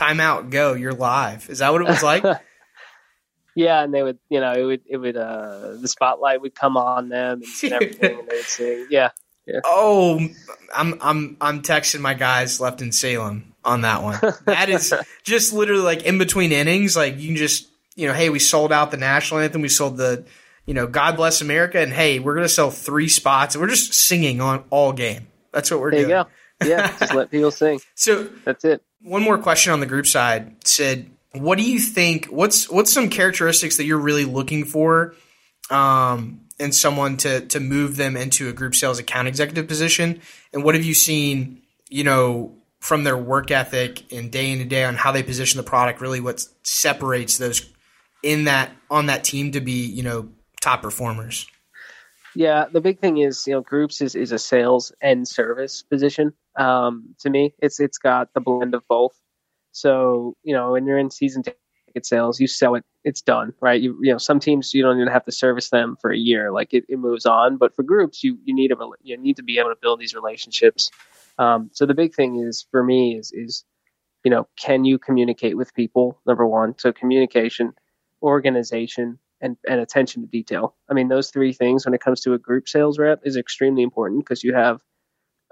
timeout, 0.00 0.50
go, 0.50 0.74
you're 0.74 0.92
live. 0.92 1.50
Is 1.50 1.58
that 1.58 1.72
what 1.72 1.82
it 1.82 1.88
was 1.88 2.02
like? 2.02 2.24
yeah, 3.54 3.82
and 3.82 3.92
they 3.92 4.02
would, 4.02 4.18
you 4.28 4.40
know, 4.40 4.52
it 4.52 4.64
would, 4.64 4.80
it 4.86 4.96
would, 4.96 5.16
uh, 5.16 5.74
the 5.80 5.88
spotlight 5.88 6.40
would 6.40 6.54
come 6.54 6.76
on 6.76 7.10
them 7.10 7.42
and, 7.62 7.72
everything, 7.72 8.18
and 8.18 8.28
they 8.28 8.36
would 8.36 8.44
sing. 8.44 8.86
Yeah. 8.90 9.10
Yeah. 9.46 9.60
Oh, 9.64 10.20
I'm 10.72 10.98
I'm 11.00 11.36
I'm 11.40 11.62
texting 11.62 12.00
my 12.00 12.14
guys 12.14 12.60
left 12.60 12.82
in 12.82 12.92
Salem 12.92 13.54
on 13.64 13.80
that 13.80 14.02
one. 14.02 14.20
That 14.44 14.68
is 14.68 14.94
just 15.24 15.52
literally 15.52 15.82
like 15.82 16.02
in 16.04 16.18
between 16.18 16.52
innings. 16.52 16.94
Like 16.94 17.18
you 17.18 17.28
can 17.28 17.36
just 17.36 17.66
you 17.96 18.06
know, 18.06 18.12
hey, 18.12 18.28
we 18.28 18.38
sold 18.38 18.70
out 18.70 18.92
the 18.92 18.96
national 18.96 19.40
anthem, 19.40 19.62
we 19.62 19.68
sold 19.68 19.96
the 19.96 20.24
you 20.66 20.74
know, 20.74 20.86
God 20.86 21.16
bless 21.16 21.40
America, 21.40 21.78
and 21.80 21.92
hey, 21.92 22.18
we're 22.18 22.34
gonna 22.34 22.48
sell 22.48 22.70
three 22.70 23.08
spots, 23.08 23.56
we're 23.56 23.68
just 23.68 23.94
singing 23.94 24.40
on 24.40 24.64
all 24.70 24.92
game. 24.92 25.26
That's 25.52 25.70
what 25.70 25.80
we're 25.80 25.90
there 25.90 26.00
doing. 26.00 26.10
You 26.10 26.24
go. 26.24 26.28
Yeah, 26.64 26.96
just 26.98 27.14
let 27.14 27.30
people 27.30 27.50
sing. 27.50 27.80
So 27.94 28.24
that's 28.44 28.64
it. 28.64 28.82
One 29.02 29.22
more 29.22 29.38
question 29.38 29.72
on 29.72 29.80
the 29.80 29.86
group 29.86 30.06
side. 30.06 30.56
Sid, 30.66 31.10
what 31.32 31.58
do 31.58 31.64
you 31.64 31.78
think? 31.78 32.26
What's 32.26 32.68
what's 32.68 32.92
some 32.92 33.08
characteristics 33.08 33.76
that 33.76 33.84
you're 33.84 33.98
really 33.98 34.24
looking 34.24 34.64
for 34.64 35.14
um, 35.70 36.42
in 36.58 36.72
someone 36.72 37.16
to 37.18 37.40
to 37.46 37.60
move 37.60 37.96
them 37.96 38.16
into 38.16 38.48
a 38.48 38.52
group 38.52 38.74
sales 38.74 38.98
account 38.98 39.28
executive 39.28 39.68
position? 39.68 40.20
And 40.52 40.64
what 40.64 40.74
have 40.74 40.84
you 40.84 40.94
seen? 40.94 41.62
You 41.88 42.04
know, 42.04 42.54
from 42.80 43.04
their 43.04 43.16
work 43.16 43.50
ethic 43.50 44.12
and 44.12 44.30
day 44.30 44.52
in 44.52 44.60
and 44.60 44.70
day 44.70 44.84
on 44.84 44.96
how 44.96 45.12
they 45.12 45.22
position 45.22 45.58
the 45.58 45.64
product. 45.64 46.00
Really, 46.00 46.20
what 46.20 46.44
separates 46.62 47.38
those 47.38 47.68
in 48.22 48.44
that 48.44 48.70
on 48.90 49.06
that 49.06 49.24
team 49.24 49.52
to 49.52 49.60
be 49.60 49.86
you 49.86 50.02
know 50.02 50.28
top 50.60 50.82
performers. 50.82 51.46
Yeah, 52.34 52.66
the 52.72 52.80
big 52.80 53.00
thing 53.00 53.18
is 53.18 53.46
you 53.46 53.54
know 53.54 53.60
groups 53.60 54.00
is, 54.00 54.14
is 54.14 54.32
a 54.32 54.38
sales 54.38 54.92
and 55.00 55.26
service 55.26 55.82
position. 55.82 56.32
Um, 56.56 57.14
to 57.20 57.30
me, 57.30 57.54
it's 57.58 57.80
it's 57.80 57.98
got 57.98 58.32
the 58.34 58.40
blend 58.40 58.74
of 58.74 58.86
both. 58.88 59.16
So 59.72 60.36
you 60.42 60.54
know 60.54 60.72
when 60.72 60.86
you're 60.86 60.98
in 60.98 61.10
season 61.10 61.42
ticket 61.42 62.06
sales, 62.06 62.40
you 62.40 62.46
sell 62.46 62.76
it, 62.76 62.84
it's 63.04 63.22
done, 63.22 63.52
right? 63.60 63.80
You 63.80 63.98
you 64.02 64.12
know 64.12 64.18
some 64.18 64.38
teams 64.38 64.72
you 64.72 64.82
don't 64.82 64.96
even 64.96 65.12
have 65.12 65.24
to 65.24 65.32
service 65.32 65.70
them 65.70 65.96
for 66.00 66.12
a 66.12 66.16
year, 66.16 66.52
like 66.52 66.72
it, 66.72 66.84
it 66.88 66.98
moves 66.98 67.26
on. 67.26 67.56
But 67.56 67.74
for 67.74 67.82
groups, 67.82 68.22
you 68.22 68.38
you 68.44 68.54
need 68.54 68.70
a 68.70 68.76
you 69.02 69.16
need 69.16 69.36
to 69.36 69.42
be 69.42 69.58
able 69.58 69.70
to 69.70 69.78
build 69.80 69.98
these 69.98 70.14
relationships. 70.14 70.90
Um, 71.38 71.70
so 71.72 71.86
the 71.86 71.94
big 71.94 72.14
thing 72.14 72.36
is 72.36 72.66
for 72.70 72.82
me 72.82 73.16
is 73.16 73.32
is 73.32 73.64
you 74.24 74.30
know 74.30 74.46
can 74.56 74.84
you 74.84 74.98
communicate 74.98 75.56
with 75.56 75.74
people? 75.74 76.20
Number 76.26 76.46
one, 76.46 76.78
so 76.78 76.92
communication, 76.92 77.72
organization, 78.22 79.18
and, 79.40 79.56
and 79.68 79.80
attention 79.80 80.22
to 80.22 80.28
detail. 80.28 80.74
I 80.88 80.94
mean, 80.94 81.08
those 81.08 81.30
three 81.30 81.52
things 81.52 81.84
when 81.84 81.94
it 81.94 82.00
comes 82.00 82.20
to 82.22 82.34
a 82.34 82.38
group 82.38 82.68
sales 82.68 82.98
rep 82.98 83.20
is 83.24 83.36
extremely 83.36 83.82
important 83.82 84.24
because 84.24 84.44
you 84.44 84.54
have 84.54 84.80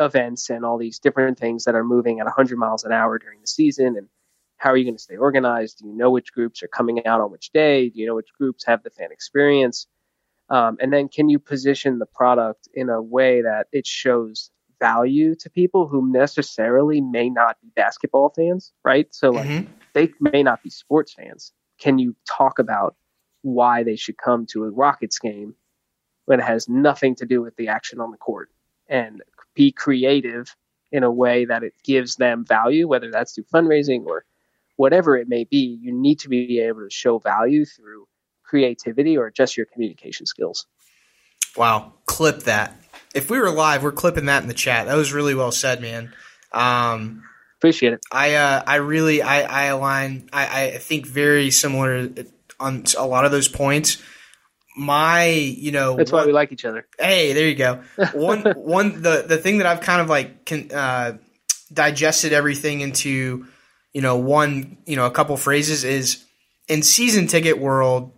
events 0.00 0.50
and 0.50 0.64
all 0.64 0.78
these 0.78 0.98
different 0.98 1.38
things 1.38 1.64
that 1.64 1.74
are 1.74 1.84
moving 1.84 2.20
at 2.20 2.26
100 2.26 2.56
miles 2.56 2.84
an 2.84 2.92
hour 2.92 3.18
during 3.18 3.40
the 3.40 3.46
season. 3.46 3.96
And 3.96 4.08
how 4.56 4.70
are 4.70 4.76
you 4.76 4.84
going 4.84 4.96
to 4.96 5.02
stay 5.02 5.16
organized? 5.16 5.78
Do 5.78 5.86
you 5.86 5.96
know 5.96 6.10
which 6.10 6.32
groups 6.32 6.62
are 6.62 6.68
coming 6.68 7.06
out 7.06 7.20
on 7.20 7.30
which 7.30 7.50
day? 7.50 7.88
Do 7.88 8.00
you 8.00 8.06
know 8.06 8.14
which 8.14 8.32
groups 8.38 8.64
have 8.66 8.82
the 8.82 8.90
fan 8.90 9.10
experience? 9.10 9.86
Um, 10.50 10.78
and 10.80 10.92
then 10.92 11.08
can 11.08 11.28
you 11.28 11.38
position 11.38 11.98
the 11.98 12.06
product 12.06 12.68
in 12.72 12.88
a 12.88 13.02
way 13.02 13.42
that 13.42 13.66
it 13.72 13.86
shows 13.86 14.50
value 14.80 15.34
to 15.34 15.50
people 15.50 15.88
who 15.88 16.10
necessarily 16.10 17.00
may 17.00 17.28
not 17.28 17.56
be 17.60 17.68
basketball 17.74 18.30
fans, 18.30 18.72
right? 18.84 19.12
So 19.12 19.30
like 19.30 19.48
mm-hmm. 19.48 19.72
they 19.94 20.10
may 20.20 20.42
not 20.42 20.62
be 20.62 20.70
sports 20.70 21.12
fans. 21.12 21.52
Can 21.78 21.98
you 21.98 22.16
talk 22.28 22.58
about 22.58 22.96
why 23.42 23.82
they 23.82 23.96
should 23.96 24.18
come 24.18 24.46
to 24.46 24.64
a 24.64 24.70
Rockets 24.70 25.18
game 25.18 25.54
when 26.24 26.40
it 26.40 26.44
has 26.44 26.68
nothing 26.68 27.14
to 27.16 27.26
do 27.26 27.40
with 27.40 27.56
the 27.56 27.68
action 27.68 28.00
on 28.00 28.10
the 28.10 28.16
court 28.16 28.50
and 28.88 29.22
be 29.54 29.72
creative 29.72 30.54
in 30.90 31.02
a 31.02 31.10
way 31.10 31.44
that 31.44 31.62
it 31.62 31.74
gives 31.84 32.16
them 32.16 32.44
value, 32.44 32.88
whether 32.88 33.10
that's 33.10 33.34
through 33.34 33.44
fundraising 33.44 34.06
or 34.06 34.24
whatever 34.76 35.16
it 35.16 35.28
may 35.28 35.44
be. 35.44 35.78
You 35.80 35.92
need 35.92 36.20
to 36.20 36.28
be 36.28 36.60
able 36.60 36.82
to 36.82 36.90
show 36.90 37.18
value 37.18 37.64
through 37.64 38.06
creativity 38.44 39.16
or 39.16 39.30
just 39.30 39.56
your 39.56 39.66
communication 39.66 40.26
skills. 40.26 40.66
Wow, 41.56 41.92
clip 42.06 42.44
that. 42.44 42.74
If 43.14 43.30
we 43.30 43.38
were 43.38 43.50
live, 43.50 43.82
we're 43.82 43.92
clipping 43.92 44.26
that 44.26 44.42
in 44.42 44.48
the 44.48 44.54
chat. 44.54 44.86
That 44.86 44.96
was 44.96 45.12
really 45.12 45.34
well 45.34 45.52
said, 45.52 45.80
man. 45.80 46.12
Um, 46.52 47.24
Appreciate 47.58 47.94
it. 47.94 48.00
I 48.12 48.34
uh, 48.34 48.62
I 48.66 48.76
really 48.76 49.20
I, 49.20 49.42
I 49.42 49.64
align. 49.64 50.28
I, 50.32 50.62
I 50.62 50.70
think 50.78 51.06
very 51.06 51.50
similar 51.50 52.08
on 52.60 52.84
a 52.96 53.06
lot 53.06 53.24
of 53.24 53.30
those 53.30 53.48
points. 53.48 54.02
My, 54.76 55.26
you 55.26 55.72
know, 55.72 55.96
that's 55.96 56.12
why 56.12 56.24
we 56.24 56.32
like 56.32 56.52
each 56.52 56.64
other. 56.64 56.86
Hey, 56.98 57.32
there 57.32 57.48
you 57.48 57.56
go. 57.56 57.82
One, 58.14 58.42
one, 58.56 59.02
the 59.02 59.24
the 59.26 59.36
thing 59.36 59.58
that 59.58 59.66
I've 59.66 59.80
kind 59.80 60.00
of 60.00 60.08
like 60.08 60.44
can, 60.44 60.70
uh, 60.70 61.18
digested 61.72 62.32
everything 62.32 62.80
into, 62.80 63.46
you 63.92 64.00
know, 64.00 64.16
one, 64.16 64.78
you 64.86 64.96
know, 64.96 65.06
a 65.06 65.10
couple 65.10 65.36
phrases 65.36 65.84
is 65.84 66.24
in 66.68 66.82
season 66.82 67.26
ticket 67.26 67.58
world 67.58 68.12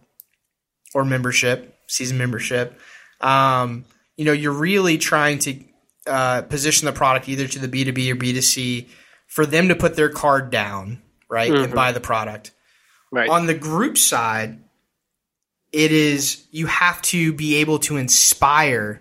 or 0.94 1.04
membership, 1.04 1.76
season 1.86 2.18
membership. 2.18 2.78
Um, 3.20 3.84
you 4.16 4.24
know, 4.24 4.32
you're 4.32 4.52
really 4.52 4.98
trying 4.98 5.38
to 5.40 5.64
uh, 6.06 6.42
position 6.42 6.86
the 6.86 6.92
product 6.92 7.28
either 7.28 7.46
to 7.46 7.58
the 7.58 7.68
B2B 7.68 8.12
or 8.12 8.16
B2C 8.16 8.88
for 9.26 9.46
them 9.46 9.68
to 9.68 9.76
put 9.76 9.96
their 9.96 10.08
card 10.08 10.50
down, 10.50 11.02
right, 11.28 11.50
mm-hmm. 11.50 11.64
and 11.64 11.74
buy 11.74 11.92
the 11.92 12.00
product. 12.00 12.52
Right. 13.12 13.28
On 13.28 13.46
the 13.46 13.54
group 13.54 13.98
side, 13.98 14.58
it 15.72 15.92
is 15.92 16.46
you 16.50 16.66
have 16.66 17.00
to 17.02 17.32
be 17.32 17.56
able 17.56 17.78
to 17.80 17.96
inspire 17.96 19.00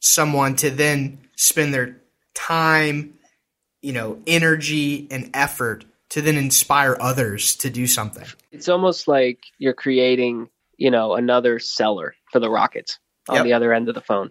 someone 0.00 0.56
to 0.56 0.70
then 0.70 1.18
spend 1.36 1.72
their 1.74 2.00
time, 2.34 3.14
you 3.82 3.92
know, 3.92 4.20
energy 4.26 5.06
and 5.10 5.30
effort 5.34 5.84
to 6.10 6.20
then 6.22 6.36
inspire 6.36 6.96
others 7.00 7.56
to 7.56 7.70
do 7.70 7.86
something. 7.86 8.26
It's 8.50 8.68
almost 8.68 9.08
like 9.08 9.44
you're 9.58 9.74
creating, 9.74 10.48
you 10.76 10.90
know, 10.90 11.14
another 11.14 11.58
seller 11.58 12.14
for 12.32 12.40
the 12.40 12.50
Rockets 12.50 12.98
on 13.28 13.36
yep. 13.36 13.44
the 13.44 13.52
other 13.52 13.72
end 13.72 13.88
of 13.88 13.94
the 13.94 14.00
phone. 14.00 14.30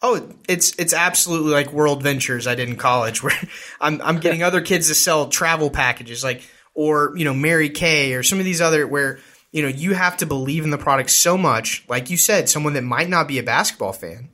Oh, 0.00 0.28
it's 0.48 0.74
it's 0.78 0.92
absolutely 0.92 1.52
like 1.52 1.72
World 1.72 2.02
Ventures 2.02 2.48
I 2.48 2.56
did 2.56 2.68
in 2.68 2.76
college, 2.76 3.22
where 3.22 3.38
I'm 3.80 4.00
I'm 4.02 4.18
getting 4.18 4.42
other 4.42 4.60
kids 4.60 4.88
to 4.88 4.94
sell 4.94 5.28
travel 5.28 5.70
packages. 5.70 6.24
Like 6.24 6.42
or 6.74 7.12
you 7.16 7.24
know 7.24 7.34
Mary 7.34 7.70
Kay 7.70 8.14
or 8.14 8.22
some 8.22 8.38
of 8.38 8.44
these 8.44 8.60
other 8.60 8.86
where 8.86 9.18
you 9.50 9.62
know 9.62 9.68
you 9.68 9.94
have 9.94 10.16
to 10.18 10.26
believe 10.26 10.64
in 10.64 10.70
the 10.70 10.78
product 10.78 11.10
so 11.10 11.36
much, 11.36 11.84
like 11.88 12.10
you 12.10 12.16
said, 12.16 12.48
someone 12.48 12.74
that 12.74 12.84
might 12.84 13.08
not 13.08 13.28
be 13.28 13.38
a 13.38 13.42
basketball 13.42 13.92
fan, 13.92 14.30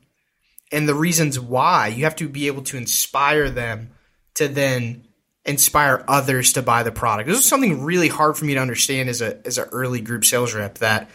and 0.73 0.89
the 0.89 0.95
reasons 0.95 1.39
why 1.39 1.89
you 1.89 2.05
have 2.05 2.17
to 2.17 2.29
be 2.29 2.47
able 2.47 2.63
to 2.63 2.77
inspire 2.77 3.51
them 3.51 3.91
to 4.35 4.49
then 4.49 5.05
inspire 5.45 6.05
others 6.07 6.53
to 6.53 6.63
buy 6.63 6.83
the 6.83 6.93
product. 6.93 7.29
This 7.29 7.39
was 7.39 7.49
something 7.49 7.83
really 7.83 8.09
hard 8.09 8.37
for 8.37 8.45
me 8.45 8.55
to 8.55 8.61
understand 8.61 9.09
as 9.09 9.21
a 9.21 9.45
as 9.47 9.59
an 9.59 9.69
early 9.73 10.01
group 10.01 10.25
sales 10.25 10.55
rep 10.55 10.79
that 10.79 11.11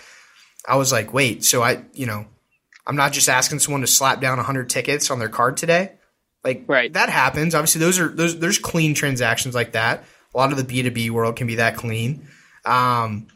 I 0.67 0.75
was 0.75 0.91
like, 0.91 1.13
wait, 1.13 1.43
so 1.43 1.61
I 1.61 1.83
you 1.93 2.05
know 2.05 2.25
I'm 2.85 2.95
not 2.95 3.13
just 3.13 3.29
asking 3.29 3.59
someone 3.59 3.81
to 3.81 3.87
slap 3.87 4.19
down 4.19 4.37
100 4.37 4.69
tickets 4.69 5.09
on 5.09 5.19
their 5.19 5.29
card 5.29 5.57
today. 5.57 5.93
Like 6.43 6.65
right. 6.67 6.91
that 6.91 7.09
happens. 7.09 7.55
Obviously, 7.55 7.79
those 7.79 7.99
are 7.99 8.09
those. 8.09 8.37
There's 8.37 8.57
clean 8.57 8.93
transactions 8.93 9.55
like 9.55 9.73
that. 9.73 10.03
A 10.33 10.37
lot 10.37 10.51
of 10.51 10.57
the 10.57 10.63
B2B 10.63 11.09
world 11.11 11.35
can 11.35 11.47
be 11.47 11.55
that 11.55 11.75
clean, 11.75 12.27
um, 12.65 13.27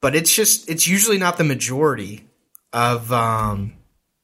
but 0.00 0.14
it's 0.14 0.34
just 0.34 0.68
it's 0.68 0.86
usually 0.86 1.18
not 1.18 1.36
the 1.38 1.44
majority 1.44 2.26
of 2.72 3.12
um, 3.12 3.72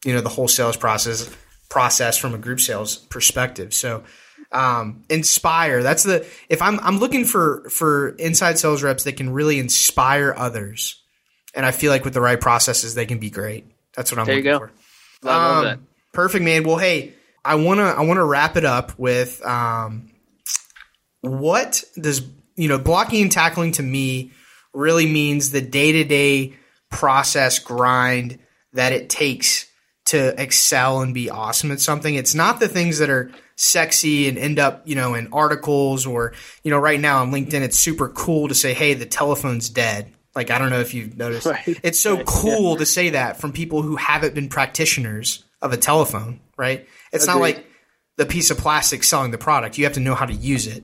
you 0.05 0.13
know 0.13 0.21
the 0.21 0.29
whole 0.29 0.49
sales 0.49 0.77
process 0.77 1.35
process 1.69 2.17
from 2.17 2.35
a 2.35 2.39
group 2.39 2.61
sales 2.61 2.97
perspective. 2.97 3.73
So 3.75 4.05
um, 4.53 5.05
inspire. 5.09 5.83
That's 5.83 6.03
the 6.03 6.27
if 6.49 6.61
I'm 6.63 6.81
I'm 6.81 6.99
looking 6.99 7.25
for 7.25 7.69
for 7.71 8.11
inside 8.11 8.59
sales 8.59 8.83
reps 8.83 9.05
that 9.05 9.17
can 9.17 9.31
really 9.31 9.59
inspire 9.59 10.35
others, 10.37 11.01
and 11.55 11.65
I 11.65 11.71
feel 11.71 11.91
like 11.91 12.05
with 12.05 12.15
the 12.15 12.21
right 12.21 12.41
processes 12.41 12.95
they 12.95 13.07
can 13.07 13.19
be 13.19 13.31
great. 13.31 13.65
That's 13.97 14.11
what 14.13 14.19
I'm 14.19 14.27
there 14.27 14.37
looking 14.37 14.53
you 14.53 14.59
for. 14.59 14.67
go. 14.67 15.29
Love 15.29 15.65
Um. 15.67 15.87
Perfect, 16.13 16.45
man. 16.45 16.65
Well, 16.65 16.77
hey, 16.77 17.15
I 17.45 17.55
wanna 17.55 17.85
I 17.85 18.03
wanna 18.03 18.25
wrap 18.25 18.57
it 18.57 18.65
up 18.65 18.99
with 18.99 19.45
um, 19.47 20.10
what 21.23 21.85
does 22.01 22.23
you 22.57 22.69
know 22.69 22.79
blocking 22.79 23.23
and 23.23 23.33
tackling 23.33 23.73
to 23.73 23.83
me 23.83 24.33
really 24.73 25.07
means 25.07 25.51
the 25.51 25.61
day 25.61 25.93
to 25.93 26.05
day 26.05 26.55
process 26.91 27.59
grind 27.59 28.39
that 28.73 28.93
it 28.93 29.09
takes 29.09 29.67
to 30.07 30.41
excel 30.41 31.01
and 31.03 31.15
be 31.15 31.31
awesome 31.31 31.71
at 31.71 31.81
something. 31.81 32.15
It's 32.15 32.35
not 32.35 32.59
the 32.59 32.69
things 32.69 32.99
that 32.99 33.11
are 33.11 33.31
sexy 33.57 34.29
and 34.29 34.39
end 34.39 34.59
up, 34.59 34.83
you 34.89 34.95
know, 34.97 35.15
in 35.15 35.29
articles 35.33 36.07
or, 36.07 36.33
you 36.65 36.71
know, 36.71 36.79
right 36.79 36.99
now 36.99 37.21
on 37.21 37.31
LinkedIn, 37.31 37.61
it's 37.61 37.79
super 37.79 38.09
cool 38.09 38.49
to 38.49 38.55
say, 38.55 38.75
Hey, 38.75 38.95
the 38.95 39.07
telephone's 39.07 39.69
dead. 39.69 40.13
Like, 40.35 40.51
I 40.51 40.59
don't 40.59 40.71
know 40.71 40.81
if 40.81 40.95
you've 40.95 41.17
noticed. 41.17 41.47
Right. 41.51 41.79
It's 41.83 42.01
so 42.01 42.17
Right. 42.17 42.27
cool 42.27 42.77
to 42.77 42.87
say 42.87 43.11
that 43.11 43.41
from 43.41 43.53
people 43.53 43.83
who 43.83 43.97
haven't 43.97 44.35
been 44.35 44.49
practitioners 44.49 45.45
of 45.63 45.73
a 45.73 45.77
telephone, 45.77 46.41
right? 46.57 46.89
It's 47.13 47.27
not 47.27 47.41
like 47.41 47.67
the 48.17 48.27
piece 48.27 48.51
of 48.51 48.59
plastic 48.59 49.05
selling 49.05 49.31
the 49.31 49.39
product. 49.39 49.79
You 49.79 49.85
have 49.85 49.95
to 49.95 50.01
know 50.01 50.15
how 50.15 50.27
to 50.27 50.35
use 50.35 50.67
it. 50.67 50.83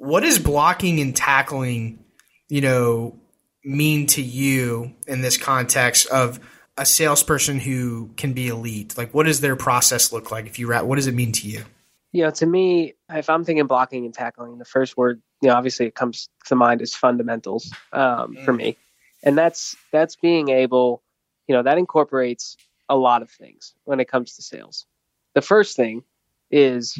What 0.00 0.20
does 0.20 0.38
blocking 0.38 1.00
and 1.00 1.14
tackling, 1.14 2.04
you 2.48 2.62
know, 2.62 3.18
mean 3.62 4.06
to 4.08 4.22
you 4.22 4.94
in 5.06 5.20
this 5.20 5.36
context 5.36 6.06
of 6.08 6.40
a 6.76 6.86
salesperson 6.86 7.60
who 7.60 8.10
can 8.16 8.32
be 8.32 8.48
elite? 8.48 8.96
Like, 8.96 9.12
what 9.12 9.26
does 9.26 9.40
their 9.40 9.56
process 9.56 10.12
look 10.12 10.30
like? 10.30 10.46
If 10.46 10.58
you 10.58 10.72
what 10.72 10.96
does 10.96 11.06
it 11.06 11.14
mean 11.14 11.32
to 11.32 11.46
you? 11.46 11.64
you 12.12 12.24
know, 12.24 12.30
to 12.30 12.46
me, 12.46 12.94
if 13.08 13.30
I'm 13.30 13.44
thinking 13.44 13.66
blocking 13.66 14.04
and 14.04 14.14
tackling, 14.14 14.58
the 14.58 14.64
first 14.64 14.96
word, 14.96 15.22
you 15.40 15.48
know, 15.48 15.54
obviously 15.54 15.86
it 15.86 15.94
comes 15.94 16.28
to 16.46 16.56
mind 16.56 16.82
is 16.82 16.94
fundamentals 16.94 17.72
um, 17.92 18.36
for 18.44 18.52
me, 18.52 18.76
and 19.22 19.38
that's 19.38 19.76
that's 19.92 20.16
being 20.16 20.48
able, 20.48 21.02
you 21.46 21.54
know, 21.54 21.62
that 21.62 21.78
incorporates 21.78 22.56
a 22.88 22.96
lot 22.96 23.22
of 23.22 23.30
things 23.30 23.74
when 23.84 24.00
it 24.00 24.08
comes 24.08 24.36
to 24.36 24.42
sales. 24.42 24.86
The 25.34 25.42
first 25.42 25.76
thing 25.76 26.02
is, 26.50 26.98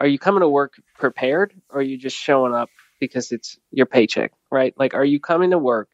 are 0.00 0.06
you 0.06 0.18
coming 0.18 0.40
to 0.40 0.48
work 0.48 0.74
prepared, 0.98 1.54
or 1.70 1.80
are 1.80 1.82
you 1.82 1.96
just 1.96 2.16
showing 2.16 2.54
up 2.54 2.68
because 3.00 3.32
it's 3.32 3.58
your 3.70 3.86
paycheck, 3.86 4.32
right? 4.50 4.74
Like, 4.78 4.94
are 4.94 5.04
you 5.04 5.20
coming 5.20 5.50
to 5.50 5.58
work 5.58 5.88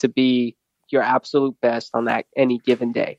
to 0.00 0.08
be 0.08 0.56
your 0.90 1.02
absolute 1.02 1.60
best 1.60 1.90
on 1.94 2.06
that 2.06 2.26
any 2.36 2.58
given 2.58 2.92
day? 2.92 3.18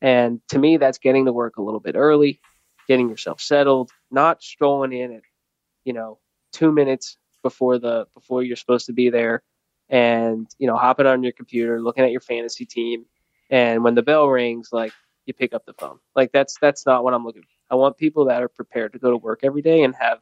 And 0.00 0.40
to 0.48 0.58
me, 0.58 0.76
that's 0.76 0.98
getting 0.98 1.24
to 1.26 1.32
work 1.32 1.56
a 1.56 1.62
little 1.62 1.80
bit 1.80 1.96
early, 1.96 2.40
getting 2.86 3.08
yourself 3.08 3.40
settled, 3.40 3.90
not 4.10 4.42
strolling 4.42 4.92
in 4.92 5.12
at, 5.12 5.22
you 5.84 5.92
know, 5.92 6.18
two 6.52 6.70
minutes 6.70 7.16
before 7.42 7.78
the 7.78 8.06
before 8.14 8.42
you're 8.42 8.56
supposed 8.56 8.86
to 8.86 8.92
be 8.92 9.10
there, 9.10 9.42
and 9.88 10.46
you 10.58 10.66
know, 10.66 10.76
hopping 10.76 11.06
on 11.06 11.22
your 11.22 11.32
computer, 11.32 11.80
looking 11.80 12.04
at 12.04 12.10
your 12.10 12.20
fantasy 12.20 12.66
team, 12.66 13.06
and 13.50 13.82
when 13.82 13.94
the 13.94 14.02
bell 14.02 14.28
rings, 14.28 14.68
like 14.72 14.92
you 15.24 15.34
pick 15.34 15.54
up 15.54 15.64
the 15.66 15.74
phone. 15.74 15.98
Like 16.14 16.32
that's 16.32 16.58
that's 16.60 16.86
not 16.86 17.04
what 17.04 17.14
I'm 17.14 17.24
looking 17.24 17.42
for. 17.42 17.57
I 17.70 17.74
want 17.74 17.96
people 17.96 18.26
that 18.26 18.42
are 18.42 18.48
prepared 18.48 18.92
to 18.92 18.98
go 18.98 19.10
to 19.10 19.16
work 19.16 19.40
every 19.42 19.62
day 19.62 19.82
and 19.82 19.94
have 19.94 20.20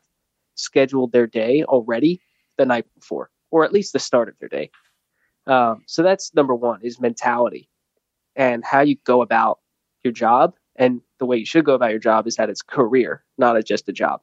scheduled 0.54 1.12
their 1.12 1.26
day 1.26 1.62
already 1.64 2.20
the 2.58 2.66
night 2.66 2.86
before, 2.94 3.30
or 3.50 3.64
at 3.64 3.72
least 3.72 3.92
the 3.92 3.98
start 3.98 4.28
of 4.28 4.34
their 4.38 4.48
day. 4.48 4.70
Um, 5.46 5.82
so 5.86 6.02
that's 6.02 6.34
number 6.34 6.54
one 6.54 6.80
is 6.82 6.98
mentality 6.98 7.68
and 8.34 8.64
how 8.64 8.80
you 8.80 8.96
go 9.04 9.22
about 9.22 9.60
your 10.02 10.12
job. 10.12 10.54
And 10.74 11.00
the 11.18 11.26
way 11.26 11.36
you 11.36 11.46
should 11.46 11.64
go 11.64 11.74
about 11.74 11.90
your 11.90 12.00
job 12.00 12.26
is 12.26 12.36
that 12.36 12.50
it's 12.50 12.62
career, 12.62 13.24
not 13.38 13.56
a, 13.56 13.62
just 13.62 13.88
a 13.88 13.92
job. 13.92 14.20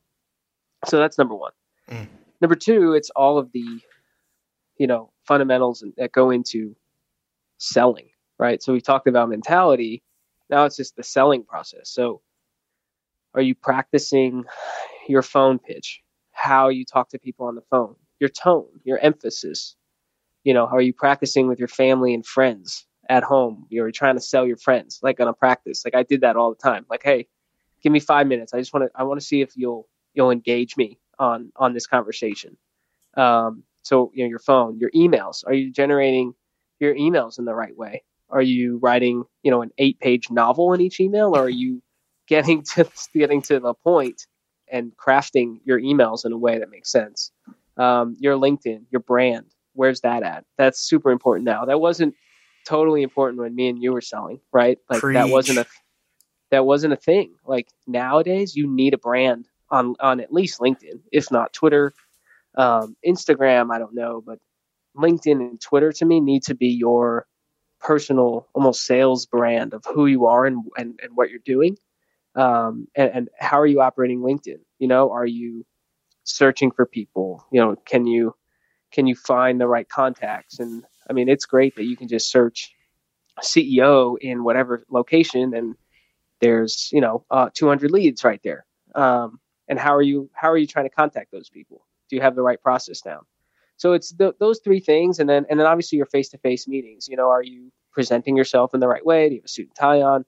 So 0.86 0.98
that's 0.98 1.18
number 1.18 1.36
one. 1.36 1.54
Mm. 1.90 2.08
Number 2.42 2.56
two, 2.56 2.94
it's 2.94 3.10
all 3.12 3.38
of 3.38 3.52
the, 3.54 3.80
you 4.78 4.88
know, 4.88 5.12
fundamentals 5.26 5.84
that 5.98 6.12
go 6.12 6.30
into 6.30 6.76
selling, 7.58 8.10
right? 8.38 8.62
So 8.62 8.74
we 8.74 8.82
talked 8.82 9.08
about 9.08 9.30
mentality. 9.30 10.04
Now 10.50 10.66
it's 10.66 10.76
just 10.76 10.96
the 10.96 11.04
selling 11.04 11.44
process. 11.44 11.90
So 11.90 12.22
are 13.34 13.42
you 13.42 13.56
practicing 13.56 14.46
your 15.08 15.22
phone 15.22 15.60
pitch, 15.60 16.02
how 16.32 16.70
you 16.70 16.86
talk 16.86 17.10
to 17.10 17.20
people 17.20 17.48
on 17.48 17.56
the 17.56 17.64
phone, 17.70 17.96
your 18.20 18.30
tone, 18.30 18.68
your 18.84 19.00
emphasis? 19.00 19.76
You 20.44 20.54
know, 20.54 20.66
are 20.66 20.82
you 20.82 20.94
practicing 20.94 21.48
with 21.48 21.60
your 21.60 21.68
family 21.68 22.14
and 22.14 22.26
friends 22.26 22.86
at 23.10 23.24
home? 23.24 23.66
You're 23.70 23.92
trying 23.92 24.16
to 24.16 24.22
sell 24.22 24.46
your 24.46 24.58
friends, 24.58 25.00
like 25.02 25.20
on 25.20 25.28
a 25.28 25.34
practice. 25.34 25.84
Like 25.86 25.96
I 25.96 26.04
did 26.04 26.22
that 26.22 26.36
all 26.36 26.50
the 26.50 26.62
time. 26.62 26.86
Like, 26.90 27.04
hey, 27.04 27.28
give 27.82 27.92
me 27.92 28.00
five 28.00 28.28
minutes. 28.28 28.54
I 28.54 28.60
just 28.60 28.74
want 28.74 28.86
to. 28.86 28.92
I 29.00 29.04
want 29.04 29.20
to 29.20 29.26
see 29.26 29.42
if 29.42 29.56
you'll 29.56 29.88
you'll 30.14 30.32
engage 30.32 30.76
me 30.78 31.00
on 31.20 31.52
on 31.56 31.74
this 31.74 31.88
conversation. 31.88 32.58
Um, 33.16 33.64
so 33.84 34.12
you 34.14 34.24
know, 34.24 34.30
your 34.30 34.40
phone, 34.40 34.80
your 34.80 34.92
emails. 34.92 35.46
Are 35.46 35.54
you 35.54 35.72
generating 35.72 36.34
your 36.80 36.96
emails 36.96 37.40
in 37.40 37.46
the 37.46 37.54
right 37.54 37.76
way? 37.76 38.04
Are 38.30 38.42
you 38.42 38.80
writing, 38.82 39.26
you 39.44 39.52
know, 39.52 39.62
an 39.62 39.72
eight-page 39.78 40.32
novel 40.32 40.74
in 40.74 40.82
each 40.82 41.00
email, 41.00 41.36
or 41.36 41.44
are 41.44 41.50
you 41.50 41.84
getting 42.28 42.64
to 42.76 42.90
getting 43.14 43.42
to 43.44 43.60
the 43.60 43.74
point 43.74 44.28
and 44.72 44.92
crafting 44.98 45.60
your 45.66 45.80
emails 45.80 46.26
in 46.26 46.32
a 46.32 46.38
way 46.38 46.60
that 46.60 46.70
makes 46.70 46.92
sense? 46.92 47.32
Um, 47.78 48.16
your 48.20 48.36
LinkedIn, 48.36 48.84
your 48.92 49.02
brand, 49.02 49.48
where's 49.74 50.02
that 50.02 50.24
at? 50.24 50.46
That's 50.58 50.80
super 50.80 51.12
important 51.12 51.46
now. 51.46 51.66
That 51.66 51.80
wasn't 51.80 52.16
totally 52.66 53.04
important 53.04 53.42
when 53.42 53.56
me 53.56 53.68
and 53.68 53.82
you 53.82 53.94
were 53.94 54.02
selling, 54.02 54.40
right? 54.52 54.78
Like 54.90 55.02
that 55.02 55.30
wasn't 55.30 55.60
a 55.60 55.66
that 56.52 56.66
wasn't 56.66 56.94
a 56.94 56.98
thing. 56.98 57.34
Like 57.46 57.68
nowadays, 57.88 58.56
you 58.56 58.68
need 58.68 58.94
a 58.94 58.98
brand 58.98 59.48
on 59.70 59.96
on 60.00 60.20
at 60.20 60.32
least 60.32 60.60
LinkedIn, 60.60 61.02
if 61.12 61.32
not 61.32 61.54
Twitter, 61.54 61.94
um, 62.56 62.96
Instagram. 63.06 63.72
I 63.72 63.80
don't 63.80 63.96
know, 63.96 64.24
but 64.26 64.40
LinkedIn 64.96 65.40
and 65.40 65.60
Twitter 65.60 65.92
to 65.94 66.06
me 66.06 66.20
need 66.20 66.44
to 66.44 66.56
be 66.56 66.68
your 66.68 67.26
personal, 67.80 68.48
almost 68.54 68.86
sales 68.86 69.26
brand 69.26 69.74
of 69.74 69.84
who 69.94 70.06
you 70.06 70.28
are 70.28 70.46
and 70.46 70.64
and, 70.78 71.00
and 71.02 71.16
what 71.16 71.30
you're 71.30 71.40
doing. 71.44 71.78
Um, 72.36 72.88
and, 72.96 73.12
and 73.14 73.30
how 73.38 73.60
are 73.60 73.68
you 73.68 73.82
operating 73.82 74.22
LinkedIn? 74.22 74.60
You 74.80 74.88
know, 74.88 75.12
are 75.12 75.26
you 75.26 75.66
searching 76.24 76.72
for 76.72 76.86
people? 76.86 77.46
You 77.52 77.62
know, 77.62 77.76
can 77.86 78.08
you 78.08 78.36
can 78.92 79.08
you 79.08 79.16
find 79.16 79.60
the 79.60 79.68
right 79.68 79.88
contacts? 79.88 80.60
And 80.60 80.84
I 81.10 81.14
mean, 81.14 81.30
it's 81.30 81.46
great 81.46 81.76
that 81.76 81.86
you 81.86 81.98
can 81.98 82.08
just 82.08 82.32
search 82.32 82.74
CEO 83.42 84.18
in 84.20 84.44
whatever 84.44 84.84
location 84.90 85.54
and 85.56 85.76
there's 86.44 86.90
you 86.92 87.02
know 87.02 87.26
uh, 87.32 87.50
200 87.54 87.90
leads 87.90 88.24
right 88.24 88.42
there 88.44 88.66
um, 88.96 89.40
and 89.68 89.80
how 89.80 89.96
are 89.96 90.02
you 90.02 90.30
how 90.34 90.52
are 90.52 90.58
you 90.58 90.68
trying 90.68 90.86
to 90.86 90.94
contact 90.94 91.32
those 91.32 91.50
people 91.50 91.86
do 92.10 92.16
you 92.16 92.22
have 92.22 92.36
the 92.36 92.42
right 92.42 92.62
process 92.62 93.02
down 93.02 93.22
so 93.78 93.94
it's 93.94 94.14
th- 94.14 94.36
those 94.40 94.60
three 94.64 94.80
things 94.80 95.20
and 95.20 95.30
then 95.30 95.46
and 95.50 95.60
then 95.60 95.66
obviously 95.66 95.98
your 95.98 96.06
face-to-face 96.06 96.68
meetings 96.68 97.08
you 97.08 97.16
know 97.16 97.30
are 97.30 97.44
you 97.44 97.72
presenting 97.92 98.36
yourself 98.36 98.74
in 98.74 98.80
the 98.80 98.88
right 98.88 99.06
way 99.06 99.30
do 99.30 99.36
you 99.36 99.42
have 99.42 99.46
a 99.46 99.50
suit 99.50 99.68
and 99.68 99.76
tie 99.76 100.02
on 100.02 100.26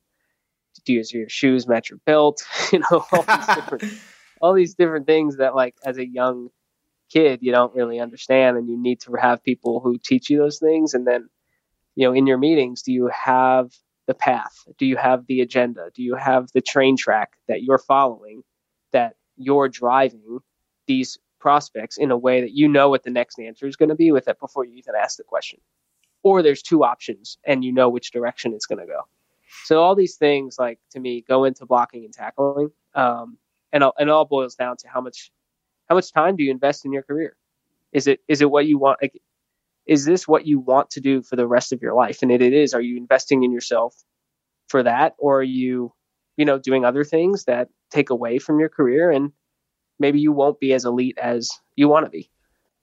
do 0.85 0.93
you, 0.93 1.03
your 1.11 1.29
shoes 1.29 1.67
match 1.67 1.89
your 1.89 1.99
belt 2.05 2.43
you 2.71 2.79
know 2.79 3.05
all 3.11 3.23
these 3.23 3.47
different 3.55 3.83
all 4.41 4.53
these 4.53 4.75
different 4.75 5.07
things 5.07 5.37
that 5.37 5.55
like 5.55 5.75
as 5.85 5.97
a 5.97 6.07
young 6.07 6.49
kid 7.11 7.39
you 7.41 7.51
don't 7.51 7.75
really 7.75 7.99
understand 7.99 8.57
and 8.57 8.67
you 8.67 8.81
need 8.81 8.99
to 8.99 9.13
have 9.13 9.43
people 9.43 9.79
who 9.79 9.97
teach 9.97 10.29
you 10.29 10.37
those 10.37 10.59
things 10.59 10.93
and 10.93 11.05
then 11.05 11.29
you 11.95 12.07
know 12.07 12.13
in 12.13 12.27
your 12.27 12.37
meetings 12.37 12.81
do 12.81 12.91
you 12.91 13.09
have 13.13 13.69
the 14.07 14.13
path? 14.13 14.67
Do 14.77 14.85
you 14.85 14.97
have 14.97 15.25
the 15.27 15.41
agenda? 15.41 15.89
Do 15.93 16.03
you 16.03 16.15
have 16.15 16.49
the 16.53 16.61
train 16.61 16.97
track 16.97 17.31
that 17.47 17.63
you're 17.63 17.79
following 17.79 18.43
that 18.91 19.15
you're 19.35 19.69
driving 19.69 20.39
these 20.87 21.17
prospects 21.39 21.97
in 21.97 22.11
a 22.11 22.17
way 22.17 22.41
that 22.41 22.51
you 22.51 22.67
know 22.67 22.89
what 22.89 23.03
the 23.03 23.09
next 23.09 23.39
answer 23.39 23.67
is 23.67 23.75
going 23.75 23.89
to 23.89 23.95
be 23.95 24.11
with 24.11 24.27
it 24.27 24.39
before 24.39 24.65
you 24.65 24.75
even 24.75 24.95
ask 24.95 25.17
the 25.17 25.23
question? 25.23 25.59
Or 26.23 26.41
there's 26.41 26.61
two 26.61 26.83
options 26.83 27.37
and 27.45 27.63
you 27.63 27.71
know 27.71 27.89
which 27.89 28.11
direction 28.11 28.53
it's 28.53 28.65
going 28.65 28.79
to 28.79 28.85
go 28.85 29.01
so 29.65 29.81
all 29.81 29.95
these 29.95 30.15
things 30.15 30.57
like 30.59 30.79
to 30.91 30.99
me 30.99 31.23
go 31.27 31.43
into 31.43 31.65
blocking 31.65 32.05
and 32.05 32.13
tackling 32.13 32.69
um, 32.93 33.37
and, 33.73 33.83
it 33.99 34.09
all 34.09 34.25
boils 34.25 34.55
down 34.55 34.77
to 34.77 34.87
how 34.87 35.01
much 35.01 35.31
how 35.87 35.95
much 35.95 36.11
time 36.13 36.35
do 36.35 36.43
you 36.43 36.51
invest 36.51 36.85
in 36.85 36.93
your 36.93 37.03
career 37.03 37.35
Is 37.91 38.07
it 38.07 38.19
is 38.27 38.41
it 38.41 38.49
what 38.49 38.65
you 38.65 38.77
want? 38.77 38.99
Like, 39.01 39.21
is 39.85 40.05
this 40.05 40.27
what 40.27 40.45
you 40.45 40.59
want 40.59 40.91
to 40.91 41.01
do 41.01 41.21
for 41.21 41.35
the 41.35 41.47
rest 41.47 41.73
of 41.73 41.81
your 41.81 41.93
life? 41.93 42.21
And 42.21 42.31
it, 42.31 42.41
it 42.41 42.53
is. 42.53 42.73
Are 42.73 42.81
you 42.81 42.97
investing 42.97 43.43
in 43.43 43.51
yourself 43.51 43.95
for 44.67 44.83
that, 44.83 45.15
or 45.17 45.39
are 45.39 45.43
you, 45.43 45.93
you 46.37 46.45
know, 46.45 46.57
doing 46.57 46.85
other 46.85 47.03
things 47.03 47.45
that 47.45 47.69
take 47.91 48.09
away 48.09 48.39
from 48.39 48.59
your 48.59 48.69
career 48.69 49.11
and 49.11 49.31
maybe 49.99 50.19
you 50.19 50.31
won't 50.31 50.59
be 50.59 50.73
as 50.73 50.85
elite 50.85 51.17
as 51.21 51.49
you 51.75 51.87
want 51.87 52.05
to 52.05 52.09
be? 52.09 52.29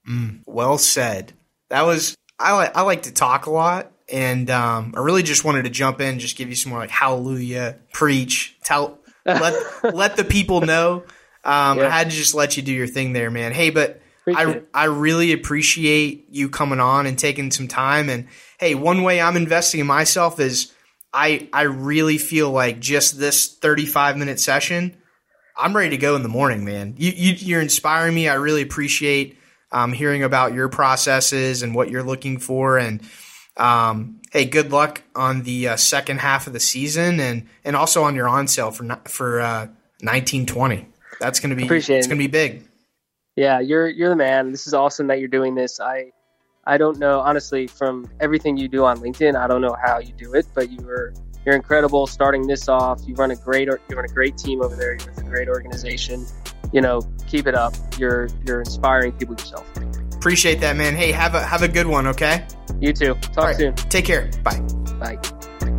Mm, 0.09 0.41
well 0.45 0.77
said. 0.77 1.33
That 1.69 1.85
was 1.85 2.15
I 2.39 2.53
like 2.53 2.75
I 2.75 2.81
like 2.81 3.03
to 3.03 3.13
talk 3.13 3.45
a 3.45 3.51
lot, 3.51 3.91
and 4.11 4.49
um, 4.49 4.93
I 4.95 4.99
really 4.99 5.23
just 5.23 5.43
wanted 5.43 5.63
to 5.63 5.69
jump 5.69 6.01
in, 6.01 6.19
just 6.19 6.37
give 6.37 6.49
you 6.49 6.55
some 6.55 6.71
more 6.71 6.79
like 6.79 6.89
hallelujah, 6.89 7.77
preach, 7.93 8.57
tell 8.63 8.99
let 9.25 9.53
let 9.93 10.17
the 10.17 10.23
people 10.23 10.61
know. 10.61 11.03
Um, 11.43 11.77
yeah. 11.77 11.87
I 11.87 11.89
had 11.89 12.09
to 12.09 12.15
just 12.15 12.35
let 12.35 12.57
you 12.57 12.63
do 12.63 12.71
your 12.71 12.87
thing 12.87 13.13
there, 13.13 13.29
man. 13.29 13.51
Hey, 13.51 13.69
but 13.69 14.01
I 14.27 14.61
I 14.73 14.85
really 14.85 15.33
appreciate 15.33 16.27
you 16.31 16.49
coming 16.49 16.79
on 16.79 17.05
and 17.05 17.17
taking 17.17 17.51
some 17.51 17.67
time. 17.67 18.09
And 18.09 18.27
hey, 18.59 18.75
one 18.75 19.03
way 19.03 19.19
I'm 19.19 19.35
investing 19.35 19.79
in 19.79 19.87
myself 19.87 20.39
is 20.39 20.73
I 21.13 21.49
I 21.51 21.63
really 21.63 22.17
feel 22.17 22.51
like 22.51 22.79
just 22.79 23.19
this 23.19 23.53
35 23.55 24.17
minute 24.17 24.39
session, 24.39 24.95
I'm 25.57 25.75
ready 25.75 25.91
to 25.91 25.97
go 25.97 26.15
in 26.15 26.23
the 26.23 26.29
morning, 26.29 26.63
man. 26.63 26.95
You, 26.97 27.11
you 27.11 27.33
you're 27.33 27.61
inspiring 27.61 28.15
me. 28.15 28.29
I 28.29 28.35
really 28.35 28.61
appreciate 28.61 29.37
um, 29.71 29.91
hearing 29.91 30.23
about 30.23 30.53
your 30.53 30.69
processes 30.69 31.63
and 31.63 31.75
what 31.75 31.89
you're 31.89 32.03
looking 32.03 32.37
for. 32.37 32.77
And 32.77 33.01
um, 33.57 34.21
hey, 34.31 34.45
good 34.45 34.71
luck 34.71 35.03
on 35.15 35.43
the 35.43 35.69
uh, 35.69 35.77
second 35.77 36.19
half 36.19 36.47
of 36.47 36.53
the 36.53 36.59
season 36.59 37.19
and 37.19 37.47
and 37.63 37.75
also 37.75 38.03
on 38.03 38.15
your 38.15 38.27
on 38.27 38.47
sale 38.47 38.71
for 38.71 38.83
for 39.05 39.41
uh, 39.41 39.67
1920. 40.01 40.87
That's 41.19 41.39
gonna 41.39 41.55
be 41.55 41.63
Appreciate 41.63 41.97
it's 41.97 42.07
it. 42.07 42.09
gonna 42.09 42.19
be 42.19 42.27
big. 42.27 42.67
Yeah, 43.35 43.59
you're 43.59 43.87
you're 43.87 44.09
the 44.09 44.15
man. 44.15 44.51
This 44.51 44.67
is 44.67 44.73
awesome 44.73 45.07
that 45.07 45.19
you're 45.19 45.27
doing 45.27 45.55
this. 45.55 45.79
I 45.79 46.11
I 46.65 46.77
don't 46.77 46.97
know 46.97 47.19
honestly 47.19 47.67
from 47.67 48.09
everything 48.19 48.57
you 48.57 48.67
do 48.67 48.85
on 48.85 48.99
LinkedIn. 48.99 49.35
I 49.35 49.47
don't 49.47 49.61
know 49.61 49.75
how 49.81 49.99
you 49.99 50.13
do 50.13 50.33
it, 50.33 50.45
but 50.53 50.71
you 50.71 50.87
are 50.87 51.13
you're 51.45 51.55
incredible 51.55 52.07
starting 52.07 52.47
this 52.47 52.67
off. 52.67 53.01
You 53.05 53.15
run 53.15 53.31
a 53.31 53.35
great 53.35 53.67
you 53.67 53.95
run 53.95 54.05
a 54.05 54.13
great 54.13 54.37
team 54.37 54.61
over 54.61 54.75
there. 54.75 54.93
You're 54.93 55.09
with 55.09 55.19
a 55.19 55.29
great 55.29 55.47
organization. 55.47 56.25
You 56.71 56.81
know, 56.81 57.01
keep 57.27 57.47
it 57.47 57.55
up. 57.55 57.75
You're 57.99 58.29
you're 58.45 58.61
inspiring 58.61 59.11
people 59.13 59.35
yourself. 59.35 59.67
Appreciate 60.15 60.61
that, 60.61 60.75
man. 60.75 60.95
Hey, 60.95 61.11
have 61.11 61.35
a 61.35 61.43
have 61.43 61.61
a 61.61 61.67
good 61.67 61.85
one. 61.85 62.07
Okay. 62.07 62.45
You 62.83 62.91
too. 62.91 63.13
Talk 63.13 63.45
right. 63.45 63.55
soon. 63.55 63.75
Take 63.75 64.03
care. 64.03 64.29
Bye. 64.43 64.59
Bye. 64.99 65.69